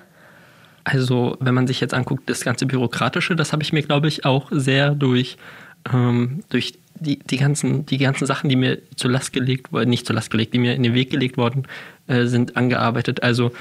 Also, 0.89 1.37
wenn 1.41 1.53
man 1.53 1.67
sich 1.67 1.81
jetzt 1.81 1.95
anguckt, 1.95 2.31
das 2.31 2.45
ganze 2.45 2.65
Bürokratische, 2.65 3.35
das 3.35 3.53
habe 3.53 3.61
ich 3.65 3.73
mir, 3.73 3.83
glaube 3.83 4.07
ich, 4.07 4.25
auch 4.25 4.47
sehr 4.53 4.95
durch, 4.95 5.37
ähm, 5.93 6.43
durch 6.49 6.75
die, 6.99 7.19
die, 7.19 7.37
ganzen, 7.37 7.87
die 7.87 7.99
ganzen 7.99 8.27
Sachen, 8.27 8.49
die 8.49 8.57
mir 8.57 8.79
zur 8.97 9.11
Last 9.11 9.33
gelegt 9.33 9.73
wurden, 9.73 9.91
nicht 9.91 10.07
zur 10.07 10.17
Last 10.17 10.31
gelegt, 10.31 10.55
die 10.55 10.59
mir 10.59 10.75
in 10.75 10.83
den 10.83 10.95
Weg 10.95 11.11
gelegt 11.11 11.37
worden 11.37 11.67
äh, 12.07 12.25
sind, 12.27 12.57
angearbeitet. 12.57 13.23
Also 13.23 13.53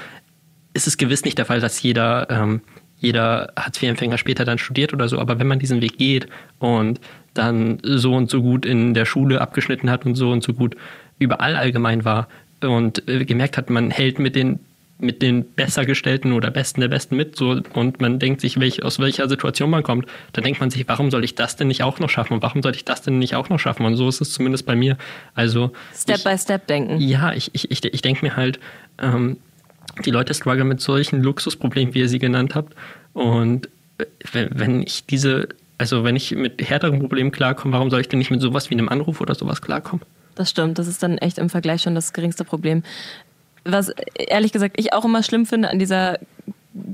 ist 0.74 0.86
es 0.86 0.96
gewiss 0.96 1.24
nicht 1.24 1.38
der 1.38 1.44
Fall, 1.44 1.60
dass 1.60 1.82
jeder, 1.82 2.28
ähm, 2.30 2.60
jeder 2.98 3.52
Hartz-IV-Empfänger 3.56 4.18
später 4.18 4.44
dann 4.44 4.58
studiert 4.58 4.92
oder 4.92 5.08
so, 5.08 5.18
aber 5.18 5.38
wenn 5.38 5.46
man 5.46 5.58
diesen 5.58 5.80
Weg 5.80 5.98
geht 5.98 6.28
und 6.58 7.00
dann 7.34 7.78
so 7.82 8.14
und 8.14 8.30
so 8.30 8.42
gut 8.42 8.64
in 8.64 8.94
der 8.94 9.04
Schule 9.04 9.40
abgeschnitten 9.40 9.90
hat 9.90 10.06
und 10.06 10.14
so 10.14 10.30
und 10.30 10.42
so 10.42 10.54
gut 10.54 10.76
überall 11.18 11.56
allgemein 11.56 12.04
war 12.04 12.28
und 12.62 13.06
äh, 13.08 13.24
gemerkt 13.24 13.58
hat, 13.58 13.70
man 13.70 13.90
hält 13.90 14.18
mit 14.18 14.36
den 14.36 14.60
mit 14.98 15.20
den 15.20 15.52
Bessergestellten 15.52 16.32
oder 16.32 16.50
Besten 16.50 16.80
der 16.80 16.88
Besten 16.88 17.16
mit 17.16 17.36
so 17.36 17.60
und 17.74 18.00
man 18.00 18.18
denkt 18.18 18.40
sich, 18.40 18.58
welch, 18.58 18.82
aus 18.82 18.98
welcher 18.98 19.28
Situation 19.28 19.68
man 19.68 19.82
kommt, 19.82 20.06
dann 20.32 20.44
denkt 20.44 20.60
man 20.60 20.70
sich, 20.70 20.88
warum 20.88 21.10
soll 21.10 21.24
ich 21.24 21.34
das 21.34 21.56
denn 21.56 21.68
nicht 21.68 21.82
auch 21.82 21.98
noch 21.98 22.08
schaffen 22.08 22.34
und 22.34 22.42
warum 22.42 22.62
soll 22.62 22.74
ich 22.74 22.84
das 22.84 23.02
denn 23.02 23.18
nicht 23.18 23.34
auch 23.34 23.48
noch 23.48 23.58
schaffen 23.58 23.84
und 23.84 23.96
so 23.96 24.08
ist 24.08 24.20
es 24.20 24.32
zumindest 24.32 24.64
bei 24.64 24.74
mir. 24.74 24.96
Also 25.34 25.72
Step 25.94 26.18
ich, 26.18 26.24
by 26.24 26.38
Step 26.38 26.66
denken. 26.66 26.98
ja, 26.98 27.32
ich, 27.32 27.50
ich, 27.54 27.70
ich, 27.70 27.84
ich 27.84 28.02
denke 28.02 28.24
mir 28.24 28.36
halt, 28.36 28.58
ähm, 28.98 29.36
die 30.04 30.10
Leute 30.10 30.34
strugglen 30.34 30.68
mit 30.68 30.80
solchen 30.80 31.22
Luxusproblemen, 31.22 31.94
wie 31.94 32.00
ihr 32.00 32.08
sie 32.08 32.18
genannt 32.18 32.54
habt. 32.54 32.74
Und 33.12 33.68
wenn, 34.32 34.48
wenn 34.58 34.82
ich 34.82 35.06
diese, 35.06 35.48
also 35.78 36.04
wenn 36.04 36.16
ich 36.16 36.32
mit 36.32 36.60
härteren 36.68 37.00
Problemen 37.00 37.30
klarkomme, 37.30 37.74
warum 37.74 37.90
soll 37.90 38.00
ich 38.00 38.08
denn 38.08 38.18
nicht 38.18 38.30
mit 38.30 38.40
sowas 38.40 38.70
wie 38.70 38.74
einem 38.74 38.88
Anruf 38.88 39.20
oder 39.20 39.34
sowas 39.34 39.62
klarkommen? 39.62 40.04
Das 40.34 40.50
stimmt, 40.50 40.78
das 40.78 40.86
ist 40.86 41.02
dann 41.02 41.16
echt 41.16 41.38
im 41.38 41.48
Vergleich 41.48 41.82
schon 41.82 41.94
das 41.94 42.12
geringste 42.12 42.44
Problem. 42.44 42.82
Was 43.66 43.92
ehrlich 44.14 44.52
gesagt 44.52 44.76
ich 44.78 44.92
auch 44.92 45.04
immer 45.04 45.22
schlimm 45.22 45.46
finde 45.46 45.70
an 45.70 45.78
dieser 45.78 46.18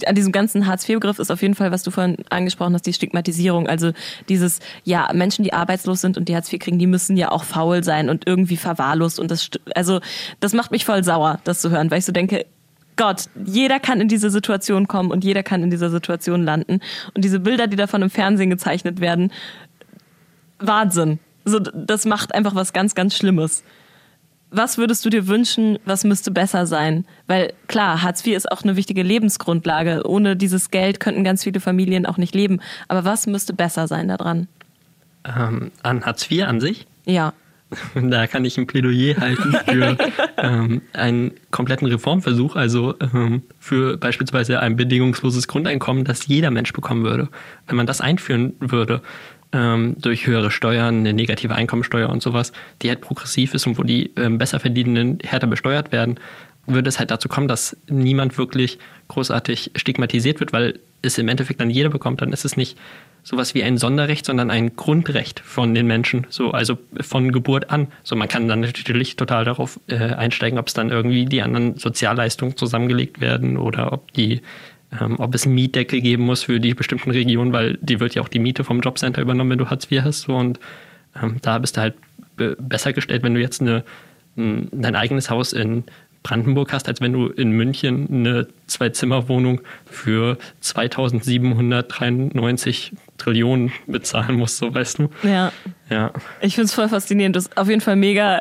an 0.07 0.15
diesem 0.15 0.33
ganzen 0.33 0.67
Hartz-IV-Begriff 0.67 1.19
ist 1.19 1.31
auf 1.31 1.43
jeden 1.43 1.55
Fall, 1.55 1.73
was 1.73 1.83
du 1.83 1.91
vorhin 1.91 2.19
angesprochen 2.31 2.75
hast, 2.75 2.87
die 2.87 2.93
Stigmatisierung. 2.93 3.67
Also 3.69 3.93
dieses, 4.29 4.61
ja, 4.85 5.11
Menschen, 5.13 5.43
die 5.43 5.53
arbeitslos 5.53 6.01
sind 6.01 6.17
und 6.17 6.29
die 6.29 6.37
Hartz 6.37 6.53
IV 6.53 6.61
kriegen, 6.61 6.79
die 6.79 6.87
müssen 6.87 7.17
ja 7.17 7.31
auch 7.31 7.45
faul 7.45 7.83
sein 7.83 8.09
und 8.09 8.27
irgendwie 8.27 8.57
verwahrlost. 8.57 9.19
Und 9.19 9.31
das, 9.31 9.51
also, 9.75 10.01
das 10.41 10.53
macht 10.53 10.71
mich 10.71 10.85
voll 10.85 11.03
sauer, 11.05 11.41
das 11.45 11.61
zu 11.61 11.71
hören, 11.71 11.91
weil 11.91 11.99
ich 11.99 12.05
so 12.05 12.13
denke, 12.13 12.47
Gott, 12.97 13.25
jeder 13.45 13.81
kann 13.81 14.01
in 14.01 14.09
diese 14.09 14.31
Situation 14.31 14.87
kommen 14.87 15.11
und 15.11 15.25
jeder 15.25 15.43
kann 15.43 15.63
in 15.63 15.71
dieser 15.71 15.91
Situation 15.91 16.45
landen. 16.45 16.81
Und 17.15 17.25
diese 17.25 17.41
Bilder, 17.41 17.67
die 17.67 17.77
davon 17.77 18.03
im 18.03 18.11
Fernsehen 18.11 18.51
gezeichnet 18.51 19.01
werden, 19.01 19.33
Wahnsinn. 20.59 21.19
So, 21.45 21.59
das 21.59 22.05
macht 22.05 22.35
einfach 22.35 22.55
was 22.55 22.73
ganz, 22.73 22.95
ganz 22.95 23.17
Schlimmes. 23.17 23.65
Was 24.55 24.77
würdest 24.77 25.05
du 25.05 25.11
dir 25.11 25.27
wünschen, 25.29 25.79
was 25.87 26.05
müsste 26.05 26.31
besser 26.31 26.67
sein? 26.67 27.07
Weil 27.27 27.55
klar, 27.69 28.03
Hartz 28.03 28.25
IV 28.27 28.37
ist 28.37 28.53
auch 28.53 28.63
eine 28.63 28.77
wichtige 28.77 29.03
Lebensgrundlage. 29.03 30.03
Ohne 30.07 30.37
dieses 30.37 30.71
Geld 30.71 31.01
könnten 31.01 31.25
ganz 31.25 31.43
viele 31.43 31.59
Familien 31.59 32.05
auch 32.05 32.19
nicht 32.19 32.35
leben. 32.35 32.61
Aber 32.87 33.05
was 33.07 33.27
müsste 33.27 33.55
besser 33.55 33.89
sein 33.89 34.09
daran? 34.09 34.49
Ähm, 35.25 35.71
an 35.83 36.05
Hartz 36.05 36.31
IV 36.31 36.45
an 36.45 36.61
sich, 36.61 36.87
Ja. 37.07 37.33
da 37.95 38.27
kann 38.27 38.45
ich 38.45 38.59
ein 38.59 38.67
Plädoyer 38.67 39.17
halten 39.17 39.57
für 39.67 39.97
ähm, 40.37 40.83
einen 40.93 41.33
kompletten 41.51 41.89
Reformversuch, 41.89 42.55
also 42.55 42.95
ähm, 43.01 43.43
für 43.59 43.97
beispielsweise 43.97 44.61
ein 44.61 44.77
bedingungsloses 44.77 45.49
Grundeinkommen, 45.49 46.05
das 46.05 46.27
jeder 46.27 46.51
Mensch 46.51 46.75
bekommen 46.75 47.03
würde. 47.05 47.29
Wenn 47.67 47.77
man 47.77 47.87
das 47.87 48.03
einführen 48.03 48.53
würde, 48.61 49.01
ähm, 49.53 49.97
durch 49.99 50.27
höhere 50.27 50.51
Steuern, 50.51 50.99
eine 50.99 51.13
negative 51.13 51.55
Einkommensteuer 51.55 52.09
und 52.09 52.23
sowas, 52.23 52.53
die 52.83 52.89
halt 52.89 53.01
progressiv 53.01 53.55
ist 53.55 53.67
und 53.67 53.79
wo 53.79 53.83
die 53.83 54.11
ähm, 54.17 54.39
besser 54.39 54.61
verdienenden 54.61 55.19
härter 55.27 55.47
besteuert 55.47 55.93
werden, 55.93 56.19
würde 56.67 56.89
es 56.89 56.99
halt 56.99 57.11
dazu 57.11 57.29
kommen, 57.29 57.49
dass 57.49 57.77
niemand 57.89 58.39
wirklich 58.39 58.79
großartig 59.09 59.73
stigmatisiert 59.75 60.41
wird, 60.41 60.53
weil 60.53 60.79
es 61.03 61.19
im 61.19 61.29
Endeffekt 61.29 61.61
dann 61.61 61.71
jeder 61.71 61.89
bekommt, 61.89 62.23
dann 62.23 62.33
ist 62.33 62.45
es 62.45 62.57
nicht 62.57 62.79
sowas 63.25 63.55
wie 63.55 63.63
ein 63.63 63.79
Sonderrecht, 63.79 64.27
sondern 64.27 64.51
ein 64.51 64.75
Grundrecht 64.75 65.41
von 65.41 65.75
den 65.75 65.87
Menschen, 65.87 66.27
so 66.29 66.51
also 66.51 66.79
von 67.01 67.31
Geburt 67.33 67.71
an. 67.71 67.89
So 68.03 68.17
man 68.17 68.29
kann 68.29 68.49
dann 68.49 68.61
natürlich 68.61 69.17
total 69.17 69.45
darauf 69.45 69.79
äh, 69.87 69.97
einsteigen, 69.97 70.59
ob 70.59 70.69
es 70.69 70.75
dann 70.75 70.91
irgendwie 70.91 71.27
die 71.27 71.43
anderen 71.43 71.77
Sozialleistungen 71.77 72.57
zusammengelegt 72.57 73.21
werden 73.21 73.57
oder 73.57 73.93
ob 73.93 74.13
die 74.13 74.41
ähm, 75.01 75.17
ob 75.19 75.35
es 75.35 75.47
einen 75.47 75.55
Mietdeckel 75.55 76.01
geben 76.01 76.25
muss 76.25 76.43
für 76.45 76.61
die 76.61 76.75
bestimmten 76.75 77.11
Regionen, 77.11 77.53
weil 77.53 77.79
die 77.81 78.01
wird 78.01 78.15
ja 78.15 78.23
auch 78.23 78.29
die 78.29 78.39
Miete 78.39 78.65
vom 78.65 78.81
Jobcenter 78.81 79.23
übernommen, 79.23 79.51
wenn 79.51 79.59
du 79.59 79.71
Hartz 79.71 79.91
IV 79.91 80.03
hast. 80.03 80.23
So, 80.23 80.37
und 80.37 80.59
ähm, 81.23 81.37
da 81.43 81.59
bist 81.59 81.77
du 81.77 81.81
halt 81.83 81.95
be- 82.37 82.57
besser 82.61 82.93
gestellt, 82.93 83.23
wenn 83.23 83.35
du 83.35 83.41
jetzt 83.41 83.61
eine, 83.61 83.85
ein, 84.37 84.69
dein 84.73 84.97
eigenes 84.97 85.31
Haus 85.31 85.53
in 85.53 85.85
Brandenburg 86.25 86.73
hast, 86.73 86.87
als 86.89 87.01
wenn 87.01 87.13
du 87.13 87.27
in 87.27 87.51
München 87.51 88.07
eine 88.09 88.47
Zwei-Zimmer-Wohnung 88.69 89.61
für 89.91 90.39
2793 90.61 92.93
Trillionen 93.19 93.73
bezahlen 93.87 94.37
musst, 94.37 94.59
so 94.59 94.73
weißt 94.75 94.99
du. 95.01 95.11
Ja. 95.23 95.53
Ja. 95.91 96.13
Ich 96.41 96.55
finde 96.55 96.67
es 96.67 96.75
voll 96.75 96.89
faszinierend. 96.89 97.37
Das 97.37 97.47
ist 97.47 97.57
auf 97.57 97.69
jeden 97.69 97.81
Fall 97.81 97.97
mega, 97.97 98.41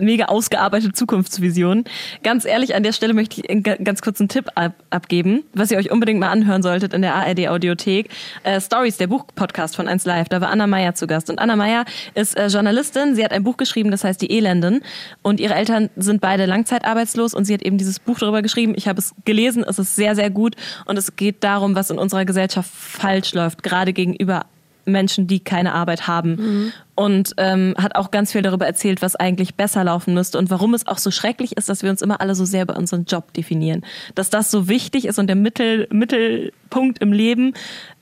mega 0.00 0.26
ausgearbeitete 0.26 0.92
Zukunftsvision. 0.92 1.84
Ganz 2.22 2.44
ehrlich, 2.44 2.74
an 2.74 2.82
der 2.82 2.92
Stelle 2.92 3.14
möchte 3.14 3.40
ich 3.40 3.62
ganz 3.62 4.02
kurz 4.02 4.20
einen 4.20 4.28
Tipp 4.28 4.46
ab, 4.54 4.74
abgeben, 4.90 5.44
was 5.54 5.70
ihr 5.70 5.78
euch 5.78 5.90
unbedingt 5.90 6.20
mal 6.20 6.30
anhören 6.30 6.62
solltet 6.62 6.92
in 6.92 7.02
der 7.02 7.14
ARD 7.14 7.48
Audiothek. 7.48 8.10
Äh, 8.42 8.60
Stories, 8.60 8.96
der 8.96 9.06
Buchpodcast 9.06 9.76
von 9.76 9.88
1 9.88 10.04
Live. 10.04 10.28
Da 10.28 10.40
war 10.40 10.50
Anna 10.50 10.66
Meyer 10.66 10.94
zu 10.94 11.06
Gast. 11.06 11.30
Und 11.30 11.38
Anna 11.38 11.56
Meyer 11.56 11.84
ist 12.14 12.36
äh, 12.36 12.48
Journalistin. 12.48 13.14
Sie 13.14 13.24
hat 13.24 13.32
ein 13.32 13.42
Buch 13.42 13.56
geschrieben, 13.56 13.90
das 13.90 14.04
heißt 14.04 14.20
Die 14.20 14.30
Elenden. 14.30 14.82
Und 15.22 15.40
ihre 15.40 15.54
Eltern 15.54 15.90
sind 15.96 16.20
beide 16.20 16.46
langzeitarbeitslos 16.46 17.34
und 17.34 17.44
sie 17.44 17.54
hat 17.54 17.62
eben 17.62 17.78
dieses 17.78 17.98
Buch 17.98 18.18
darüber 18.18 18.42
geschrieben. 18.42 18.74
Ich 18.76 18.88
habe 18.88 18.98
es 18.98 19.14
gelesen. 19.24 19.64
Es 19.66 19.78
ist 19.78 19.96
sehr, 19.96 20.14
sehr 20.14 20.30
gut. 20.30 20.56
Und 20.86 20.96
es 20.98 21.16
geht 21.16 21.42
darum, 21.44 21.74
was 21.74 21.90
in 21.90 21.98
unserer 21.98 22.24
Gesellschaft 22.24 22.70
falsch 22.72 23.34
läuft, 23.34 23.62
gerade 23.62 23.92
gegenüber 23.92 24.46
Menschen, 24.86 25.26
die 25.26 25.40
keine 25.40 25.74
Arbeit 25.74 26.06
haben. 26.06 26.72
Und 26.94 27.34
ähm, 27.36 27.74
hat 27.76 27.94
auch 27.96 28.10
ganz 28.10 28.32
viel 28.32 28.40
darüber 28.40 28.66
erzählt, 28.66 29.02
was 29.02 29.16
eigentlich 29.16 29.54
besser 29.54 29.84
laufen 29.84 30.14
müsste 30.14 30.38
und 30.38 30.48
warum 30.48 30.72
es 30.72 30.86
auch 30.86 30.96
so 30.96 31.10
schrecklich 31.10 31.56
ist, 31.56 31.68
dass 31.68 31.82
wir 31.82 31.90
uns 31.90 32.00
immer 32.00 32.20
alle 32.22 32.34
so 32.34 32.46
sehr 32.46 32.64
bei 32.64 32.74
unserem 32.74 33.04
Job 33.04 33.34
definieren. 33.34 33.84
Dass 34.14 34.30
das 34.30 34.50
so 34.50 34.68
wichtig 34.68 35.04
ist 35.04 35.18
und 35.18 35.26
der 35.26 35.36
Mittel, 35.36 35.88
Mittelpunkt 35.90 37.00
im 37.00 37.12
Leben. 37.12 37.52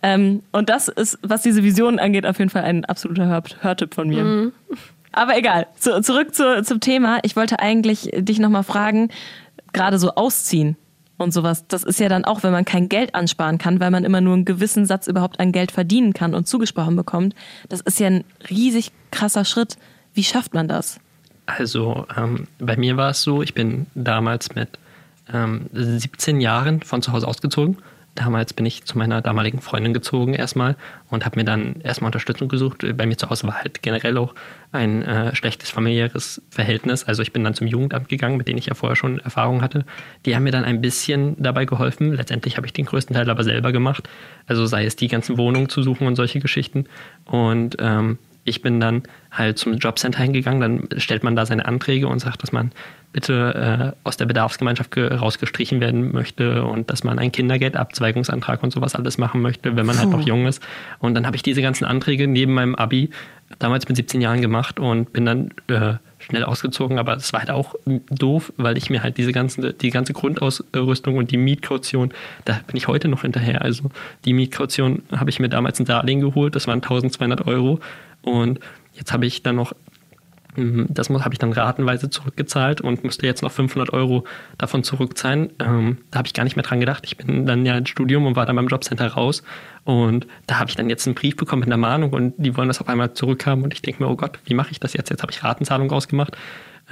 Ähm, 0.02 0.42
und 0.52 0.68
das 0.68 0.88
ist, 0.88 1.18
was 1.22 1.42
diese 1.42 1.64
Vision 1.64 1.98
angeht, 1.98 2.24
auf 2.26 2.38
jeden 2.38 2.50
Fall 2.50 2.62
ein 2.62 2.84
absoluter 2.84 3.26
Hör 3.26 3.42
Hörtipp 3.60 3.94
von 3.94 4.08
mir. 4.08 4.52
Aber 5.10 5.36
egal, 5.36 5.66
zu, 5.76 6.00
zurück 6.00 6.34
zu, 6.34 6.62
zum 6.62 6.80
Thema. 6.80 7.18
Ich 7.22 7.36
wollte 7.36 7.58
eigentlich 7.60 8.10
dich 8.14 8.38
nochmal 8.38 8.64
fragen, 8.64 9.08
gerade 9.72 9.98
so 9.98 10.14
ausziehen 10.14 10.76
und 11.16 11.32
sowas, 11.32 11.66
das 11.68 11.84
ist 11.84 12.00
ja 12.00 12.08
dann 12.08 12.24
auch, 12.24 12.42
wenn 12.42 12.52
man 12.52 12.64
kein 12.64 12.88
Geld 12.88 13.14
ansparen 13.14 13.58
kann, 13.58 13.80
weil 13.80 13.90
man 13.90 14.04
immer 14.04 14.20
nur 14.20 14.34
einen 14.34 14.44
gewissen 14.44 14.84
Satz 14.84 15.06
überhaupt 15.06 15.38
an 15.38 15.52
Geld 15.52 15.70
verdienen 15.70 16.12
kann 16.12 16.34
und 16.34 16.48
zugesprochen 16.48 16.96
bekommt. 16.96 17.34
Das 17.68 17.80
ist 17.80 18.00
ja 18.00 18.08
ein 18.08 18.24
riesig 18.50 18.90
krasser 19.10 19.44
Schritt. 19.44 19.76
Wie 20.12 20.24
schafft 20.24 20.54
man 20.54 20.66
das? 20.66 20.98
Also 21.46 22.06
ähm, 22.16 22.48
bei 22.58 22.76
mir 22.76 22.96
war 22.96 23.10
es 23.10 23.22
so, 23.22 23.42
ich 23.42 23.54
bin 23.54 23.86
damals 23.94 24.54
mit 24.54 24.70
ähm, 25.32 25.66
17 25.72 26.40
Jahren 26.40 26.82
von 26.82 27.02
zu 27.02 27.12
Hause 27.12 27.28
ausgezogen. 27.28 27.78
Damals 28.14 28.52
bin 28.52 28.64
ich 28.64 28.84
zu 28.84 28.96
meiner 28.96 29.22
damaligen 29.22 29.60
Freundin 29.60 29.92
gezogen 29.92 30.34
erstmal 30.34 30.76
und 31.10 31.24
habe 31.24 31.38
mir 31.38 31.44
dann 31.44 31.80
erstmal 31.80 32.08
Unterstützung 32.08 32.48
gesucht. 32.48 32.84
Bei 32.96 33.06
mir 33.06 33.16
zu 33.16 33.28
Hause 33.28 33.46
war 33.48 33.54
halt 33.54 33.82
generell 33.82 34.16
auch 34.18 34.34
ein 34.70 35.02
äh, 35.02 35.34
schlechtes 35.34 35.70
familiäres 35.70 36.40
Verhältnis. 36.48 37.02
Also 37.04 37.22
ich 37.22 37.32
bin 37.32 37.42
dann 37.42 37.54
zum 37.54 37.66
Jugendamt 37.66 38.08
gegangen, 38.08 38.36
mit 38.36 38.46
denen 38.46 38.58
ich 38.58 38.66
ja 38.66 38.74
vorher 38.74 38.94
schon 38.94 39.18
Erfahrung 39.18 39.62
hatte. 39.62 39.84
Die 40.26 40.36
haben 40.36 40.44
mir 40.44 40.52
dann 40.52 40.64
ein 40.64 40.80
bisschen 40.80 41.34
dabei 41.42 41.64
geholfen. 41.64 42.12
Letztendlich 42.12 42.56
habe 42.56 42.66
ich 42.66 42.72
den 42.72 42.84
größten 42.84 43.16
Teil 43.16 43.28
aber 43.28 43.42
selber 43.42 43.72
gemacht. 43.72 44.08
Also 44.46 44.64
sei 44.66 44.84
es 44.84 44.94
die 44.94 45.08
ganzen 45.08 45.36
Wohnungen 45.36 45.68
zu 45.68 45.82
suchen 45.82 46.06
und 46.06 46.14
solche 46.14 46.38
Geschichten. 46.38 46.86
Und 47.24 47.76
ähm, 47.80 48.18
ich 48.44 48.60
bin 48.62 48.78
dann 48.80 49.02
halt 49.30 49.58
zum 49.58 49.74
Jobcenter 49.74 50.22
hingegangen, 50.22 50.60
dann 50.60 51.00
stellt 51.00 51.24
man 51.24 51.34
da 51.34 51.46
seine 51.46 51.64
Anträge 51.66 52.06
und 52.08 52.18
sagt, 52.18 52.42
dass 52.42 52.52
man 52.52 52.72
bitte 53.12 53.94
äh, 53.94 54.06
aus 54.06 54.16
der 54.16 54.26
Bedarfsgemeinschaft 54.26 54.90
ge- 54.90 55.12
rausgestrichen 55.14 55.80
werden 55.80 56.12
möchte 56.12 56.64
und 56.64 56.90
dass 56.90 57.04
man 57.04 57.18
einen 57.18 57.30
Kindergeldabzweigungsantrag 57.32 58.62
und 58.62 58.72
sowas 58.72 58.94
alles 58.94 59.18
machen 59.18 59.40
möchte, 59.40 59.76
wenn 59.76 59.86
man 59.86 59.98
halt 59.98 60.10
noch 60.10 60.26
jung 60.26 60.46
ist. 60.46 60.62
Und 60.98 61.14
dann 61.14 61.26
habe 61.26 61.36
ich 61.36 61.42
diese 61.42 61.62
ganzen 61.62 61.84
Anträge 61.84 62.26
neben 62.26 62.54
meinem 62.54 62.74
Abi 62.74 63.10
damals 63.58 63.86
mit 63.88 63.96
17 63.96 64.20
Jahren 64.20 64.40
gemacht 64.40 64.80
und 64.80 65.12
bin 65.12 65.24
dann 65.26 65.50
äh, 65.68 65.94
schnell 66.18 66.42
ausgezogen, 66.44 66.98
aber 66.98 67.14
es 67.16 67.32
war 67.32 67.40
halt 67.40 67.50
auch 67.50 67.74
doof, 68.10 68.52
weil 68.56 68.76
ich 68.78 68.90
mir 68.90 69.02
halt 69.02 69.16
diese 69.18 69.32
ganze, 69.32 69.74
die 69.74 69.90
ganze 69.90 70.12
Grundausrüstung 70.12 71.16
und 71.16 71.30
die 71.30 71.36
Mietkaution, 71.36 72.12
da 72.46 72.54
bin 72.66 72.76
ich 72.76 72.88
heute 72.88 73.08
noch 73.08 73.22
hinterher. 73.22 73.62
Also 73.62 73.90
die 74.24 74.32
Mietkaution 74.32 75.02
habe 75.14 75.30
ich 75.30 75.38
mir 75.38 75.48
damals 75.50 75.78
ein 75.78 75.84
Darlehen 75.84 76.20
geholt, 76.20 76.56
das 76.56 76.66
waren 76.66 76.78
1200 76.82 77.46
Euro 77.46 77.78
Und 78.24 78.60
jetzt 78.92 79.12
habe 79.12 79.26
ich 79.26 79.42
dann 79.42 79.56
noch 79.56 79.74
ähm, 80.56 80.86
das 80.88 81.08
habe 81.08 81.34
ich 81.34 81.38
dann 81.38 81.52
ratenweise 81.52 82.10
zurückgezahlt 82.10 82.80
und 82.80 83.04
musste 83.04 83.26
jetzt 83.26 83.42
noch 83.42 83.50
500 83.50 83.92
Euro 83.92 84.24
davon 84.58 84.84
zurückzahlen. 84.84 85.50
Ähm, 85.60 85.98
da 86.10 86.18
habe 86.18 86.26
ich 86.26 86.34
gar 86.34 86.44
nicht 86.44 86.56
mehr 86.56 86.62
dran 86.62 86.80
gedacht. 86.80 87.04
Ich 87.06 87.16
bin 87.16 87.46
dann 87.46 87.66
ja 87.66 87.76
ins 87.76 87.88
Studium 87.88 88.26
und 88.26 88.36
war 88.36 88.46
dann 88.46 88.56
beim 88.56 88.68
Jobcenter 88.68 89.06
raus. 89.08 89.42
Und 89.84 90.26
da 90.46 90.58
habe 90.58 90.70
ich 90.70 90.76
dann 90.76 90.88
jetzt 90.88 91.06
einen 91.06 91.14
Brief 91.14 91.36
bekommen 91.36 91.60
mit 91.60 91.68
einer 91.68 91.76
Mahnung 91.76 92.12
und 92.12 92.34
die 92.38 92.56
wollen 92.56 92.68
das 92.68 92.80
auf 92.80 92.88
einmal 92.88 93.12
zurückhaben. 93.14 93.64
Und 93.64 93.74
ich 93.74 93.82
denke 93.82 94.02
mir, 94.02 94.08
oh 94.08 94.16
Gott, 94.16 94.38
wie 94.44 94.54
mache 94.54 94.70
ich 94.70 94.80
das 94.80 94.94
jetzt? 94.94 95.10
Jetzt 95.10 95.22
habe 95.22 95.32
ich 95.32 95.42
Ratenzahlung 95.42 95.90
rausgemacht. 95.90 96.36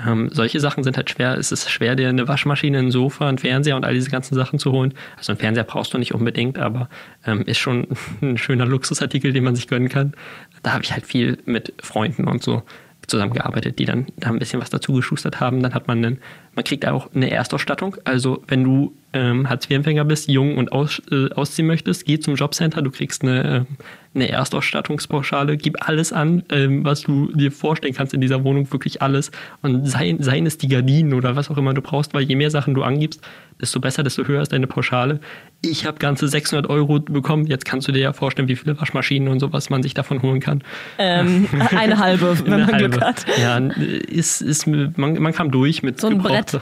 Ähm, 0.07 0.31
solche 0.33 0.59
Sachen 0.59 0.85
sind 0.85 0.97
halt 0.97 1.11
schwer. 1.11 1.37
Es 1.37 1.53
ist 1.53 1.71
schwer, 1.71 1.97
dir 1.97 2.09
eine 2.09 2.27
Waschmaschine, 2.27 2.79
ein 2.79 2.91
Sofa, 2.91 3.29
einen 3.29 3.39
Fernseher 3.39 3.77
und 3.77 3.85
all 3.85 3.93
diese 3.93 4.11
ganzen 4.11 4.35
Sachen 4.35 4.59
zu 4.59 4.73
holen. 4.73 4.95
Also 5.19 5.33
einen 5.33 5.39
Fernseher 5.39 5.65
brauchst 5.65 5.93
du 5.93 5.99
nicht 5.99 6.15
unbedingt, 6.15 6.59
aber 6.59 6.89
ähm, 7.27 7.43
ist 7.43 7.59
schon 7.59 7.89
ein 8.23 8.39
schöner 8.39 8.65
Luxusartikel, 8.65 9.33
den 9.33 9.45
man 9.45 9.55
sich 9.55 9.69
gönnen 9.69 9.89
kann. 9.89 10.15
Da 10.63 10.73
habe 10.73 10.85
ich 10.85 10.93
halt 10.93 11.07
viel 11.07 11.39
mit 11.45 11.73
Freunden 11.83 12.29
und 12.29 12.43
so 12.43 12.63
zusammengearbeitet, 13.07 13.79
die 13.79 13.85
dann 13.85 14.07
da 14.17 14.29
ein 14.29 14.39
bisschen 14.39 14.61
was 14.61 14.71
dazu 14.71 14.93
geschustert 14.93 15.41
haben. 15.41 15.63
Dann 15.63 15.75
hat 15.75 15.89
man 15.89 15.99
einen, 15.99 16.19
man 16.55 16.65
kriegt 16.65 16.87
auch 16.87 17.13
eine 17.15 17.31
Erstausstattung. 17.31 17.97
Also 18.05 18.43
wenn 18.47 18.63
du 18.65 18.95
ähm, 19.13 19.49
Hartz-IV-Empfänger 19.49 20.05
bist, 20.05 20.29
jung 20.29 20.57
und 20.57 20.73
aus, 20.73 21.03
äh, 21.11 21.31
ausziehen 21.35 21.67
möchtest, 21.67 22.05
geh 22.05 22.19
zum 22.19 22.35
Jobcenter, 22.35 22.83
du 22.83 22.91
kriegst 22.91 23.23
eine, 23.23 23.67
äh, 23.69 23.75
eine 24.15 24.29
Erstausstattungspauschale, 24.29 25.57
gib 25.57 25.87
alles 25.87 26.13
an, 26.13 26.43
ähm, 26.51 26.85
was 26.85 27.03
du 27.03 27.33
dir 27.33 27.51
vorstellen 27.51 27.95
kannst 27.95 28.13
in 28.15 28.21
dieser 28.21 28.45
Wohnung, 28.45 28.71
wirklich 28.73 29.01
alles. 29.01 29.31
Und 29.63 29.87
sei, 29.87 30.17
seien 30.19 30.47
es 30.47 30.59
die 30.59 30.69
Gardinen 30.69 31.15
oder 31.15 31.37
was 31.37 31.51
auch 31.51 31.57
immer 31.57 31.73
du 31.73 31.83
brauchst, 31.83 32.13
weil 32.13 32.23
je 32.23 32.37
mehr 32.37 32.51
Sachen 32.51 32.75
du 32.75 32.83
angibst, 32.83 33.21
desto 33.61 33.81
besser, 33.81 34.03
desto 34.03 34.27
höher 34.27 34.43
ist 34.43 34.53
deine 34.53 34.67
Pauschale. 34.67 35.21
Ich 35.63 35.87
habe 35.87 35.99
ganze 35.99 36.27
600 36.27 36.69
Euro 36.69 36.99
bekommen. 36.99 37.47
Jetzt 37.47 37.65
kannst 37.65 37.87
du 37.87 37.93
dir 37.93 38.01
ja 38.01 38.13
vorstellen, 38.13 38.49
wie 38.49 38.57
viele 38.57 38.79
Waschmaschinen 38.81 39.29
und 39.29 39.39
sowas 39.39 39.71
man 39.71 39.83
sich 39.83 39.95
davon 39.95 40.21
holen 40.21 40.41
kann. 40.41 40.63
Ähm, 40.99 41.49
eine 41.77 41.99
halbe, 41.99 42.37
wenn 42.45 42.53
eine 42.53 42.65
man 42.65 42.73
halbe. 42.75 42.91
Glück 42.91 43.05
hat. 43.05 43.25
Ja, 43.41 43.59
ist, 43.59 44.43
ist, 44.43 44.67
man, 44.67 44.93
man 44.97 45.33
kam 45.33 45.51
durch 45.53 45.83
mit 45.83 46.01
so 46.01 46.09
ein 46.09 46.19
Brett. 46.19 46.61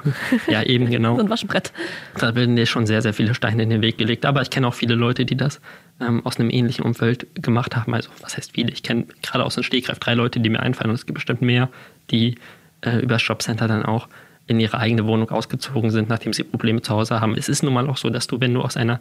Ja, 0.48 0.62
eben 0.62 0.90
genau. 0.90 1.16
so 1.16 1.22
ein 1.22 1.30
Waschbrett. 1.30 1.72
Da 2.18 2.34
werden 2.40 2.56
dir 2.56 2.66
schon 2.66 2.86
sehr, 2.86 3.02
sehr 3.02 3.14
viele 3.14 3.34
Steine 3.34 3.62
in 3.62 3.70
den 3.70 3.82
Weg 3.82 3.98
gelegt. 3.98 4.26
Aber 4.26 4.42
ich 4.42 4.50
kenne 4.50 4.66
auch 4.66 4.74
viele 4.74 4.96
Leute, 4.96 5.24
die 5.24 5.36
das 5.36 5.60
ähm, 6.00 6.26
aus 6.26 6.38
einem 6.38 6.50
ähnlichen 6.50 6.84
Umfeld 6.84 7.26
gemacht 7.40 7.76
haben. 7.76 7.94
Also, 7.94 8.10
was 8.20 8.36
heißt 8.36 8.52
viele? 8.52 8.72
Ich 8.72 8.82
kenne 8.82 9.06
gerade 9.22 9.44
aus 9.44 9.54
dem 9.54 9.62
Stegreif 9.62 9.98
drei 10.00 10.14
Leute, 10.14 10.40
die 10.40 10.50
mir 10.50 10.60
einfallen 10.60 10.90
und 10.90 10.96
es 10.96 11.06
gibt 11.06 11.14
bestimmt 11.14 11.42
mehr, 11.42 11.68
die 12.10 12.36
äh, 12.80 12.98
über 12.98 13.14
das 13.14 13.26
Jobcenter 13.26 13.68
dann 13.68 13.84
auch 13.84 14.08
in 14.46 14.58
ihre 14.58 14.78
eigene 14.78 15.06
Wohnung 15.06 15.30
ausgezogen 15.30 15.92
sind, 15.92 16.08
nachdem 16.08 16.32
sie 16.32 16.42
Probleme 16.42 16.82
zu 16.82 16.92
Hause 16.92 17.20
haben. 17.20 17.36
Es 17.36 17.48
ist 17.48 17.62
nun 17.62 17.72
mal 17.72 17.88
auch 17.88 17.96
so, 17.96 18.10
dass 18.10 18.26
du, 18.26 18.40
wenn 18.40 18.52
du 18.52 18.62
aus 18.62 18.76
einer 18.76 19.00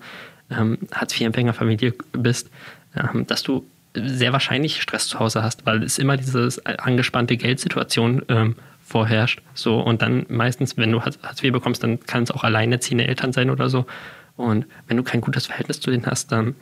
ähm, 0.52 0.78
Hartz-IV-Empfängerfamilie 0.93 1.95
bist, 2.13 2.52
ähm, 2.95 3.25
dass 3.25 3.41
du 3.41 3.65
sehr 3.95 4.32
wahrscheinlich 4.32 4.82
Stress 4.82 5.08
zu 5.08 5.17
Hause 5.17 5.41
hast, 5.41 5.65
weil 5.65 5.82
es 5.82 5.97
immer 5.97 6.17
diese 6.17 6.49
angespannte 6.65 7.38
Geldsituation 7.38 8.21
ähm, 8.30 8.56
vorherrscht. 8.89 9.41
So, 9.54 9.80
und 9.80 10.02
dann 10.02 10.25
meistens, 10.30 10.78
wenn 10.78 10.91
du 10.91 11.02
Hartz 11.02 11.43
IV 11.43 11.52
bekommst, 11.54 11.84
dann 11.84 11.99
kann 12.02 12.23
es 12.23 12.32
auch 12.32 12.43
alleinerziehende 12.43 13.08
Eltern 13.08 13.32
sein 13.32 13.49
oder 13.49 13.69
so. 13.69 13.86
Und 14.36 14.65
wenn 14.88 14.97
du 14.97 15.04
kein 15.04 15.21
gutes 15.21 15.45
Verhältnis 15.45 15.80
zu 15.80 15.91
denen 15.91 16.06
hast, 16.06 16.32
dann 16.32 16.56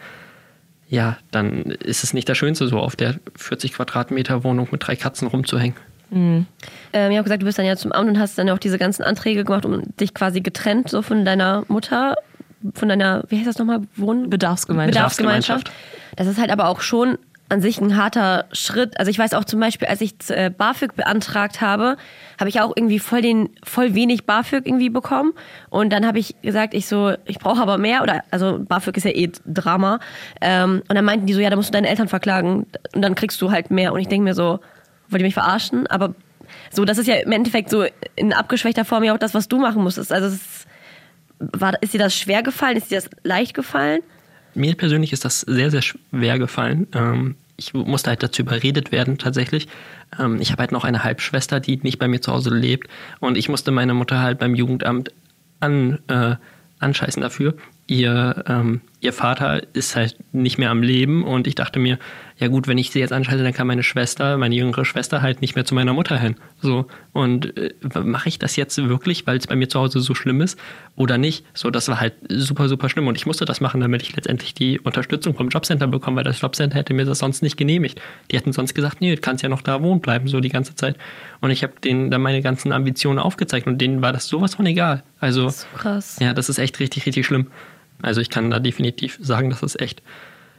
ja, 0.90 1.18
dann 1.32 1.64
ist 1.64 2.04
es 2.04 2.14
nicht 2.14 2.30
das 2.30 2.38
Schönste, 2.38 2.68
so 2.68 2.80
auf 2.80 2.96
der 2.96 3.16
40 3.36 3.74
Quadratmeter 3.74 4.44
Wohnung 4.44 4.70
mit 4.72 4.88
drei 4.88 4.96
Katzen 4.96 5.28
rumzuhängen. 5.28 5.76
Mhm. 6.10 6.46
Ähm, 6.94 7.12
ich 7.12 7.18
habe 7.18 7.26
gesagt, 7.26 7.42
du 7.42 7.46
bist 7.46 7.60
dann 7.60 7.66
ja 7.66 7.76
zum 7.76 7.92
Amt 7.92 8.10
und 8.10 8.20
hast 8.20 8.38
dann 8.38 8.50
auch 8.50 8.58
diese 8.58 8.78
ganzen 8.78 9.04
Anträge 9.04 9.44
gemacht 9.44 9.66
und 9.66 10.00
dich 10.00 10.14
quasi 10.14 10.40
getrennt 10.40 10.90
so 10.90 11.02
von 11.02 11.26
deiner 11.26 11.66
Mutter, 11.68 12.16
von 12.74 12.88
deiner, 12.88 13.24
wie 13.28 13.38
heißt 13.38 13.48
das 13.48 13.58
nochmal, 13.58 13.82
Wohn 13.98 14.30
Bedarfsgemeinschaft. 14.30 14.94
Bedarfsgemeinschaft. 14.94 15.72
Das 16.16 16.28
ist 16.28 16.40
halt 16.40 16.50
aber 16.50 16.70
auch 16.70 16.80
schon 16.80 17.18
an 17.50 17.62
sich 17.62 17.80
ein 17.80 17.96
harter 17.96 18.46
Schritt. 18.52 19.00
Also 19.00 19.10
ich 19.10 19.18
weiß 19.18 19.34
auch 19.34 19.46
zum 19.46 19.60
Beispiel, 19.60 19.88
als 19.88 20.02
ich 20.02 20.16
äh, 20.30 20.50
BAföG 20.50 20.96
beantragt 20.96 21.62
habe, 21.62 21.98
habe 22.40 22.50
ich 22.50 22.60
auch 22.60 22.74
irgendwie 22.76 23.00
voll 23.00 23.22
den 23.22 23.50
voll 23.64 23.96
wenig 23.96 24.26
BAföG 24.26 24.66
irgendwie 24.66 24.90
bekommen 24.90 25.34
und 25.70 25.92
dann 25.92 26.06
habe 26.06 26.20
ich 26.20 26.36
gesagt, 26.42 26.74
ich 26.74 26.88
so, 26.88 27.14
ich 27.26 27.40
brauche 27.40 27.62
aber 27.62 27.78
mehr 27.78 28.04
oder 28.04 28.24
also 28.32 28.60
BAföG 28.60 28.98
ist 28.98 29.06
ja 29.06 29.12
eh 29.12 29.32
Drama 29.46 30.00
ähm, 30.42 30.84
und 30.88 30.96
dann 30.96 31.06
meinten 31.06 31.26
die 31.26 31.34
so, 31.34 31.40
ja, 31.40 31.50
da 31.50 31.56
musst 31.56 31.70
du 31.70 31.74
deine 31.74 31.88
Eltern 31.88 32.08
verklagen 32.08 32.68
und 32.94 33.02
dann 33.02 33.16
kriegst 33.16 33.42
du 33.42 33.52
halt 33.52 33.72
mehr 33.72 33.94
und 33.94 34.00
ich 34.00 34.08
denke 34.08 34.26
mir 34.26 34.34
so, 34.34 34.60
wollt 35.10 35.22
ihr 35.22 35.28
mich 35.28 35.34
verarschen? 35.34 35.88
Aber 35.88 36.14
so, 36.72 36.86
das 36.86 36.98
ist 36.98 37.08
ja 37.08 37.16
im 37.16 37.32
Endeffekt 37.32 37.70
so 37.70 37.86
in 38.16 38.34
abgeschwächter 38.34 38.86
Form 38.86 39.04
ja 39.04 39.14
auch 39.14 39.18
das, 39.18 39.34
was 39.34 39.48
du 39.48 39.58
machen 39.58 39.84
musstest. 39.84 40.12
Also 40.12 40.28
ist, 40.28 40.68
war, 41.40 41.82
ist 41.82 41.94
dir 41.94 42.00
das 42.00 42.16
schwer 42.16 42.44
gefallen? 42.44 42.78
Ist 42.78 42.92
dir 42.92 43.00
das 43.00 43.10
leicht 43.24 43.54
gefallen? 43.54 44.02
Mir 44.58 44.76
persönlich 44.76 45.14
ist 45.14 45.24
das 45.24 45.42
sehr, 45.42 45.72
sehr 45.72 45.82
schwer 45.82 46.40
gefallen. 46.40 46.88
Ähm, 46.94 47.36
ich 47.58 47.74
musste 47.74 48.10
halt 48.12 48.24
dazu 48.24 48.42
überredet 48.42 48.92
werden 48.92 49.18
tatsächlich. 49.18 49.68
Ähm, 50.20 50.40
ich 50.42 50.52
habe 50.52 50.62
halt 50.62 50.72
noch 50.72 50.84
eine 50.84 51.04
Halbschwester, 51.04 51.60
die 51.60 51.78
nicht 51.78 52.00
bei 52.00 52.08
mir 52.08 52.22
zu 52.22 52.32
Hause 52.32 52.54
lebt 52.54 52.88
und 53.20 53.38
ich 53.38 53.50
musste 53.50 53.72
meine 53.72 53.94
Mutter 53.94 54.20
halt 54.20 54.40
beim 54.40 54.56
Jugendamt 54.56 55.12
an, 55.60 56.00
äh, 56.08 56.36
anscheißen 56.80 57.22
dafür. 57.22 57.56
Ihr, 57.88 58.44
ähm, 58.48 58.82
ihr 59.00 59.14
Vater 59.14 59.62
ist 59.74 59.96
halt 59.96 60.16
nicht 60.34 60.58
mehr 60.58 60.72
am 60.72 60.82
Leben 60.82 61.24
und 61.24 61.46
ich 61.46 61.54
dachte 61.54 61.80
mir, 61.80 62.00
ja 62.38 62.48
gut, 62.48 62.68
wenn 62.68 62.78
ich 62.78 62.92
sie 62.92 63.00
jetzt 63.00 63.14
anschalte, 63.14 63.44
dann 63.44 63.54
kann 63.54 63.68
meine 63.68 63.84
Schwester, 63.84 64.38
meine 64.38 64.56
jüngere 64.56 64.86
Schwester 64.86 65.22
halt 65.22 65.42
nicht 65.42 65.56
mehr 65.56 65.66
zu 65.66 65.76
meiner 65.76 65.94
Mutter 65.94 66.18
hin. 66.18 66.36
So 66.62 66.88
und 67.14 67.56
äh, 67.58 67.74
mache 68.04 68.30
ich 68.30 68.40
das 68.40 68.56
jetzt 68.56 68.78
wirklich, 68.78 69.28
weil 69.28 69.38
es 69.38 69.46
bei 69.46 69.56
mir 69.56 69.70
zu 69.70 69.80
Hause 69.80 70.00
so 70.00 70.16
schlimm 70.16 70.42
ist 70.42 70.60
oder 70.96 71.20
nicht? 71.20 71.46
So, 71.54 71.70
das 71.70 71.88
war 71.90 72.00
halt 72.00 72.14
super 72.30 72.68
super 72.70 72.90
schlimm 72.90 73.08
und 73.08 73.18
ich 73.18 73.28
musste 73.28 73.46
das 73.46 73.62
machen, 73.62 73.82
damit 73.82 74.02
ich 74.02 74.16
letztendlich 74.16 74.56
die 74.56 74.80
Unterstützung 74.80 75.36
vom 75.36 75.50
Jobcenter 75.50 75.88
bekomme, 75.88 76.18
weil 76.18 76.24
das 76.24 76.42
Jobcenter 76.42 76.78
hätte 76.78 76.96
mir 76.96 77.06
das 77.06 77.20
sonst 77.20 77.44
nicht 77.44 77.58
genehmigt. 77.58 78.02
Die 78.32 78.36
hätten 78.36 78.52
sonst 78.52 78.74
gesagt, 78.74 79.00
nee, 79.00 79.14
du 79.16 79.22
kannst 79.22 79.44
ja 79.44 79.50
noch 79.50 79.62
da 79.62 79.82
wohnen 79.84 80.02
bleiben 80.02 80.28
so 80.28 80.40
die 80.40 80.50
ganze 80.50 80.74
Zeit. 80.74 80.98
Und 81.40 81.52
ich 81.52 81.62
habe 81.62 81.74
denen 81.84 82.10
dann 82.10 82.22
meine 82.22 82.42
ganzen 82.42 82.72
Ambitionen 82.72 83.20
aufgezeigt 83.20 83.68
und 83.68 83.80
denen 83.80 84.02
war 84.02 84.12
das 84.12 84.28
sowas 84.28 84.56
von 84.56 84.66
egal. 84.66 85.04
Also 85.20 85.50
so 85.50 85.66
krass. 85.76 86.18
Ja, 86.20 86.34
das 86.34 86.50
ist 86.50 86.58
echt 86.58 86.80
richtig 86.80 87.06
richtig 87.06 87.28
schlimm. 87.28 87.48
Also 88.02 88.22
ich 88.22 88.30
kann 88.30 88.52
da 88.52 88.60
definitiv 88.60 89.18
sagen, 89.22 89.50
dass 89.50 89.64
es 89.64 89.80
echt 89.80 90.02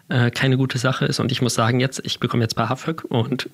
äh, 0.08 0.30
keine 0.30 0.56
gute 0.56 0.78
Sache 0.78 1.04
ist. 1.04 1.20
Und 1.20 1.32
ich 1.32 1.42
muss 1.42 1.54
sagen, 1.54 1.80
jetzt, 1.80 2.00
ich 2.04 2.18
bekomme 2.20 2.42
jetzt 2.42 2.54
BAföG 2.54 3.04
und 3.04 3.48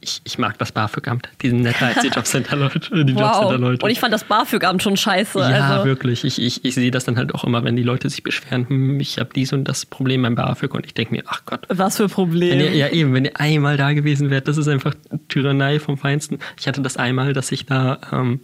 ich, 0.00 0.20
ich 0.24 0.38
mag 0.38 0.58
das 0.58 0.72
BAföG-Amt. 0.72 1.28
Die 1.40 1.48
sind 1.48 1.62
netter 1.62 1.86
als 1.86 2.00
die 2.00 2.08
Jobcenter-Leute. 2.14 3.04
Die 3.04 3.14
wow. 3.14 3.22
Jobcenter-Leute. 3.22 3.84
Und 3.84 3.90
ich 3.90 4.00
fand 4.00 4.12
das 4.12 4.24
BAföG-Amt 4.24 4.82
schon 4.82 4.96
scheiße. 4.96 5.38
Ja, 5.38 5.76
also. 5.76 5.84
wirklich. 5.84 6.24
Ich, 6.24 6.40
ich, 6.40 6.64
ich 6.64 6.74
sehe 6.74 6.90
das 6.90 7.04
dann 7.04 7.16
halt 7.16 7.34
auch 7.34 7.44
immer, 7.44 7.64
wenn 7.64 7.76
die 7.76 7.82
Leute 7.82 8.10
sich 8.10 8.22
beschweren, 8.22 8.68
hm, 8.68 9.00
ich 9.00 9.18
habe 9.18 9.30
dies 9.34 9.52
und 9.52 9.64
das 9.64 9.86
Problem 9.86 10.22
beim 10.22 10.34
BAföG 10.34 10.74
und 10.74 10.84
ich 10.84 10.94
denke 10.94 11.14
mir, 11.14 11.22
ach 11.26 11.42
Gott. 11.46 11.66
Was 11.68 11.96
für 11.96 12.08
Problem? 12.08 12.58
Ihr, 12.58 12.74
ja, 12.74 12.88
eben, 12.88 13.14
wenn 13.14 13.26
ihr 13.26 13.38
einmal 13.40 13.76
da 13.76 13.92
gewesen 13.92 14.30
wärt, 14.30 14.48
das 14.48 14.56
ist 14.56 14.68
einfach 14.68 14.94
Tyrannei 15.28 15.78
vom 15.78 15.96
Feinsten. 15.96 16.38
Ich 16.58 16.68
hatte 16.68 16.82
das 16.82 16.96
einmal, 16.96 17.32
dass 17.32 17.52
ich 17.52 17.66
da, 17.66 18.00
ähm, 18.12 18.40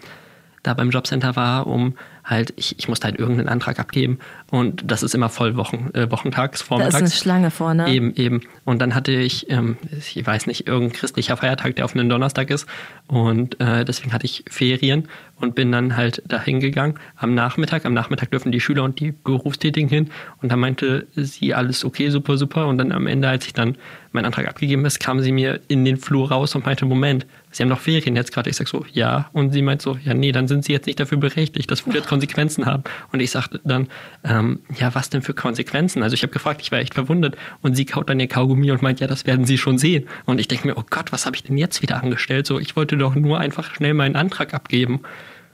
da 0.62 0.74
beim 0.74 0.90
Jobcenter 0.90 1.36
war, 1.36 1.66
um 1.66 1.96
halt, 2.24 2.52
ich, 2.56 2.78
ich 2.78 2.88
musste 2.88 3.06
halt 3.06 3.18
irgendeinen 3.18 3.48
Antrag 3.48 3.78
abgeben 3.78 4.18
und 4.50 4.90
das 4.90 5.02
ist 5.02 5.14
immer 5.14 5.28
voll 5.28 5.56
Wochen, 5.56 5.90
äh, 5.94 6.10
wochentags, 6.10 6.62
vormittags. 6.62 6.94
Da 6.94 6.98
ist 6.98 7.12
eine 7.12 7.20
Schlange 7.20 7.50
vorne. 7.50 7.88
Eben, 7.88 8.14
eben. 8.14 8.42
Und 8.64 8.80
dann 8.80 8.94
hatte 8.94 9.10
ich, 9.12 9.50
ähm, 9.50 9.76
ich 9.90 10.24
weiß 10.24 10.46
nicht, 10.46 10.68
irgendein 10.68 10.96
christlicher 10.96 11.36
Feiertag, 11.36 11.74
der 11.76 11.84
auf 11.84 11.94
einen 11.94 12.08
Donnerstag 12.08 12.50
ist 12.50 12.66
und 13.08 13.60
äh, 13.60 13.84
deswegen 13.84 14.12
hatte 14.12 14.24
ich 14.24 14.44
Ferien 14.48 15.08
und 15.40 15.54
bin 15.56 15.72
dann 15.72 15.96
halt 15.96 16.22
dahin 16.26 16.60
gegangen 16.60 16.94
am 17.16 17.34
Nachmittag. 17.34 17.84
Am 17.84 17.94
Nachmittag 17.94 18.30
dürfen 18.30 18.52
die 18.52 18.60
Schüler 18.60 18.84
und 18.84 19.00
die 19.00 19.12
Berufstätigen 19.12 19.88
hin 19.88 20.10
und 20.42 20.52
da 20.52 20.56
meinte 20.56 21.08
sie, 21.16 21.52
alles 21.52 21.84
okay, 21.84 22.10
super, 22.10 22.36
super. 22.36 22.68
Und 22.68 22.78
dann 22.78 22.92
am 22.92 23.08
Ende, 23.08 23.28
als 23.28 23.46
ich 23.46 23.52
dann 23.52 23.76
meinen 24.12 24.26
Antrag 24.26 24.48
abgegeben 24.48 24.84
ist, 24.84 25.00
kam 25.00 25.20
sie 25.20 25.32
mir 25.32 25.60
in 25.68 25.84
den 25.84 25.96
Flur 25.96 26.30
raus 26.30 26.54
und 26.54 26.64
meinte, 26.64 26.86
Moment, 26.86 27.26
Sie 27.56 27.62
haben 27.62 27.70
doch 27.70 27.80
Ferien 27.80 28.16
jetzt 28.16 28.34
gerade. 28.34 28.50
Ich 28.50 28.56
sag 28.56 28.68
so, 28.68 28.84
ja. 28.92 29.30
Und 29.32 29.52
sie 29.52 29.62
meint 29.62 29.80
so, 29.80 29.96
ja, 30.04 30.12
nee, 30.12 30.30
dann 30.30 30.46
sind 30.46 30.66
Sie 30.66 30.72
jetzt 30.72 30.84
nicht 30.86 31.00
dafür 31.00 31.16
berechtigt. 31.16 31.70
Das 31.70 31.86
wird 31.86 32.06
Konsequenzen 32.06 32.66
haben. 32.66 32.84
Und 33.12 33.20
ich 33.20 33.30
sagte 33.30 33.62
dann, 33.64 33.88
ähm, 34.38 34.60
ja, 34.78 34.94
was 34.94 35.10
denn 35.10 35.22
für 35.22 35.34
Konsequenzen? 35.34 36.02
Also 36.02 36.14
ich 36.14 36.22
habe 36.22 36.32
gefragt, 36.32 36.60
ich 36.62 36.72
war 36.72 36.78
echt 36.78 36.94
verwundert. 36.94 37.36
Und 37.62 37.74
sie 37.74 37.84
kaut 37.84 38.08
dann 38.08 38.20
ihr 38.20 38.28
Kaugummi 38.28 38.70
und 38.70 38.82
meint, 38.82 39.00
ja, 39.00 39.06
das 39.06 39.26
werden 39.26 39.44
Sie 39.44 39.58
schon 39.58 39.78
sehen. 39.78 40.06
Und 40.24 40.40
ich 40.40 40.48
denke 40.48 40.68
mir, 40.68 40.76
oh 40.76 40.84
Gott, 40.88 41.12
was 41.12 41.26
habe 41.26 41.36
ich 41.36 41.42
denn 41.42 41.58
jetzt 41.58 41.82
wieder 41.82 42.02
angestellt? 42.02 42.46
So, 42.46 42.58
ich 42.58 42.76
wollte 42.76 42.96
doch 42.96 43.14
nur 43.14 43.38
einfach 43.38 43.74
schnell 43.74 43.94
meinen 43.94 44.16
Antrag 44.16 44.54
abgeben 44.54 45.00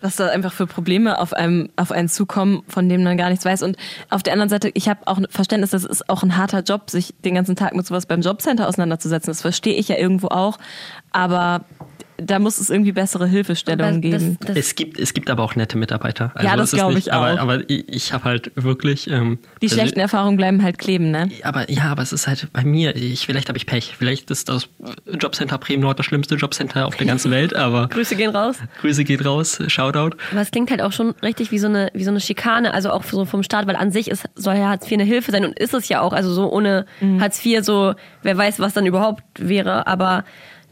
was 0.03 0.17
da 0.17 0.29
einfach 0.29 0.53
für 0.53 0.67
Probleme 0.67 1.19
auf 1.19 1.33
einem 1.33 1.69
auf 1.77 1.93
einen 1.93 2.09
zukommen, 2.09 2.63
von 2.69 2.89
denen 2.89 3.05
man 3.05 3.17
gar 3.17 3.31
nichts 3.31 3.45
weiß. 3.45 3.63
Und 3.63 3.77
auf 4.11 4.23
der 4.23 4.33
anderen 4.33 4.49
Seite, 4.49 4.71
ich 4.75 4.89
habe 4.89 5.07
auch 5.07 5.21
Verständnis, 5.31 5.71
das 5.71 5.85
ist 5.85 6.09
auch 6.11 6.23
ein 6.25 6.37
harter 6.37 6.63
Job, 6.63 6.91
sich 6.91 7.15
den 7.25 7.37
ganzen 7.37 7.57
Tag 7.57 7.75
mit 7.75 7.87
sowas 7.87 8.07
beim 8.07 8.21
Jobcenter 8.21 8.69
auseinanderzusetzen. 8.69 9.31
Das 9.31 9.41
verstehe 9.41 9.75
ich 9.75 9.89
ja 9.89 9.97
irgendwo 9.97 10.27
auch. 10.27 10.59
Aber 11.13 11.65
da 12.25 12.39
muss 12.39 12.59
es 12.59 12.71
irgendwie 12.71 12.93
bessere 12.93 13.27
Hilfestellungen 13.27 13.97
Aber 13.97 14.09
das- 14.11 14.21
geben. 14.23 14.39
das- 14.41 14.57
Es 14.57 14.75
gibt, 14.75 14.99
es 14.99 15.15
gibt 15.15 15.31
aber 15.31 15.43
auch 15.43 15.57
nette 15.57 15.77
Mitarbeiter. 15.79 16.33
Ja, 16.43 16.57
das 16.57 16.69
es 16.69 16.73
ist 16.75 16.79
glaub 16.79 16.95
nicht- 16.95 17.07
ich 17.09 17.13
aber, 17.13 17.35
auch. 17.35 17.39
Aber 17.39 17.71
ich, 17.71 17.89
ich 17.89 18.13
habe 18.13 18.25
halt 18.25 18.53
wirklich. 18.55 19.09
Ähm, 19.11 19.39
Die 19.61 19.67
also- 19.67 19.77
schlechten 19.77 20.01
Erfahrungen 20.01 20.37
bleiben 20.37 20.63
halt 20.63 20.79
kleben, 20.79 21.11
ne? 21.11 21.29
Aber 21.43 21.71
ja, 21.71 21.85
aber 21.85 22.03
es 22.03 22.13
ist 22.13 22.27
halt 22.29 22.49
bei 22.53 22.65
mir, 22.65 22.95
ich, 22.97 23.27
vielleicht 23.27 23.49
habe 23.49 23.59
ich 23.59 23.67
Pech. 23.67 23.95
Vielleicht 23.99 24.31
ist 24.31 24.49
das 24.49 24.69
Jobcenter 25.07 25.59
Bremen 25.59 25.83
Nord 25.83 25.99
das 25.99 26.07
schlimmste 26.07 26.35
Jobcenter 26.37 26.87
auf 26.87 26.97
der 26.97 27.07
ganzen 27.07 27.31
Welt, 27.31 27.55
aber 27.55 27.89
Grüße 27.91 28.17
gehen 28.17 28.31
raus. 28.35 28.57
Grüße 28.81 29.05
geht 29.05 29.25
raus, 29.25 29.59
Shoutout. 29.67 30.17
Aber 30.31 30.41
es 30.41 30.51
klingt 30.51 30.71
halt 30.71 30.83
auch 30.83 30.93
schon 30.93 31.11
richtig 31.23 31.51
wie 31.51 31.59
so 31.59 31.67
eine, 31.69 31.91
wie 31.95 32.05
so 32.05 32.11
eine 32.11 32.21
Schikane, 32.21 32.75
also 32.75 32.91
auch 32.91 33.05
so 33.05 33.25
vom 33.25 33.43
Staat, 33.43 33.67
weil 33.67 33.77
an 33.77 33.91
sich 33.93 34.09
ist, 34.11 34.25
soll 34.35 34.55
ja 34.57 34.69
Hartz 34.69 34.87
IV 34.87 34.93
eine 34.95 35.05
Hilfe 35.05 35.31
sein 35.33 35.45
und 35.45 35.59
ist 35.59 35.75
es 35.75 35.89
ja 35.89 36.01
auch. 36.01 36.13
Also 36.13 36.33
so 36.33 36.51
ohne 36.53 36.87
Hartz 37.21 37.45
IV, 37.45 37.65
so 37.65 37.95
wer 38.23 38.37
weiß, 38.37 38.61
was 38.61 38.75
dann 38.75 38.87
überhaupt 38.87 39.23
wäre. 39.39 39.87
Aber 39.87 40.25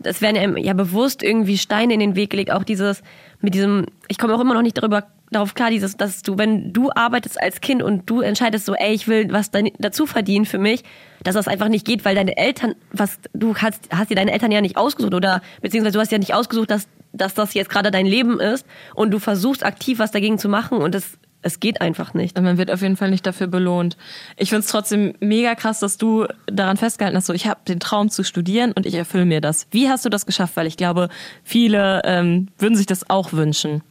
es 0.02 0.20
werden 0.20 0.56
ja, 0.56 0.72
bewusst 0.72 1.22
irgendwie 1.22 1.58
Steine 1.58 1.94
in 1.94 2.00
den 2.00 2.16
Weg 2.16 2.30
gelegt. 2.30 2.50
Auch 2.50 2.64
dieses, 2.64 3.02
mit 3.40 3.54
diesem, 3.54 3.86
ich 4.08 4.18
komme 4.18 4.34
auch 4.34 4.40
immer 4.40 4.54
noch 4.54 4.62
nicht 4.62 4.78
darüber 4.78 5.06
darauf 5.30 5.54
klar, 5.54 5.70
dieses, 5.70 5.96
dass 5.96 6.22
du, 6.22 6.38
wenn 6.38 6.72
du 6.72 6.90
arbeitest 6.94 7.40
als 7.40 7.60
Kind 7.60 7.82
und 7.82 8.08
du 8.10 8.20
entscheidest 8.20 8.66
so, 8.66 8.74
ey, 8.74 8.92
ich 8.92 9.06
will 9.06 9.32
was 9.32 9.50
dazu 9.50 10.06
verdienen 10.06 10.44
für 10.44 10.58
mich, 10.58 10.82
dass 11.22 11.34
das 11.34 11.46
einfach 11.46 11.68
nicht 11.68 11.86
geht, 11.86 12.04
weil 12.04 12.14
deine 12.14 12.36
Eltern, 12.36 12.74
was, 12.92 13.18
du 13.32 13.56
hast, 13.56 13.88
hast 13.92 14.10
dir 14.10 14.16
deine 14.16 14.32
Eltern 14.32 14.50
ja 14.50 14.60
nicht 14.60 14.76
ausgesucht 14.76 15.14
oder 15.14 15.40
beziehungsweise 15.62 15.94
du 15.94 16.00
hast 16.00 16.10
ja 16.10 16.18
nicht 16.18 16.34
ausgesucht, 16.34 16.70
dass, 16.70 16.88
dass 17.12 17.34
das 17.34 17.54
jetzt 17.54 17.70
gerade 17.70 17.90
dein 17.90 18.06
Leben 18.06 18.40
ist 18.40 18.66
und 18.94 19.12
du 19.12 19.18
versuchst 19.20 19.64
aktiv 19.64 19.98
was 20.00 20.10
dagegen 20.10 20.38
zu 20.38 20.48
machen 20.48 20.78
und 20.78 20.94
es, 20.94 21.18
es 21.42 21.60
geht 21.60 21.80
einfach 21.80 22.14
nicht. 22.14 22.40
Man 22.40 22.58
wird 22.58 22.70
auf 22.70 22.82
jeden 22.82 22.96
Fall 22.96 23.10
nicht 23.10 23.26
dafür 23.26 23.46
belohnt. 23.46 23.96
Ich 24.36 24.50
finde 24.50 24.60
es 24.60 24.66
trotzdem 24.66 25.14
mega 25.20 25.54
krass, 25.54 25.80
dass 25.80 25.96
du 25.96 26.26
daran 26.46 26.76
festgehalten 26.76 27.16
hast, 27.16 27.26
so 27.26 27.32
ich 27.32 27.46
habe 27.46 27.60
den 27.66 27.80
Traum 27.80 28.10
zu 28.10 28.24
studieren 28.24 28.72
und 28.72 28.86
ich 28.86 28.94
erfülle 28.94 29.24
mir 29.24 29.40
das. 29.40 29.66
Wie 29.70 29.88
hast 29.88 30.04
du 30.04 30.08
das 30.08 30.26
geschafft? 30.26 30.56
Weil 30.56 30.66
ich 30.66 30.76
glaube, 30.76 31.08
viele 31.42 32.02
ähm, 32.04 32.48
würden 32.58 32.76
sich 32.76 32.86
das 32.86 33.08
auch 33.08 33.32
wünschen. 33.32 33.82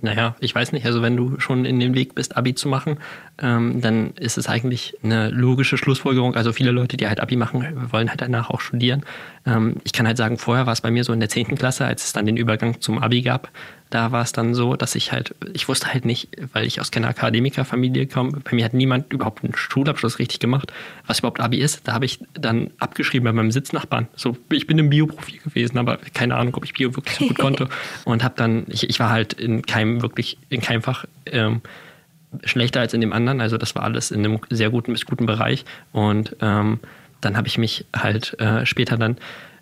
Naja, 0.00 0.36
ich 0.40 0.54
weiß 0.54 0.72
nicht, 0.72 0.86
also 0.86 1.02
wenn 1.02 1.16
du 1.16 1.40
schon 1.40 1.64
in 1.64 1.80
dem 1.80 1.94
Weg 1.94 2.14
bist, 2.14 2.36
Abi 2.36 2.54
zu 2.54 2.68
machen, 2.68 2.98
ähm, 3.40 3.80
dann 3.80 4.10
ist 4.12 4.38
es 4.38 4.48
eigentlich 4.48 4.96
eine 5.02 5.30
logische 5.30 5.78
Schlussfolgerung. 5.78 6.34
Also 6.34 6.52
viele 6.52 6.70
Leute, 6.70 6.96
die 6.96 7.06
halt 7.06 7.20
Abi 7.20 7.36
machen, 7.36 7.92
wollen 7.92 8.08
halt 8.08 8.20
danach 8.20 8.50
auch 8.50 8.60
studieren. 8.60 9.04
Ähm, 9.46 9.76
ich 9.84 9.92
kann 9.92 10.06
halt 10.06 10.16
sagen, 10.16 10.38
vorher 10.38 10.66
war 10.66 10.72
es 10.72 10.80
bei 10.80 10.90
mir 10.90 11.04
so 11.04 11.12
in 11.12 11.20
der 11.20 11.28
10. 11.28 11.56
Klasse, 11.56 11.84
als 11.84 12.04
es 12.04 12.12
dann 12.12 12.26
den 12.26 12.36
Übergang 12.36 12.80
zum 12.80 12.98
Abi 12.98 13.22
gab, 13.22 13.50
da 13.90 14.12
war 14.12 14.22
es 14.22 14.32
dann 14.32 14.54
so, 14.54 14.76
dass 14.76 14.94
ich 14.94 15.12
halt, 15.12 15.34
ich 15.54 15.68
wusste 15.68 15.92
halt 15.92 16.04
nicht, 16.04 16.28
weil 16.52 16.66
ich 16.66 16.80
aus 16.80 16.90
keiner 16.90 17.08
Akademikerfamilie 17.08 18.06
komme, 18.06 18.32
bei 18.44 18.54
mir 18.54 18.64
hat 18.64 18.74
niemand 18.74 19.12
überhaupt 19.12 19.44
einen 19.44 19.54
Schulabschluss 19.56 20.18
richtig 20.18 20.40
gemacht, 20.40 20.72
was 21.06 21.20
überhaupt 21.20 21.40
Abi 21.40 21.58
ist. 21.58 21.86
Da 21.88 21.94
habe 21.94 22.04
ich 22.04 22.20
dann 22.34 22.70
abgeschrieben 22.78 23.24
bei 23.24 23.32
meinem 23.32 23.50
Sitznachbarn. 23.50 24.08
So, 24.14 24.36
ich 24.50 24.66
bin 24.66 24.78
im 24.78 24.90
Bio-Profi 24.90 25.38
gewesen, 25.38 25.78
aber 25.78 25.98
keine 26.12 26.36
Ahnung, 26.36 26.54
ob 26.56 26.64
ich 26.64 26.74
Bio 26.74 26.94
wirklich 26.96 27.16
so 27.16 27.28
gut 27.28 27.38
konnte. 27.38 27.68
Und 28.04 28.24
habe 28.24 28.34
dann, 28.36 28.64
ich, 28.68 28.88
ich 28.90 29.00
war 29.00 29.10
halt 29.10 29.32
in 29.32 29.62
keinem 29.62 30.02
wirklich, 30.02 30.38
in 30.50 30.60
keinem 30.60 30.82
Fach 30.82 31.06
ähm, 31.26 31.62
schlechter 32.44 32.80
als 32.80 32.94
in 32.94 33.00
dem 33.00 33.12
anderen. 33.12 33.40
Also 33.40 33.56
das 33.56 33.74
war 33.74 33.82
alles 33.82 34.10
in 34.10 34.24
einem 34.24 34.38
sehr 34.50 34.70
guten 34.70 34.92
bis 34.92 35.04
guten 35.06 35.26
Bereich. 35.26 35.64
Und 35.92 36.36
ähm, 36.40 36.80
dann 37.20 37.36
habe 37.36 37.48
ich 37.48 37.58
mich 37.58 37.86
halt 37.94 38.38
äh, 38.40 38.64
später 38.66 38.96
dann 38.96 39.16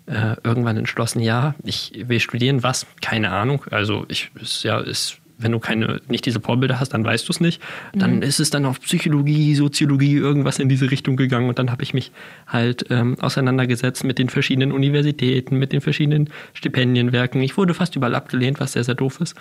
äh, 0.05 0.35
irgendwann 0.43 0.77
entschlossen, 0.77 1.19
ja, 1.19 1.55
ich 1.63 1.91
will 2.07 2.19
studieren, 2.19 2.63
was? 2.63 2.85
Keine 3.01 3.31
Ahnung. 3.31 3.63
Also 3.71 4.05
ich 4.07 4.31
ist 4.39 4.63
ja 4.63 4.79
ist 4.79 5.19
wenn 5.37 5.51
du 5.51 5.59
keine 5.59 6.01
nicht 6.07 6.25
diese 6.25 6.39
Vorbilder 6.39 6.79
hast, 6.79 6.89
dann 6.89 7.03
weißt 7.03 7.27
du 7.27 7.31
es 7.31 7.39
nicht. 7.39 7.61
Dann 7.93 8.21
ist 8.21 8.39
es 8.39 8.49
dann 8.49 8.65
auf 8.65 8.81
Psychologie, 8.81 9.55
Soziologie 9.55 10.15
irgendwas 10.15 10.59
in 10.59 10.69
diese 10.69 10.89
Richtung 10.89 11.15
gegangen 11.15 11.47
und 11.47 11.59
dann 11.59 11.71
habe 11.71 11.83
ich 11.83 11.93
mich 11.93 12.11
halt 12.47 12.85
ähm, 12.89 13.19
auseinandergesetzt 13.19 14.03
mit 14.03 14.17
den 14.17 14.29
verschiedenen 14.29 14.71
Universitäten, 14.71 15.57
mit 15.57 15.73
den 15.73 15.81
verschiedenen 15.81 16.29
Stipendienwerken. 16.53 17.41
Ich 17.41 17.57
wurde 17.57 17.73
fast 17.73 17.95
überall 17.95 18.15
abgelehnt, 18.15 18.59
was 18.59 18.73
sehr 18.73 18.83
sehr 18.83 18.95
doof 18.95 19.21
ist, 19.21 19.35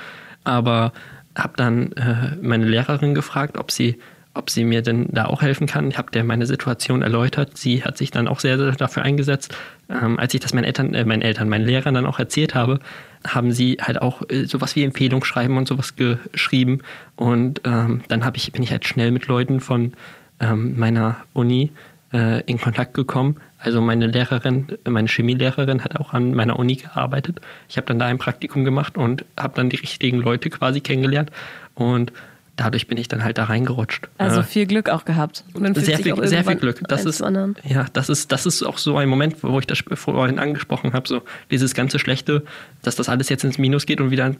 aber 0.45 0.93
habe 1.37 1.53
dann 1.57 1.93
äh, 1.93 2.37
meine 2.41 2.67
Lehrerin 2.67 3.15
gefragt, 3.15 3.59
ob 3.59 3.71
sie 3.71 3.99
ob 4.37 4.51
sie 4.51 4.65
mir 4.65 4.83
denn 4.83 5.07
da 5.11 5.25
auch 5.27 5.43
helfen 5.43 5.67
kann. 5.67 5.89
Ich 5.89 5.99
habe 5.99 6.11
der 6.11 6.23
meine 6.23 6.47
Situation 6.47 7.03
erläutert. 7.03 7.57
Sie 7.57 7.83
hat 7.83 7.97
sich 7.97 8.11
dann 8.11 8.29
auch 8.29 8.41
sehr, 8.41 8.59
sehr 8.59 8.73
dafür 8.73 9.03
eingesetzt. 9.03 9.57
Ähm, 9.89 10.19
als 10.19 10.35
ich 10.35 10.41
das 10.41 10.53
meinen 10.53 10.65
Eltern, 10.65 10.95
äh, 10.95 11.05
meinen 11.05 11.23
Eltern, 11.23 11.49
meinen 11.49 11.65
Lehrern 11.65 11.95
dann 11.95 12.07
auch 12.07 12.19
erzählt 12.19 12.55
habe, 12.55 12.81
haben 13.27 13.53
sie 13.53 13.79
halt 13.81 14.01
auch 14.01 14.23
äh, 14.29 14.45
sowas 14.45 14.77
wie 14.77 14.85
Empfehlungsschreiben 14.85 15.57
und 15.57 15.67
sowas 15.67 15.97
geschrieben. 15.97 16.81
Und 17.17 17.63
ähm, 17.65 18.03
dann 18.09 18.25
habe 18.25 18.37
ich, 18.37 18.53
bin 18.53 18.63
ich 18.63 18.71
halt 18.71 18.87
schnell 18.87 19.11
mit 19.11 19.27
Leuten 19.27 19.61
von 19.61 19.95
ähm, 20.41 20.79
meiner 20.79 21.17
Uni 21.33 21.73
äh, 22.13 22.43
in 22.43 22.61
Kontakt 22.61 22.95
gekommen. 22.95 23.37
Also 23.67 23.81
meine 23.81 24.07
Lehrerin, 24.07 24.69
meine 24.89 25.09
Chemielehrerin 25.09 25.83
hat 25.83 25.97
auch 25.97 26.13
an 26.13 26.35
meiner 26.35 26.57
Uni 26.57 26.77
gearbeitet. 26.77 27.41
Ich 27.69 27.77
habe 27.77 27.89
dann 27.89 27.99
da 27.99 28.07
ein 28.07 28.17
Praktikum 28.17 28.65
gemacht 28.65 28.97
und 28.97 29.25
habe 29.37 29.55
dann 29.57 29.71
die 29.71 29.77
richtigen 29.77 30.19
Leute 30.19 30.51
quasi 30.51 30.81
kennengelernt. 30.81 31.33
Und 31.75 32.13
dadurch 32.55 32.87
bin 32.87 32.97
ich 32.97 33.09
dann 33.09 33.25
halt 33.25 33.39
da 33.39 33.45
reingerutscht. 33.45 34.09
Also 34.19 34.41
Äh, 34.41 34.45
viel 34.45 34.67
Glück 34.67 34.89
auch 34.89 35.05
gehabt. 35.05 35.43
Sehr 35.75 35.99
viel, 35.99 36.29
sehr 36.29 36.45
viel 36.45 36.55
Glück. 36.55 36.81
Das 36.87 37.05
ist, 37.05 37.23
anderen. 37.23 37.57
ja, 37.65 37.87
das 37.93 38.09
ist, 38.09 38.31
das 38.31 38.47
ist 38.47 38.63
auch 38.63 38.79
so 38.79 38.97
ein 38.99 39.09
Moment, 39.09 39.43
wo 39.43 39.59
ich 39.59 39.67
das 39.67 39.83
vorhin 39.95 40.39
angesprochen 40.39 40.93
habe, 40.93 41.09
so 41.09 41.23
dieses 41.51 41.75
ganze 41.75 41.99
Schlechte, 41.99 42.45
dass 42.83 42.95
das 42.95 43.09
alles 43.09 43.29
jetzt 43.31 43.43
ins 43.43 43.59
Minus 43.59 43.85
geht 43.85 44.01
und 44.01 44.13
wieder 44.13 44.37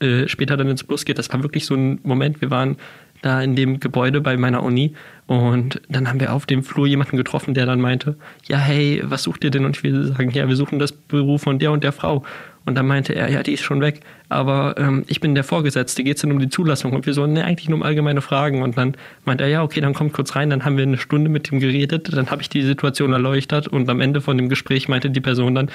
äh, 0.00 0.26
später 0.26 0.56
dann 0.56 0.68
ins 0.68 0.82
Plus 0.82 1.04
geht. 1.04 1.18
Das 1.18 1.32
war 1.32 1.44
wirklich 1.44 1.64
so 1.64 1.76
ein 1.76 2.00
Moment. 2.02 2.40
Wir 2.40 2.50
waren 2.50 2.76
da 3.24 3.40
in 3.40 3.56
dem 3.56 3.80
Gebäude 3.80 4.20
bei 4.20 4.36
meiner 4.36 4.62
Uni 4.62 4.94
und 5.26 5.80
dann 5.88 6.08
haben 6.08 6.20
wir 6.20 6.34
auf 6.34 6.44
dem 6.44 6.62
Flur 6.62 6.86
jemanden 6.86 7.16
getroffen, 7.16 7.54
der 7.54 7.64
dann 7.64 7.80
meinte, 7.80 8.16
ja, 8.46 8.58
hey, 8.58 9.02
was 9.04 9.22
sucht 9.22 9.42
ihr 9.44 9.50
denn? 9.50 9.64
Und 9.64 9.76
ich 9.76 9.82
will 9.82 10.04
sagen, 10.04 10.30
ja, 10.30 10.46
wir 10.46 10.56
suchen 10.56 10.78
das 10.78 10.92
Büro 10.92 11.38
von 11.38 11.58
der 11.58 11.72
und 11.72 11.82
der 11.82 11.92
Frau. 11.92 12.24
Und 12.66 12.76
dann 12.76 12.86
meinte 12.86 13.14
er, 13.14 13.30
ja, 13.30 13.42
die 13.42 13.52
ist 13.52 13.62
schon 13.62 13.82
weg, 13.82 14.00
aber 14.30 14.76
ähm, 14.78 15.04
ich 15.06 15.20
bin 15.20 15.34
der 15.34 15.44
Vorgesetzte, 15.44 16.02
geht 16.02 16.16
es 16.16 16.22
denn 16.22 16.32
um 16.32 16.38
die 16.38 16.48
Zulassung? 16.48 16.92
Und 16.92 17.04
wir 17.04 17.12
so, 17.12 17.26
ne, 17.26 17.44
eigentlich 17.44 17.68
nur 17.68 17.78
um 17.78 17.82
allgemeine 17.82 18.22
Fragen. 18.22 18.62
Und 18.62 18.78
dann 18.78 18.96
meinte 19.24 19.44
er, 19.44 19.50
ja, 19.50 19.62
okay, 19.62 19.80
dann 19.80 19.92
kommt 19.92 20.14
kurz 20.14 20.34
rein, 20.34 20.48
dann 20.50 20.64
haben 20.64 20.76
wir 20.76 20.84
eine 20.84 20.96
Stunde 20.96 21.30
mit 21.30 21.50
ihm 21.52 21.60
geredet, 21.60 22.14
dann 22.14 22.30
habe 22.30 22.42
ich 22.42 22.48
die 22.48 22.62
Situation 22.62 23.12
erleuchtet 23.12 23.68
und 23.68 23.88
am 23.88 24.00
Ende 24.00 24.20
von 24.20 24.36
dem 24.38 24.48
Gespräch 24.48 24.88
meinte 24.88 25.10
die 25.10 25.20
Person 25.20 25.54
dann, 25.54 25.70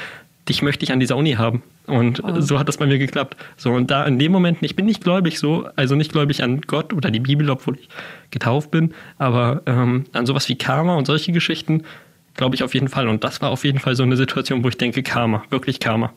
dich 0.47 0.61
möchte 0.61 0.83
ich 0.83 0.91
an 0.91 0.99
dieser 0.99 1.17
Uni 1.17 1.33
haben. 1.33 1.63
Und 1.85 2.21
so 2.37 2.59
hat 2.59 2.67
das 2.67 2.77
bei 2.77 2.85
mir 2.85 2.99
geklappt. 2.99 3.35
So, 3.57 3.71
und 3.71 3.89
da 3.89 4.05
in 4.05 4.19
dem 4.19 4.31
Moment, 4.31 4.59
ich 4.61 4.75
bin 4.75 4.85
nicht 4.85 5.03
gläubig 5.03 5.39
so, 5.39 5.67
also 5.75 5.95
nicht 5.95 6.11
gläubig 6.11 6.43
an 6.43 6.61
Gott 6.61 6.93
oder 6.93 7.11
die 7.11 7.19
Bibel, 7.19 7.49
obwohl 7.49 7.77
ich 7.77 7.89
getauft 8.31 8.71
bin, 8.71 8.93
aber 9.17 9.63
ähm, 9.65 10.05
an 10.13 10.25
sowas 10.25 10.47
wie 10.49 10.55
Karma 10.55 10.95
und 10.95 11.05
solche 11.05 11.31
Geschichten 11.31 11.83
glaube 12.35 12.55
ich 12.55 12.63
auf 12.63 12.73
jeden 12.73 12.87
Fall. 12.87 13.07
Und 13.07 13.23
das 13.23 13.41
war 13.41 13.49
auf 13.49 13.65
jeden 13.65 13.79
Fall 13.79 13.95
so 13.95 14.03
eine 14.03 14.17
Situation, 14.17 14.63
wo 14.63 14.69
ich 14.69 14.77
denke, 14.77 15.03
Karma, 15.03 15.43
wirklich 15.49 15.79
Karma. 15.79 16.13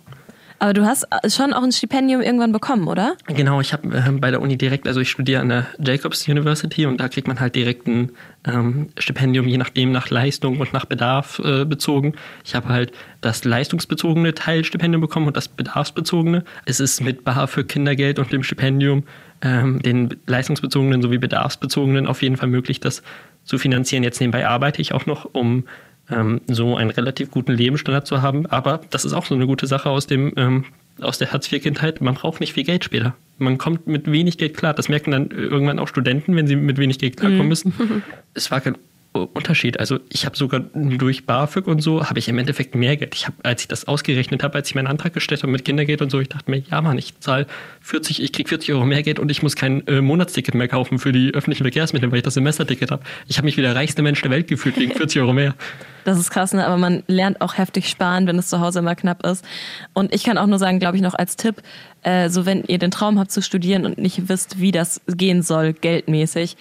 Aber 0.63 0.75
du 0.75 0.87
hast 0.87 1.09
schon 1.27 1.53
auch 1.53 1.65
ein 1.65 1.73
Stipendium 1.73 2.21
irgendwann 2.21 2.53
bekommen, 2.53 2.87
oder? 2.87 3.17
Genau, 3.27 3.61
ich 3.61 3.73
habe 3.73 3.97
äh, 3.97 4.13
bei 4.13 4.31
der 4.31 4.41
Uni 4.41 4.57
direkt, 4.57 4.87
also 4.87 5.01
ich 5.01 5.11
studiere 5.11 5.41
an 5.41 5.49
der 5.49 5.67
Jacobs 5.85 6.29
University 6.29 6.87
und 6.87 7.01
da 7.01 7.09
kriegt 7.09 7.27
man 7.27 7.41
halt 7.41 7.57
direkt 7.57 7.89
ein 7.89 8.13
ähm, 8.45 8.91
Stipendium, 8.97 9.49
je 9.49 9.59
nachdem 9.59 9.91
nach 9.91 10.09
Leistung 10.09 10.61
und 10.61 10.73
nach 10.73 10.85
Bedarf 10.85 11.41
äh, 11.41 11.65
bezogen. 11.65 12.15
Ich 12.45 12.55
habe 12.55 12.69
halt 12.69 12.93
das 13.23 13.43
leistungsbezogene 13.45 14.35
Teilstipendium 14.35 15.01
bekommen 15.01 15.27
und 15.27 15.37
das 15.37 15.49
bedarfsbezogene. 15.49 16.45
Es 16.65 16.79
ist 16.79 17.01
mit 17.01 17.25
BAföG 17.25 17.69
Kindergeld 17.69 18.21
und 18.21 18.33
dem 18.33 18.45
Stipendium 18.45 19.03
ähm, 19.41 19.83
den 19.83 20.15
leistungsbezogenen 20.29 21.03
sowie 21.03 21.19
bedarfsbezogenen 21.19 22.07
auf 22.07 22.23
jeden 22.23 22.37
Fall 22.37 22.49
möglich, 22.49 22.79
das 22.79 23.03
zu 23.43 23.59
finanzieren. 23.59 24.05
Jetzt 24.05 24.21
nebenbei 24.21 24.47
arbeite 24.47 24.81
ich 24.81 24.95
auch 24.95 25.07
noch, 25.07 25.29
um 25.33 25.65
ähm, 26.11 26.41
so 26.47 26.77
einen 26.77 26.91
relativ 26.91 27.31
guten 27.31 27.53
Lebensstandard 27.53 28.07
zu 28.07 28.23
haben. 28.23 28.47
Aber 28.47 28.81
das 28.91 29.05
ist 29.05 29.13
auch 29.13 29.27
so 29.27 29.35
eine 29.35 29.47
gute 29.47 29.67
Sache 29.67 29.91
aus 29.91 30.07
dem 30.07 30.33
ähm, 30.37 30.65
aus 31.01 31.19
der 31.19 31.33
Hartz-IV-Kindheit. 31.33 32.01
Man 32.01 32.15
braucht 32.15 32.41
nicht 32.41 32.53
viel 32.53 32.65
Geld 32.65 32.85
später. 32.85 33.15
Man 33.39 33.59
kommt 33.59 33.87
mit 33.87 34.11
wenig 34.11 34.39
Geld 34.39 34.57
klar. 34.57 34.75
Das 34.75 34.89
merken 34.89 35.11
dann 35.11 35.31
irgendwann 35.31 35.79
auch 35.79 35.89
Studenten, 35.89 36.37
wenn 36.37 36.47
sie 36.47 36.57
mit 36.57 36.79
wenig 36.79 36.99
Geld 36.99 37.17
klarkommen 37.17 37.49
müssen. 37.49 37.73
Es 38.35 38.51
war 38.51 38.63
kein 38.63 38.77
Unterschied. 39.13 39.79
Also 39.79 39.99
ich 40.09 40.25
habe 40.25 40.37
sogar 40.37 40.61
durch 40.61 41.27
BAföG 41.27 41.67
und 41.67 41.83
so 41.83 42.09
habe 42.09 42.19
ich 42.19 42.29
im 42.29 42.39
Endeffekt 42.39 42.75
mehr 42.75 42.97
Geld. 42.97 43.15
Ich 43.15 43.27
habe, 43.27 43.37
als 43.43 43.61
ich 43.61 43.69
das 43.69 43.87
ausgerechnet 43.87 44.43
habe, 44.43 44.55
als 44.55 44.69
ich 44.69 44.75
meinen 44.75 44.87
Antrag 44.87 45.13
gestellt 45.13 45.43
habe 45.43 45.53
mit 45.53 45.67
Kindergeld 45.67 46.01
und 46.01 46.11
so, 46.11 46.19
ich 46.19 46.31
dachte 46.31 46.51
mir, 46.51 46.63
ja 46.71 46.81
Mann, 46.81 46.97
ich 46.97 47.21
zahle 47.21 47.47
40, 47.83 48.23
ich 48.23 48.33
kriege 48.33 48.49
40 48.49 48.73
Euro 48.73 48.87
mehr 48.87 49.03
Geld 49.03 49.19
und 49.19 49.31
ich 49.31 49.43
muss 49.43 49.55
kein 49.55 49.87
äh, 49.87 50.01
Monatsticket 50.01 50.55
mehr 50.55 50.69
kaufen 50.69 50.99
für 50.99 51.13
die 51.13 51.35
öffentlichen 51.35 51.65
Verkehrsmittel, 51.65 52.11
weil 52.11 52.19
ich 52.19 52.25
das 52.25 52.35
Semesterticket 52.35 52.91
habe. 52.91 53.03
Ich 53.29 53.37
habe 53.37 53.45
mich 53.45 53.59
wie 53.59 53.63
der 53.63 53.77
reichste 53.77 54.01
Mensch 54.01 54.23
der 54.23 54.31
Welt 54.31 54.49
gefühlt 54.49 54.79
wegen 54.79 54.93
40 54.95 55.21
Euro 55.21 55.35
mehr. 55.35 55.55
Das 56.05 56.19
ist 56.19 56.31
krass, 56.31 56.55
ne? 56.55 56.67
aber 56.67 56.79
man 56.79 57.03
lernt 57.07 57.41
auch 57.43 57.59
heftig 57.59 57.89
sparen, 57.89 58.27
wenn 58.27 58.39
es 58.39 58.49
zu 58.49 58.61
Hause 58.61 58.79
immer 58.79 58.95
knapp 58.95 59.27
ist. 59.27 59.45
Und 59.93 60.15
ich 60.15 60.25
kann 60.25 60.39
auch 60.39 60.47
nur 60.47 60.59
sagen, 60.59 60.79
glaube 60.79 60.97
ich, 60.97 61.03
noch 61.03 61.15
als 61.15 61.37
Tipp, 61.37 61.57
äh, 62.03 62.29
so 62.31 62.47
wenn 62.47 62.65
ihr 62.65 62.79
den 62.79 62.91
Traum 62.91 63.19
habt 63.19 63.31
zu 63.31 63.43
studieren 63.43 63.85
und 63.85 63.99
nicht 63.99 64.29
wisst, 64.29 64.59
wie 64.59 64.73
das 64.73 65.01
gehen 65.07 65.43
soll, 65.43 65.75
geldmäßig, 65.75 66.57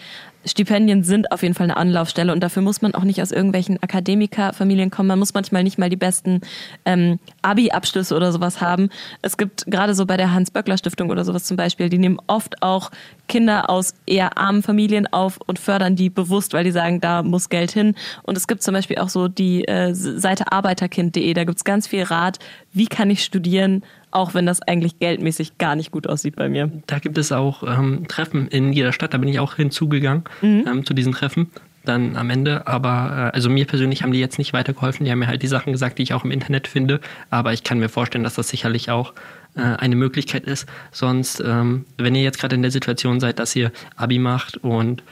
Stipendien 0.45 1.03
sind 1.03 1.31
auf 1.31 1.43
jeden 1.43 1.53
Fall 1.53 1.65
eine 1.65 1.77
Anlaufstelle 1.77 2.31
und 2.31 2.41
dafür 2.41 2.63
muss 2.63 2.81
man 2.81 2.95
auch 2.95 3.03
nicht 3.03 3.21
aus 3.21 3.31
irgendwelchen 3.31 3.81
Akademikerfamilien 3.81 4.89
kommen. 4.89 5.07
Man 5.07 5.19
muss 5.19 5.33
manchmal 5.33 5.63
nicht 5.63 5.77
mal 5.77 5.89
die 5.89 5.95
besten 5.95 6.41
ähm, 6.85 7.19
Abi-Abschlüsse 7.41 8.15
oder 8.15 8.31
sowas 8.31 8.61
haben. 8.61 8.89
Es 9.21 9.37
gibt 9.37 9.65
gerade 9.67 9.93
so 9.93 10.05
bei 10.05 10.17
der 10.17 10.33
Hans-Böckler-Stiftung 10.33 11.09
oder 11.09 11.23
sowas 11.23 11.43
zum 11.43 11.57
Beispiel, 11.57 11.89
die 11.89 11.97
nehmen 11.97 12.19
oft 12.27 12.61
auch 12.63 12.91
Kinder 13.27 13.69
aus 13.69 13.93
eher 14.05 14.37
armen 14.37 14.63
Familien 14.63 15.07
auf 15.11 15.39
und 15.45 15.59
fördern 15.59 15.95
die 15.95 16.09
bewusst, 16.09 16.53
weil 16.53 16.63
die 16.63 16.71
sagen, 16.71 16.99
da 16.99 17.23
muss 17.23 17.49
Geld 17.49 17.71
hin. 17.71 17.95
Und 18.23 18.35
es 18.35 18.47
gibt 18.47 18.63
zum 18.63 18.73
Beispiel 18.73 18.97
auch 18.97 19.09
so 19.09 19.27
die 19.27 19.67
äh, 19.67 19.93
Seite 19.93 20.51
arbeiterkind.de, 20.51 21.33
da 21.33 21.43
gibt's 21.43 21.63
ganz 21.63 21.87
viel 21.87 22.03
Rat, 22.03 22.39
wie 22.73 22.87
kann 22.87 23.09
ich 23.09 23.23
studieren, 23.23 23.83
auch 24.12 24.34
wenn 24.34 24.45
das 24.45 24.62
eigentlich 24.62 24.99
geldmäßig 24.99 25.57
gar 25.57 25.76
nicht 25.76 25.91
gut 25.91 26.07
aussieht 26.07 26.36
bei 26.36 26.49
mir. 26.49 26.72
Da 26.88 26.99
gibt 26.99 27.18
es 27.18 27.32
auch 27.32 27.64
ähm, 27.64 28.07
Treffen 28.07 28.47
in 28.47 28.74
jeder 28.74 28.91
Stadt, 28.91 29.14
da 29.14 29.18
bin 29.18 29.30
ich 29.30 29.39
auch 29.39 29.55
hinzugegangen 29.55 30.24
ähm, 30.41 30.86
zu 30.86 30.93
diesen 30.93 31.14
Treffen 31.14 31.47
dann 31.84 32.16
am 32.16 32.30
Ende. 32.30 32.68
Aber 32.68 33.32
äh, 33.32 33.36
also 33.36 33.49
mir 33.49 33.66
persönlich 33.66 34.03
haben 34.03 34.12
die 34.12 34.20
jetzt 34.20 34.38
nicht 34.38 34.53
weitergeholfen. 34.53 35.05
Die 35.05 35.12
haben 35.12 35.20
mir 35.20 35.28
halt 35.28 35.41
die 35.41 35.47
Sachen 35.47 35.72
gesagt, 35.72 35.97
die 35.97 36.03
ich 36.03 36.14
auch 36.14 36.24
im 36.24 36.32
Internet 36.32 36.68
finde. 36.68 36.99
Aber 37.30 37.53
ich 37.53 37.64
kann 37.64 37.80
mir 37.80 37.89
vorstellen, 37.89 38.24
dass 38.24 38.36
das 38.36 38.49
sicherlich 38.49 38.91
auch 38.91 39.14
äh, 39.55 39.62
eine 39.62 39.95
Möglichkeit 39.95 40.45
ist. 40.45 40.68
Sonst, 40.91 41.41
ähm, 41.45 41.86
wenn 41.97 42.16
ihr 42.16 42.24
jetzt 42.24 42.39
gerade 42.39 42.55
in 42.55 42.62
der 42.62 42.72
Situation 42.72 43.20
seid, 43.20 43.39
dass 43.39 43.55
ihr 43.55 43.72
Abi 43.95 44.20
macht 44.20 44.57
und 44.57 45.03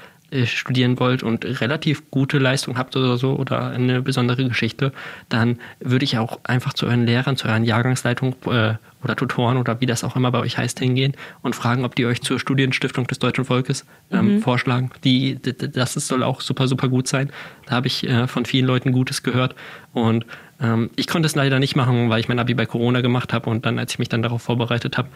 studieren 0.46 1.00
wollt 1.00 1.24
und 1.24 1.46
relativ 1.62 2.10
gute 2.12 2.38
Leistung 2.38 2.78
habt 2.78 2.96
oder 2.96 3.18
so 3.18 3.36
oder 3.36 3.72
eine 3.72 4.02
besondere 4.02 4.48
Geschichte, 4.48 4.92
dann 5.30 5.60
würde 5.80 6.06
ich 6.06 6.18
auch 6.18 6.40
einfach 6.44 6.74
zu 6.74 6.86
euren 6.86 7.06
Lehrern, 7.06 7.38
zu 7.38 7.48
euren 7.48 7.64
Jahrgangsleitungen 7.64 8.36
äh, 8.46 8.76
oder 9.04 9.16
Tutoren 9.16 9.58
oder 9.58 9.80
wie 9.82 9.86
das 9.86 10.04
auch 10.04 10.16
immer 10.16 10.32
bei 10.32 10.40
euch 10.40 10.58
heißt, 10.58 10.80
hingehen 10.80 11.14
und 11.42 11.56
fragen, 11.56 11.86
ob 11.86 11.96
die 11.96 12.06
euch 12.06 12.22
zur 12.22 12.40
Studienstiftung 12.40 13.08
des 13.08 13.20
deutschen 13.20 13.46
Volkes 13.46 13.86
ähm, 14.12 14.42
vorschlagen. 14.42 14.92
Die, 15.04 15.40
das 15.42 15.94
soll 15.94 16.24
auch 16.24 16.42
super, 16.42 16.68
super 16.68 16.90
gut 16.90 17.08
sein. 17.08 17.32
Da 17.66 17.76
habe 17.76 17.88
ich 17.88 18.08
äh, 18.08 18.28
von 18.28 18.46
vielen 18.46 18.66
Leuten 18.66 18.92
Gutes 18.92 19.24
gehört. 19.24 19.56
Und 19.94 20.26
ähm, 20.62 20.90
ich 20.96 21.08
konnte 21.08 21.26
es 21.26 21.36
leider 21.36 21.60
nicht 21.60 21.76
machen, 21.76 22.10
weil 22.10 22.20
ich 22.20 22.28
mein 22.28 22.40
Abi 22.40 22.54
bei 22.54 22.66
Corona 22.66 23.02
gemacht 23.02 23.34
habe 23.34 23.50
und 23.50 23.66
dann, 23.66 23.80
als 23.80 23.94
ich 23.94 24.00
mich 24.00 24.10
dann 24.10 24.22
darauf 24.22 24.42
vorbereitet 24.42 24.98
habe, 24.98 25.10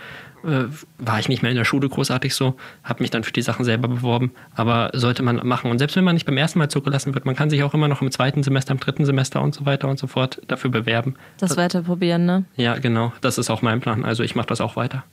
äh, 0.43 0.65
war 0.97 1.19
ich 1.19 1.29
nicht 1.29 1.41
mehr 1.41 1.51
in 1.51 1.57
der 1.57 1.65
Schule 1.65 1.89
großartig 1.89 2.33
so, 2.33 2.55
habe 2.83 3.03
mich 3.03 3.11
dann 3.11 3.23
für 3.23 3.33
die 3.33 3.41
Sachen 3.41 3.65
selber 3.65 3.87
beworben. 3.87 4.31
Aber 4.55 4.91
sollte 4.93 5.23
man 5.23 5.45
machen. 5.45 5.69
Und 5.69 5.79
selbst 5.79 5.95
wenn 5.95 6.03
man 6.03 6.15
nicht 6.15 6.25
beim 6.25 6.37
ersten 6.37 6.59
Mal 6.59 6.69
zugelassen 6.69 7.13
wird, 7.13 7.25
man 7.25 7.35
kann 7.35 7.49
sich 7.49 7.63
auch 7.63 7.73
immer 7.73 7.87
noch 7.87 8.01
im 8.01 8.11
zweiten 8.11 8.43
Semester, 8.43 8.73
im 8.73 8.79
dritten 8.79 9.05
Semester 9.05 9.41
und 9.41 9.53
so 9.53 9.65
weiter 9.65 9.87
und 9.89 9.99
so 9.99 10.07
fort 10.07 10.41
dafür 10.47 10.71
bewerben. 10.71 11.15
Das 11.37 11.57
weiter 11.57 11.81
probieren, 11.81 12.25
ne? 12.25 12.45
Ja, 12.55 12.77
genau. 12.77 13.13
Das 13.21 13.37
ist 13.37 13.49
auch 13.49 13.61
mein 13.61 13.81
Plan. 13.81 14.05
Also 14.05 14.23
ich 14.23 14.35
mache 14.35 14.47
das 14.47 14.61
auch 14.61 14.75
weiter. 14.75 15.03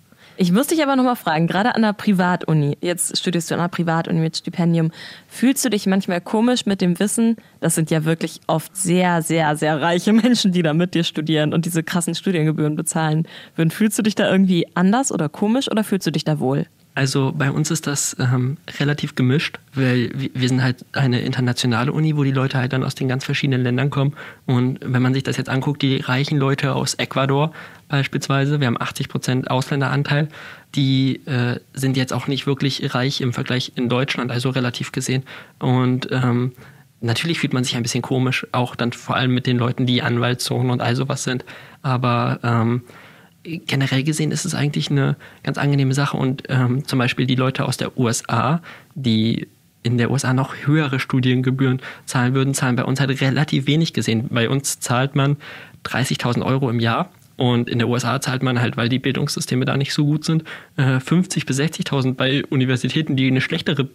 Ich 0.43 0.53
muss 0.53 0.69
dich 0.69 0.83
aber 0.83 0.97
nochmal 0.97 1.17
fragen, 1.17 1.47
gerade 1.47 1.75
an 1.75 1.83
der 1.83 1.93
Privatuni, 1.93 2.79
jetzt 2.81 3.19
studierst 3.19 3.51
du 3.51 3.57
an 3.57 3.61
einer 3.61 3.69
Privatuni 3.69 4.21
mit 4.21 4.39
Stipendium, 4.39 4.91
fühlst 5.29 5.63
du 5.67 5.69
dich 5.69 5.87
manchmal 5.87 6.23
komisch 6.23 6.65
mit 6.65 6.81
dem 6.81 6.99
Wissen, 6.99 7.37
das 7.61 7.75
sind 7.75 7.91
ja 7.91 8.07
wirklich 8.07 8.41
oft 8.47 8.75
sehr, 8.75 9.21
sehr, 9.21 9.55
sehr 9.57 9.83
reiche 9.83 10.15
Menschen, 10.15 10.53
die 10.53 10.63
da 10.63 10.73
mit 10.73 10.95
dir 10.95 11.05
studieren 11.05 11.53
und 11.53 11.67
diese 11.67 11.83
krassen 11.83 12.15
Studiengebühren 12.15 12.75
bezahlen 12.75 13.29
würden. 13.55 13.71
Fühlst 13.71 13.99
du 13.99 14.03
dich 14.03 14.15
da 14.15 14.33
irgendwie 14.33 14.67
anders 14.73 15.13
oder 15.13 15.29
komisch 15.29 15.71
oder 15.71 15.85
fühlst 15.85 16.07
du 16.07 16.11
dich 16.11 16.25
da 16.25 16.41
wohl? 16.41 16.65
Also 16.95 17.33
bei 17.37 17.51
uns 17.51 17.71
ist 17.71 17.87
das 17.87 18.17
ähm, 18.19 18.57
relativ 18.81 19.15
gemischt, 19.15 19.59
weil 19.75 20.11
wir 20.15 20.49
sind 20.49 20.63
halt 20.63 20.85
eine 20.93 21.21
internationale 21.21 21.93
Uni, 21.93 22.17
wo 22.17 22.25
die 22.25 22.33
Leute 22.33 22.59
halt 22.59 22.73
dann 22.73 22.83
aus 22.83 22.97
den 22.97 23.09
ganz 23.09 23.25
verschiedenen 23.25 23.63
Ländern 23.63 23.91
kommen. 23.91 24.15
Und 24.45 24.81
wenn 24.83 25.01
man 25.01 25.15
sich 25.15 25.23
das 25.23 25.37
jetzt 25.37 25.49
anguckt, 25.49 25.83
die 25.83 25.99
reichen 25.99 26.37
Leute 26.37 26.75
aus 26.75 26.95
Ecuador 26.95 27.53
beispielsweise, 27.89 28.59
wir 28.59 28.67
haben 28.67 28.81
80 28.81 29.09
Prozent 29.09 29.51
Ausländeranteil, 29.51 30.29
die 30.75 31.25
äh, 31.27 31.61
sind 31.75 31.97
jetzt 31.97 32.13
auch 32.13 32.27
nicht 32.27 32.47
wirklich 32.47 32.95
reich 32.95 33.21
im 33.21 33.33
Vergleich 33.33 33.73
in 33.77 33.89
Deutschland, 33.89 34.33
also 34.33 34.51
relativ 34.51 34.91
gesehen. 34.91 35.23
Und 35.61 36.09
ähm, 36.11 36.53
natürlich 37.01 37.39
fühlt 37.39 37.53
man 37.53 37.63
sich 37.63 37.77
ein 37.77 37.83
bisschen 37.83 38.03
komisch, 38.03 38.47
auch 38.51 38.75
dann 38.75 38.93
vor 38.93 39.17
allem 39.17 39.33
mit 39.33 39.47
den 39.47 39.59
Leuten, 39.59 39.87
die 39.87 40.03
Anwaltszonen 40.03 40.71
und 40.71 40.83
all 40.83 40.97
sowas 40.97 41.23
sind. 41.23 41.45
Aber 41.83 42.41
ähm, 42.43 42.83
generell 43.43 44.03
gesehen 44.03 44.33
ist 44.33 44.45
es 44.45 44.55
eigentlich 44.55 44.91
eine 44.91 45.17
ganz 45.43 45.59
angenehme 45.59 45.95
Sache 45.95 46.17
und 46.17 46.43
ähm, 46.49 46.87
zum 46.87 46.99
Beispiel 46.99 47.27
die 47.27 47.37
Leute 47.37 47.65
aus 47.65 47.77
der 47.77 47.99
USA, 47.99 48.61
die 48.95 49.49
in 49.83 49.97
der 49.97 50.11
USA 50.11 50.35
noch 50.35 50.55
höhere 50.65 51.01
Studiengebühren 51.01 51.81
zahlen 52.05 52.35
würden, 52.35 52.53
zahlen 52.53 52.77
bei 52.77 52.85
uns 52.85 53.01
halt 53.01 53.21
relativ 53.21 53.67
wenig 53.67 53.95
gesehen. 53.95 54.29
Bei 54.31 54.49
uns 54.49 54.79
zahlt 54.81 55.15
man 55.15 55.37
30.000 55.85 56.45
Euro 56.45 56.69
im 56.69 56.81
Jahr 56.81 57.11
und 57.37 57.71
in 57.71 57.79
der 57.79 57.89
USA 57.89 58.21
zahlt 58.21 58.43
man 58.43 58.61
halt, 58.61 58.77
weil 58.77 58.91
die 58.91 58.99
Bildungssysteme 58.99 59.65
da 59.65 59.79
nicht 59.79 59.95
so 59.95 60.05
gut 60.05 60.27
sind, 60.27 60.45
äh, 60.77 60.99
50.000 60.99 61.47
bis 61.47 61.59
60.000 61.59 62.15
bei 62.15 62.45
Universitäten, 62.51 63.17
die 63.17 63.29
eine 63.29 63.41
schlechtere 63.41 63.89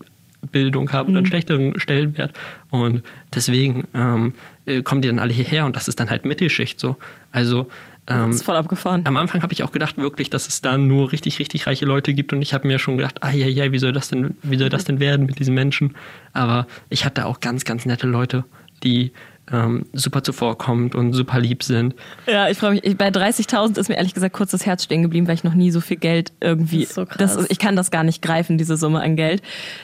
Bildung 0.52 0.92
haben 0.92 1.10
oder 1.10 1.20
einen 1.20 1.28
schlechteren 1.28 1.80
Stellenwert. 1.80 2.34
Und 2.72 3.04
deswegen 3.34 3.84
ähm, 3.94 4.34
äh, 4.66 4.82
kommen 4.82 5.02
die 5.02 5.08
dann 5.08 5.20
alle 5.20 5.34
hierher 5.34 5.66
und 5.66 5.76
das 5.76 5.88
ist 5.88 6.00
dann 6.00 6.10
halt 6.10 6.26
Mittelschicht 6.26 6.80
so. 6.80 6.98
Also 7.32 7.68
ähm, 8.08 8.28
Das 8.28 8.38
ist 8.38 8.44
voll 8.44 8.56
abgefahren. 8.56 9.02
am 9.06 9.18
Anfang 9.18 9.42
habe 9.42 9.54
ich 9.54 9.64
auch 9.64 9.72
gedacht 9.72 9.98
wirklich, 9.98 10.30
dass 10.30 10.48
es 10.48 10.62
da 10.62 10.78
nur 10.78 11.12
richtig, 11.12 11.40
richtig 11.40 11.68
reiche 11.68 11.86
Leute 11.86 12.14
gibt 12.14 12.34
und 12.34 12.42
ich 12.42 12.54
habe 12.54 12.68
mir 12.68 12.80
schon 12.80 12.98
gedacht, 12.98 13.24
ah 13.24 13.32
ja, 13.32 13.48
ja, 13.48 13.72
wie 13.72 13.80
soll 13.80 13.94
das 13.94 14.10
denn, 14.10 14.36
wie 14.44 14.58
soll 14.58 14.70
das 14.70 14.84
denn 14.86 15.00
werden 15.00 15.26
mit 15.26 15.40
diesen 15.40 15.54
Menschen? 15.56 15.96
Aber 16.34 16.68
ich 16.90 17.06
hatte 17.06 17.26
auch 17.26 17.40
ganz, 17.40 17.66
ganz 17.66 17.86
nette 17.86 18.08
Leute, 18.08 18.44
die 18.84 19.12
ähm, 19.52 19.86
super 19.94 20.24
zuvorkommend 20.24 20.96
und 20.96 21.14
super 21.14 21.40
lieb 21.40 21.62
sind. 21.62 21.94
Ja, 22.26 22.50
ich 22.50 22.58
freue 22.58 22.72
mich. 22.72 22.84
Ich, 22.84 22.98
bei 22.98 23.10
30.000 23.10 23.78
ist 23.78 23.90
mir 23.90 23.96
ehrlich 23.96 24.16
gesagt 24.16 24.34
kurz 24.34 24.50
das 24.52 24.66
Herz 24.66 24.84
stehen 24.84 25.04
geblieben, 25.04 25.28
weil 25.28 25.36
ich 25.36 25.44
noch 25.44 25.54
nie 25.54 25.70
so 25.70 25.82
viel 25.82 25.98
Geld 25.98 26.34
irgendwie. 26.42 26.80
Das 26.82 26.90
ist 26.90 26.96
so 26.96 27.06
krass. 27.06 27.36
ist- 27.36 27.52
ich 27.52 27.60
kann 27.60 27.76
das 27.76 27.92
gar 27.92 28.04
nicht 28.04 28.24
greifen, 28.24 28.58
diese 28.58 28.76
Summe 28.76 29.02
an 29.02 29.16
Geld. 29.16 29.44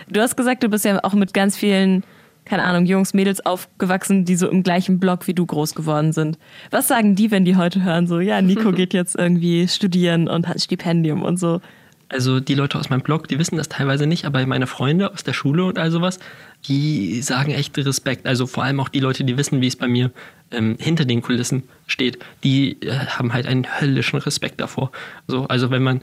Du 0.09 0.19
hast 0.19 0.35
gesagt, 0.35 0.63
du 0.63 0.69
bist 0.69 0.83
ja 0.83 1.03
auch 1.03 1.13
mit 1.13 1.35
ganz 1.35 1.55
vielen, 1.57 2.03
keine 2.45 2.63
Ahnung, 2.63 2.85
Jungs, 2.85 3.13
Mädels 3.13 3.45
aufgewachsen, 3.45 4.25
die 4.25 4.35
so 4.35 4.49
im 4.49 4.63
gleichen 4.63 4.99
Block 4.99 5.27
wie 5.27 5.33
du 5.33 5.45
groß 5.45 5.75
geworden 5.75 6.11
sind. 6.11 6.37
Was 6.69 6.87
sagen 6.87 7.15
die, 7.15 7.31
wenn 7.31 7.45
die 7.45 7.55
heute 7.55 7.83
hören, 7.83 8.07
so, 8.07 8.19
ja, 8.19 8.41
Nico 8.41 8.71
geht 8.73 8.93
jetzt 8.93 9.15
irgendwie 9.15 9.67
studieren 9.67 10.27
und 10.27 10.47
hat 10.47 10.57
ein 10.57 10.59
Stipendium 10.59 11.23
und 11.23 11.37
so? 11.37 11.61
Also 12.11 12.41
die 12.41 12.55
Leute 12.55 12.77
aus 12.77 12.89
meinem 12.89 13.01
Blog, 13.01 13.29
die 13.29 13.39
wissen 13.39 13.55
das 13.55 13.69
teilweise 13.69 14.05
nicht, 14.05 14.25
aber 14.25 14.45
meine 14.45 14.67
Freunde 14.67 15.13
aus 15.13 15.23
der 15.23 15.31
Schule 15.31 15.63
und 15.63 15.79
all 15.79 15.91
sowas, 15.91 16.19
die 16.67 17.21
sagen 17.21 17.51
echt 17.51 17.77
Respekt. 17.77 18.27
Also 18.27 18.47
vor 18.47 18.65
allem 18.65 18.81
auch 18.81 18.89
die 18.89 18.99
Leute, 18.99 19.23
die 19.23 19.37
wissen, 19.37 19.61
wie 19.61 19.67
es 19.67 19.77
bei 19.77 19.87
mir 19.87 20.11
ähm, 20.51 20.75
hinter 20.77 21.05
den 21.05 21.21
Kulissen 21.21 21.63
steht, 21.87 22.19
die 22.43 22.81
äh, 22.81 22.91
haben 22.91 23.31
halt 23.31 23.47
einen 23.47 23.65
höllischen 23.79 24.19
Respekt 24.19 24.59
davor. 24.59 24.91
So, 25.27 25.47
also 25.47 25.71
wenn 25.71 25.83
man 25.83 26.01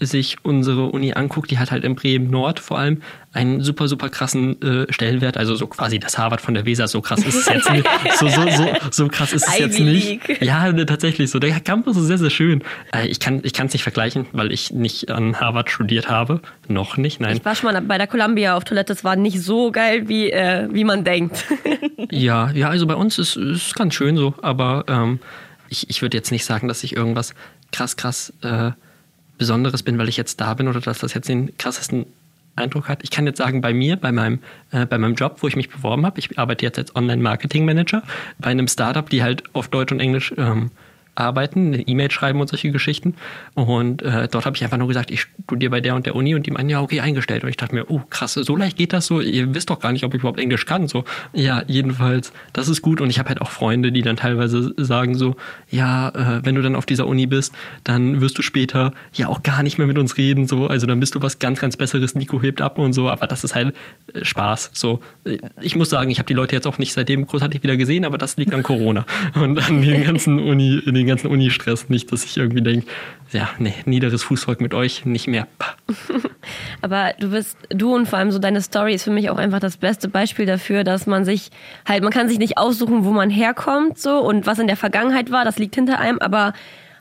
sich 0.00 0.36
unsere 0.44 0.86
Uni 0.86 1.14
anguckt, 1.14 1.50
die 1.50 1.58
hat 1.58 1.70
halt 1.70 1.84
in 1.84 1.94
Bremen 1.94 2.28
Nord 2.30 2.60
vor 2.60 2.78
allem 2.78 3.00
einen 3.32 3.62
super, 3.62 3.88
super 3.88 4.10
krassen 4.10 4.60
äh, 4.60 4.92
Stellenwert. 4.92 5.38
Also 5.38 5.54
so 5.54 5.66
quasi 5.66 5.98
das 5.98 6.18
Harvard 6.18 6.42
von 6.42 6.52
der 6.52 6.66
Weser, 6.66 6.86
so 6.88 7.00
krass 7.00 7.20
ist 7.24 7.34
es 7.34 7.48
jetzt 7.48 7.70
nicht. 7.70 7.86
So, 8.18 8.28
so, 8.28 8.42
so, 8.50 8.68
so 8.90 9.08
krass 9.08 9.32
ist 9.32 9.48
es 9.48 9.58
jetzt 9.58 9.80
nicht. 9.80 10.20
Ja, 10.42 10.70
ne, 10.70 10.84
tatsächlich 10.84 11.30
so. 11.30 11.38
Der 11.38 11.58
Campus 11.60 11.96
ist 11.96 12.06
sehr, 12.06 12.18
sehr 12.18 12.30
schön. 12.30 12.62
Äh, 12.94 13.08
Ich 13.08 13.18
kann 13.20 13.40
es 13.44 13.72
nicht 13.72 13.82
vergleichen, 13.82 14.26
weil 14.32 14.52
ich 14.52 14.70
nicht 14.72 15.10
an 15.10 15.40
Harvard 15.40 15.70
studiert 15.70 16.10
habe. 16.10 16.42
Noch 16.68 16.98
nicht, 16.98 17.20
nein. 17.20 17.36
Ich 17.38 17.44
war 17.44 17.54
schon 17.54 17.72
mal 17.72 17.80
bei 17.80 17.96
der 17.96 18.06
Columbia 18.06 18.56
auf 18.56 18.64
Toilette, 18.64 18.92
es 18.92 19.04
war 19.04 19.16
nicht 19.16 19.40
so 19.40 19.70
geil, 19.72 20.08
wie, 20.08 20.30
äh, 20.30 20.68
wie 20.70 20.84
man 20.84 21.04
denkt. 21.04 21.44
Ja, 22.10 22.50
ja, 22.50 22.68
also 22.68 22.86
bei 22.86 22.94
uns 22.96 23.18
ist 23.18 23.36
es 23.36 23.74
ganz 23.74 23.94
schön 23.94 24.16
so, 24.16 24.34
aber 24.42 24.84
ähm, 24.88 25.20
ich, 25.68 25.88
ich 25.88 26.02
würde 26.02 26.16
jetzt 26.16 26.30
nicht 26.32 26.44
sagen, 26.44 26.66
dass 26.68 26.82
ich 26.84 26.96
irgendwas 26.96 27.34
krass, 27.70 27.96
krass 27.96 28.32
äh, 28.42 28.72
Besonderes 29.38 29.82
bin, 29.82 29.98
weil 29.98 30.08
ich 30.08 30.16
jetzt 30.16 30.40
da 30.40 30.54
bin 30.54 30.68
oder 30.68 30.80
dass 30.80 30.98
das 30.98 31.14
jetzt 31.14 31.28
den 31.28 31.56
krassesten 31.58 32.06
Eindruck 32.54 32.88
hat. 32.88 33.02
Ich 33.02 33.10
kann 33.10 33.26
jetzt 33.26 33.38
sagen, 33.38 33.60
bei 33.60 33.72
mir, 33.72 33.96
bei 33.96 34.12
meinem, 34.12 34.40
äh, 34.70 34.86
bei 34.86 34.98
meinem 34.98 35.14
Job, 35.14 35.38
wo 35.40 35.48
ich 35.48 35.56
mich 35.56 35.70
beworben 35.70 36.04
habe, 36.04 36.18
ich 36.18 36.38
arbeite 36.38 36.64
jetzt 36.64 36.78
als 36.78 36.94
Online-Marketing-Manager 36.94 38.02
bei 38.38 38.50
einem 38.50 38.68
Startup, 38.68 39.08
die 39.08 39.22
halt 39.22 39.42
auf 39.54 39.68
Deutsch 39.68 39.92
und 39.92 40.00
Englisch 40.00 40.34
ähm, 40.36 40.70
arbeiten, 41.14 41.74
eine 41.74 41.82
E-Mail 41.82 42.10
schreiben 42.10 42.40
und 42.40 42.48
solche 42.48 42.70
Geschichten. 42.70 43.14
Und 43.54 44.02
äh, 44.02 44.28
dort 44.28 44.46
habe 44.46 44.56
ich 44.56 44.64
einfach 44.64 44.78
nur 44.78 44.88
gesagt, 44.88 45.10
ich 45.10 45.26
studiere 45.44 45.70
bei 45.70 45.80
der 45.80 45.94
und 45.94 46.06
der 46.06 46.16
Uni 46.16 46.34
und 46.34 46.46
die 46.46 46.50
meinen, 46.50 46.70
ja, 46.70 46.80
okay, 46.80 47.00
eingestellt. 47.00 47.42
Und 47.44 47.50
ich 47.50 47.56
dachte 47.56 47.74
mir, 47.74 47.90
oh, 47.90 48.00
krass, 48.08 48.34
so 48.34 48.56
leicht 48.56 48.76
geht 48.76 48.92
das 48.92 49.06
so. 49.06 49.20
Ihr 49.20 49.54
wisst 49.54 49.70
doch 49.70 49.80
gar 49.80 49.92
nicht, 49.92 50.04
ob 50.04 50.14
ich 50.14 50.20
überhaupt 50.20 50.40
Englisch 50.40 50.66
kann. 50.66 50.88
So, 50.88 51.04
ja, 51.32 51.62
jedenfalls, 51.66 52.32
das 52.52 52.68
ist 52.68 52.82
gut. 52.82 53.00
Und 53.00 53.10
ich 53.10 53.18
habe 53.18 53.28
halt 53.28 53.40
auch 53.40 53.50
Freunde, 53.50 53.92
die 53.92 54.02
dann 54.02 54.16
teilweise 54.16 54.74
sagen 54.76 55.14
so, 55.14 55.36
ja, 55.70 56.08
äh, 56.08 56.44
wenn 56.44 56.54
du 56.54 56.62
dann 56.62 56.76
auf 56.76 56.86
dieser 56.86 57.06
Uni 57.06 57.26
bist, 57.26 57.54
dann 57.84 58.20
wirst 58.20 58.38
du 58.38 58.42
später 58.42 58.92
ja 59.12 59.28
auch 59.28 59.42
gar 59.42 59.62
nicht 59.62 59.78
mehr 59.78 59.86
mit 59.86 59.98
uns 59.98 60.16
reden. 60.16 60.46
So, 60.46 60.66
also 60.66 60.86
dann 60.86 61.00
bist 61.00 61.14
du 61.14 61.22
was 61.22 61.38
ganz, 61.38 61.60
ganz 61.60 61.76
Besseres. 61.76 62.14
Nico 62.14 62.40
hebt 62.40 62.60
ab 62.60 62.78
und 62.78 62.92
so. 62.92 63.10
Aber 63.10 63.26
das 63.26 63.44
ist 63.44 63.54
halt 63.54 63.74
äh, 64.14 64.24
Spaß. 64.24 64.70
So, 64.72 65.00
Äh, 65.24 65.38
ich 65.60 65.76
muss 65.76 65.90
sagen, 65.90 66.10
ich 66.10 66.18
habe 66.18 66.26
die 66.26 66.34
Leute 66.34 66.54
jetzt 66.54 66.66
auch 66.66 66.78
nicht 66.78 66.92
seitdem 66.92 67.26
großartig 67.26 67.62
wieder 67.62 67.76
gesehen, 67.76 68.04
aber 68.04 68.18
das 68.18 68.36
liegt 68.36 68.54
an 68.54 68.62
Corona 68.62 69.04
und 69.34 69.58
an 69.58 69.82
den 69.82 70.04
ganzen 70.06 70.38
Uni, 70.38 70.80
den 70.84 71.01
ganzen 71.04 71.28
Uni-Stress. 71.28 71.88
Nicht, 71.88 72.12
dass 72.12 72.24
ich 72.24 72.36
irgendwie 72.36 72.62
denke, 72.62 72.86
ja, 73.32 73.48
nee, 73.58 73.74
niederes 73.84 74.22
Fußvolk 74.22 74.60
mit 74.60 74.74
euch, 74.74 75.04
nicht 75.04 75.26
mehr. 75.26 75.46
Aber 76.82 77.14
du 77.18 77.30
bist, 77.30 77.56
du 77.70 77.94
und 77.94 78.06
vor 78.06 78.18
allem 78.18 78.30
so 78.30 78.38
deine 78.38 78.60
Story 78.60 78.94
ist 78.94 79.04
für 79.04 79.10
mich 79.10 79.30
auch 79.30 79.38
einfach 79.38 79.60
das 79.60 79.76
beste 79.76 80.08
Beispiel 80.08 80.46
dafür, 80.46 80.84
dass 80.84 81.06
man 81.06 81.24
sich 81.24 81.50
halt, 81.86 82.02
man 82.02 82.12
kann 82.12 82.28
sich 82.28 82.38
nicht 82.38 82.58
aussuchen, 82.58 83.04
wo 83.04 83.10
man 83.10 83.30
herkommt 83.30 83.98
so 83.98 84.18
und 84.18 84.46
was 84.46 84.58
in 84.58 84.66
der 84.66 84.76
Vergangenheit 84.76 85.30
war, 85.30 85.44
das 85.44 85.58
liegt 85.58 85.74
hinter 85.74 85.98
einem, 85.98 86.18
aber 86.18 86.52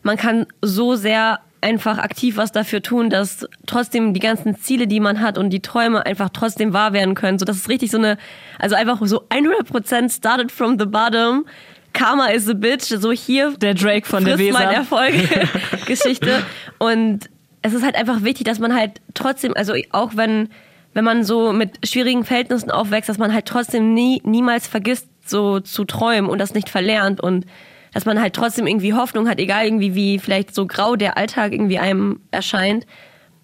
man 0.03 0.17
kann 0.17 0.45
so 0.61 0.95
sehr 0.95 1.39
einfach 1.61 1.99
aktiv 1.99 2.37
was 2.37 2.51
dafür 2.51 2.81
tun, 2.81 3.09
dass 3.09 3.47
trotzdem 3.67 4.13
die 4.13 4.19
ganzen 4.19 4.57
Ziele, 4.57 4.87
die 4.87 4.99
man 4.99 5.21
hat 5.21 5.37
und 5.37 5.51
die 5.51 5.61
Träume 5.61 6.05
einfach 6.05 6.29
trotzdem 6.29 6.73
wahr 6.73 6.91
werden 6.93 7.15
können. 7.15 7.39
So, 7.39 7.45
das 7.45 7.57
ist 7.57 7.69
richtig 7.69 7.91
so 7.91 7.97
eine, 7.97 8.17
also 8.59 8.75
einfach 8.75 8.99
so 9.03 9.27
100% 9.29 10.11
started 10.11 10.51
from 10.51 10.77
the 10.79 10.85
bottom. 10.85 11.45
Karma 11.93 12.27
is 12.27 12.49
a 12.49 12.53
bitch, 12.53 12.85
so 12.85 13.11
hier 13.11 13.51
Der 13.57 13.73
Drake 13.73 14.07
von 14.07 14.23
der 14.23 14.37
frisst 14.37 14.53
mein 14.53 14.69
Weser. 14.69 14.77
Erfolg 14.77 15.13
Geschichte 15.85 16.43
und 16.77 17.29
es 17.61 17.73
ist 17.73 17.83
halt 17.83 17.95
einfach 17.95 18.23
wichtig, 18.23 18.45
dass 18.45 18.59
man 18.59 18.73
halt 18.73 19.01
trotzdem, 19.13 19.53
also 19.55 19.73
auch 19.91 20.11
wenn 20.15 20.49
wenn 20.93 21.05
man 21.05 21.23
so 21.23 21.53
mit 21.53 21.87
schwierigen 21.87 22.25
Verhältnissen 22.25 22.69
aufwächst, 22.69 23.09
dass 23.09 23.17
man 23.17 23.33
halt 23.33 23.45
trotzdem 23.45 23.93
nie 23.93 24.21
niemals 24.25 24.67
vergisst, 24.67 25.07
so 25.25 25.59
zu 25.59 25.85
träumen 25.85 26.29
und 26.29 26.39
das 26.39 26.53
nicht 26.53 26.69
verlernt 26.69 27.21
und 27.21 27.45
dass 27.93 28.05
man 28.05 28.21
halt 28.21 28.33
trotzdem 28.33 28.67
irgendwie 28.67 28.93
Hoffnung 28.93 29.27
hat, 29.29 29.39
egal 29.39 29.65
irgendwie 29.65 29.95
wie 29.95 30.19
vielleicht 30.19 30.55
so 30.55 30.65
grau 30.65 30.95
der 30.95 31.17
Alltag 31.17 31.51
irgendwie 31.53 31.79
einem 31.79 32.21
erscheint. 32.31 32.85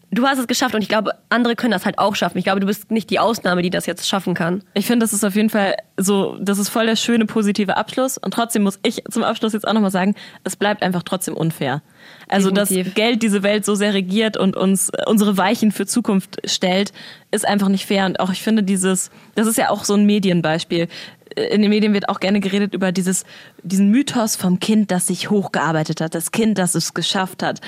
Du 0.10 0.26
hast 0.26 0.40
es 0.40 0.48
geschafft 0.48 0.74
und 0.74 0.82
ich 0.82 0.88
glaube, 0.88 1.12
andere 1.30 1.58
können 1.58 1.74
das 1.74 1.86
halt 1.86 2.00
auch 2.00 2.16
schaffen. 2.16 2.38
Ich 2.38 2.46
glaube, 2.46 2.62
du 2.62 2.66
bist 2.66 2.92
nicht 2.92 3.10
die 3.10 3.20
Ausnahme, 3.20 3.62
die 3.62 3.70
das 3.70 3.86
jetzt 3.86 4.08
schaffen 4.08 4.34
kann. 4.34 4.64
Ich 4.74 4.86
finde, 4.86 5.04
das 5.04 5.12
ist 5.12 5.26
auf 5.26 5.36
jeden 5.36 5.50
Fall 5.50 5.76
so, 5.98 6.38
das 6.40 6.60
ist 6.60 6.70
voll 6.70 6.86
der 6.86 6.96
schöne 6.96 7.26
positive 7.26 7.76
Abschluss. 7.76 8.18
Und 8.18 8.34
trotzdem 8.34 8.64
muss 8.64 8.80
ich 8.84 9.04
zum 9.12 9.24
Abschluss 9.24 9.52
jetzt 9.52 9.68
auch 9.68 9.74
nochmal 9.74 9.92
sagen, 9.92 10.16
es 10.46 10.56
bleibt 10.56 10.82
einfach 10.82 11.04
trotzdem 11.04 11.36
unfair. 11.36 11.82
Also, 12.30 12.52
Definitiv. 12.52 12.86
dass 12.86 12.96
Geld 12.96 13.22
diese 13.22 13.44
Welt 13.44 13.66
so 13.66 13.76
sehr 13.76 13.94
regiert 13.94 14.38
und 14.38 14.56
uns 14.56 14.90
äh, 14.90 15.04
unsere 15.08 15.38
Weichen 15.38 15.74
für 15.74 15.86
Zukunft 15.86 16.38
stellt, 16.46 16.94
ist 17.32 17.46
einfach 17.46 17.68
nicht 17.68 17.86
fair. 17.86 18.06
Und 18.06 18.22
auch 18.22 18.32
ich 18.32 18.42
finde 18.42 18.64
dieses, 18.64 19.12
das 19.36 19.46
ist 19.46 19.58
ja 19.58 19.70
auch 19.72 19.84
so 19.84 19.94
ein 19.94 20.06
Medienbeispiel. 20.06 20.88
Äh, 21.36 21.54
In 21.54 21.62
den 21.62 21.70
Medien 21.70 21.94
wird 21.94 22.08
auch 22.08 22.22
gerne 22.22 22.40
geredet 22.40 22.74
über 22.74 22.94
dieses, 22.94 23.26
diesen 23.62 23.92
Mythos 23.92 24.38
vom 24.38 24.60
Kind, 24.62 24.90
das 24.90 25.08
sich 25.08 25.30
hochgearbeitet 25.30 26.00
hat, 26.00 26.16
das 26.16 26.32
Kind, 26.32 26.58
das 26.58 26.76
es 26.76 26.94
geschafft 26.94 27.44
hat. 27.44 27.60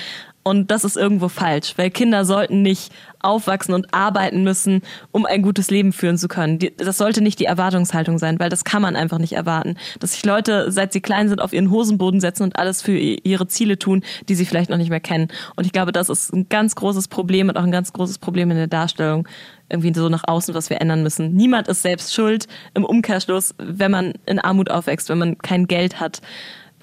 Und 0.42 0.72
das 0.72 0.84
ist 0.86 0.96
irgendwo 0.96 1.28
falsch, 1.28 1.74
weil 1.76 1.92
Kinder 1.92 2.24
sollten 2.24 2.62
nicht 2.62 2.92
aufwachsen 3.20 3.74
und 3.74 3.94
arbeiten 3.94 4.44
müssen, 4.44 4.82
um 5.12 5.26
ein 5.26 5.42
gutes 5.42 5.70
Leben 5.70 5.92
führen 5.92 6.18
zu 6.18 6.30
können. 6.30 6.58
Die- 6.60 6.74
Das 6.76 6.98
sollte 6.98 7.22
nicht 7.22 7.40
die 7.40 7.46
Erwartungshaltung 7.46 8.18
sein, 8.18 8.40
weil 8.40 8.50
das 8.50 8.64
kann 8.64 8.82
man 8.82 8.96
einfach 8.96 9.18
nicht 9.18 9.34
erwarten. 9.34 9.76
Dass 10.00 10.14
sich 10.14 10.26
Leute, 10.26 10.72
seit 10.72 10.94
sie 10.94 11.02
klein 11.02 11.28
sind, 11.28 11.42
auf 11.42 11.52
ihren 11.52 11.70
Hosenboden 11.70 12.22
setzen 12.22 12.44
und 12.44 12.58
alles 12.58 12.82
für 12.82 12.98
ihre 12.98 13.48
Ziele 13.48 13.78
tun, 13.78 14.02
die 14.30 14.36
sie 14.36 14.46
vielleicht 14.46 14.70
noch 14.70 14.78
nicht 14.78 14.90
mehr 14.90 15.02
kennen. 15.02 15.28
Und 15.58 15.66
ich 15.66 15.74
glaube, 15.74 15.92
das 15.92 16.08
ist 16.10 16.34
ein 16.34 16.48
ganz 16.48 16.74
großes 16.76 17.10
Problem 17.10 17.50
und 17.50 17.58
auch 17.58 17.64
ein 17.64 17.72
ganz 17.72 17.92
großes 17.92 18.18
Problem 18.18 18.50
in 18.50 18.58
der 18.58 18.68
Darstellung 18.68 19.28
irgendwie 19.68 19.94
so 19.94 20.08
nach 20.10 20.24
außen, 20.26 20.56
was 20.56 20.70
wir 20.70 20.80
ändern 20.82 21.04
müssen. 21.04 21.34
Niemand 21.36 21.68
ist 21.68 21.82
selbst 21.82 22.14
schuld 22.14 22.48
im 22.74 22.86
Umkehrschluss, 22.86 23.54
wenn 23.58 23.92
man 23.92 24.14
in 24.26 24.40
Armut 24.40 24.72
aufwächst, 24.72 25.10
wenn 25.10 25.18
man 25.20 25.38
kein 25.38 25.68
Geld 25.68 26.00
hat. 26.00 26.22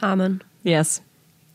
Amen. 0.00 0.40
Yes. 0.62 1.02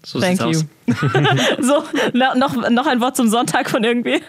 So 0.04 0.20
Thank 0.20 0.42
sieht's 0.42 0.66
you. 0.88 0.94
aus. 0.94 1.58
So, 1.62 1.84
noch, 2.14 2.70
noch 2.70 2.88
ein 2.88 3.02
Wort 3.02 3.16
zum 3.16 3.30
Sonntag 3.30 3.70
von 3.70 3.84
irgendwie. 3.84 4.22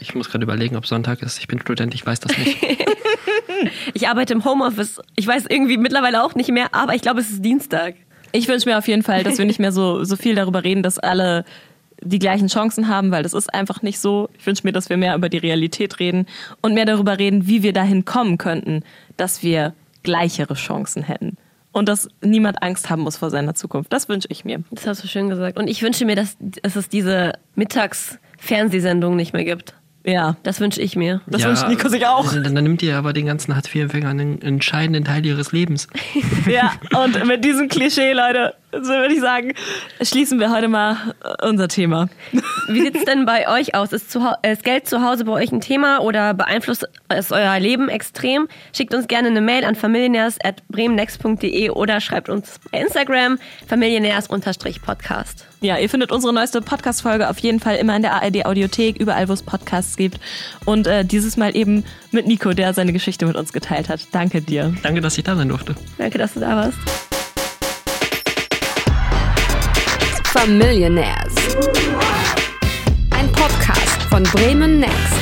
Ich 0.00 0.14
muss 0.14 0.30
gerade 0.30 0.44
überlegen, 0.44 0.76
ob 0.76 0.86
Sonntag 0.86 1.22
ist. 1.22 1.38
Ich 1.38 1.48
bin 1.48 1.60
Student, 1.60 1.94
ich 1.94 2.04
weiß 2.06 2.20
das 2.20 2.36
nicht. 2.38 2.58
Ich 3.94 4.08
arbeite 4.08 4.32
im 4.34 4.44
Homeoffice. 4.44 5.00
Ich 5.16 5.26
weiß 5.26 5.46
irgendwie 5.48 5.78
mittlerweile 5.78 6.22
auch 6.22 6.34
nicht 6.34 6.50
mehr, 6.50 6.74
aber 6.74 6.94
ich 6.94 7.02
glaube, 7.02 7.20
es 7.20 7.30
ist 7.30 7.44
Dienstag. 7.44 7.94
Ich 8.32 8.48
wünsche 8.48 8.68
mir 8.68 8.76
auf 8.76 8.88
jeden 8.88 9.02
Fall, 9.02 9.22
dass 9.22 9.38
wir 9.38 9.44
nicht 9.44 9.60
mehr 9.60 9.72
so, 9.72 10.04
so 10.04 10.16
viel 10.16 10.34
darüber 10.34 10.64
reden, 10.64 10.82
dass 10.82 10.98
alle 10.98 11.44
die 12.02 12.18
gleichen 12.18 12.48
Chancen 12.48 12.88
haben, 12.88 13.10
weil 13.10 13.22
das 13.22 13.32
ist 13.32 13.54
einfach 13.54 13.80
nicht 13.80 14.00
so. 14.00 14.28
Ich 14.38 14.46
wünsche 14.46 14.66
mir, 14.66 14.72
dass 14.72 14.90
wir 14.90 14.96
mehr 14.96 15.14
über 15.14 15.28
die 15.28 15.38
Realität 15.38 15.98
reden 16.00 16.26
und 16.60 16.74
mehr 16.74 16.84
darüber 16.84 17.18
reden, 17.18 17.46
wie 17.46 17.62
wir 17.62 17.72
dahin 17.72 18.04
kommen 18.04 18.36
könnten, 18.36 18.82
dass 19.16 19.42
wir 19.42 19.72
gleichere 20.02 20.54
Chancen 20.54 21.04
hätten. 21.04 21.36
Und 21.74 21.88
dass 21.88 22.08
niemand 22.22 22.62
Angst 22.62 22.88
haben 22.88 23.02
muss 23.02 23.16
vor 23.16 23.30
seiner 23.30 23.54
Zukunft. 23.54 23.92
Das 23.92 24.08
wünsche 24.08 24.28
ich 24.30 24.44
mir. 24.44 24.62
Das 24.70 24.86
hast 24.86 25.02
du 25.02 25.08
schön 25.08 25.28
gesagt. 25.28 25.58
Und 25.58 25.66
ich 25.66 25.82
wünsche 25.82 26.04
mir, 26.04 26.14
dass, 26.14 26.36
dass 26.38 26.76
es 26.76 26.88
diese 26.88 27.32
Mittags-Fernsehsendung 27.56 29.16
nicht 29.16 29.32
mehr 29.32 29.44
gibt. 29.44 29.74
Ja. 30.06 30.36
Das 30.44 30.60
wünsche 30.60 30.80
ich 30.80 30.94
mir. 30.94 31.20
Das 31.26 31.42
wünscht 31.42 31.66
Nico 31.66 31.88
sich 31.88 32.06
auch. 32.06 32.32
Dann, 32.32 32.54
dann 32.54 32.62
nimmt 32.62 32.80
ihr 32.84 32.96
aber 32.96 33.12
den 33.12 33.26
ganzen 33.26 33.56
Hartz-IV-Empfängern 33.56 34.20
einen 34.20 34.40
entscheidenden 34.40 35.04
Teil 35.04 35.26
ihres 35.26 35.50
Lebens. 35.50 35.88
Ja, 36.46 36.74
und 37.02 37.26
mit 37.26 37.44
diesem 37.44 37.68
Klischee, 37.68 38.12
Leute, 38.12 38.54
so 38.82 38.90
würde 38.90 39.14
ich 39.14 39.20
sagen, 39.20 39.52
schließen 40.00 40.40
wir 40.40 40.50
heute 40.50 40.68
mal 40.68 41.14
unser 41.42 41.68
Thema. 41.68 42.08
Wie 42.68 42.80
sieht 42.80 42.96
es 42.96 43.04
denn 43.04 43.24
bei 43.26 43.48
euch 43.48 43.74
aus? 43.74 43.92
Ist, 43.92 44.16
ist 44.42 44.64
Geld 44.64 44.88
zu 44.88 45.02
Hause 45.02 45.24
bei 45.24 45.32
euch 45.32 45.52
ein 45.52 45.60
Thema 45.60 46.00
oder 46.00 46.34
beeinflusst 46.34 46.88
es 47.08 47.32
euer 47.32 47.58
Leben 47.58 47.88
extrem? 47.88 48.48
Schickt 48.72 48.94
uns 48.94 49.08
gerne 49.08 49.28
eine 49.28 49.40
Mail 49.40 49.64
an 49.64 49.74
familionärs.bremennext.de 49.74 51.70
oder 51.70 52.00
schreibt 52.00 52.28
uns 52.28 52.60
bei 52.70 52.80
Instagram 52.80 53.38
familionärs-podcast. 53.68 55.46
Ja, 55.60 55.78
ihr 55.78 55.88
findet 55.88 56.12
unsere 56.12 56.34
neueste 56.34 56.60
Podcast-Folge 56.60 57.28
auf 57.30 57.38
jeden 57.38 57.58
Fall 57.58 57.76
immer 57.76 57.96
in 57.96 58.02
der 58.02 58.12
ARD-Audiothek, 58.12 58.98
überall, 58.98 59.28
wo 59.28 59.32
es 59.32 59.42
Podcasts 59.42 59.96
gibt. 59.96 60.20
Und 60.66 60.86
äh, 60.86 61.04
dieses 61.04 61.38
Mal 61.38 61.56
eben 61.56 61.84
mit 62.10 62.26
Nico, 62.26 62.52
der 62.52 62.74
seine 62.74 62.92
Geschichte 62.92 63.24
mit 63.24 63.36
uns 63.36 63.52
geteilt 63.52 63.88
hat. 63.88 64.00
Danke 64.12 64.42
dir. 64.42 64.74
Danke, 64.82 65.00
dass 65.00 65.16
ich 65.16 65.24
da 65.24 65.36
sein 65.36 65.48
durfte. 65.48 65.74
Danke, 65.96 66.18
dass 66.18 66.34
du 66.34 66.40
da 66.40 66.54
warst. 66.56 67.13
Familionaires. 70.44 71.34
Ein 73.12 73.32
Podcast 73.32 74.02
von 74.10 74.22
Bremen 74.24 74.78
Next. 74.78 75.13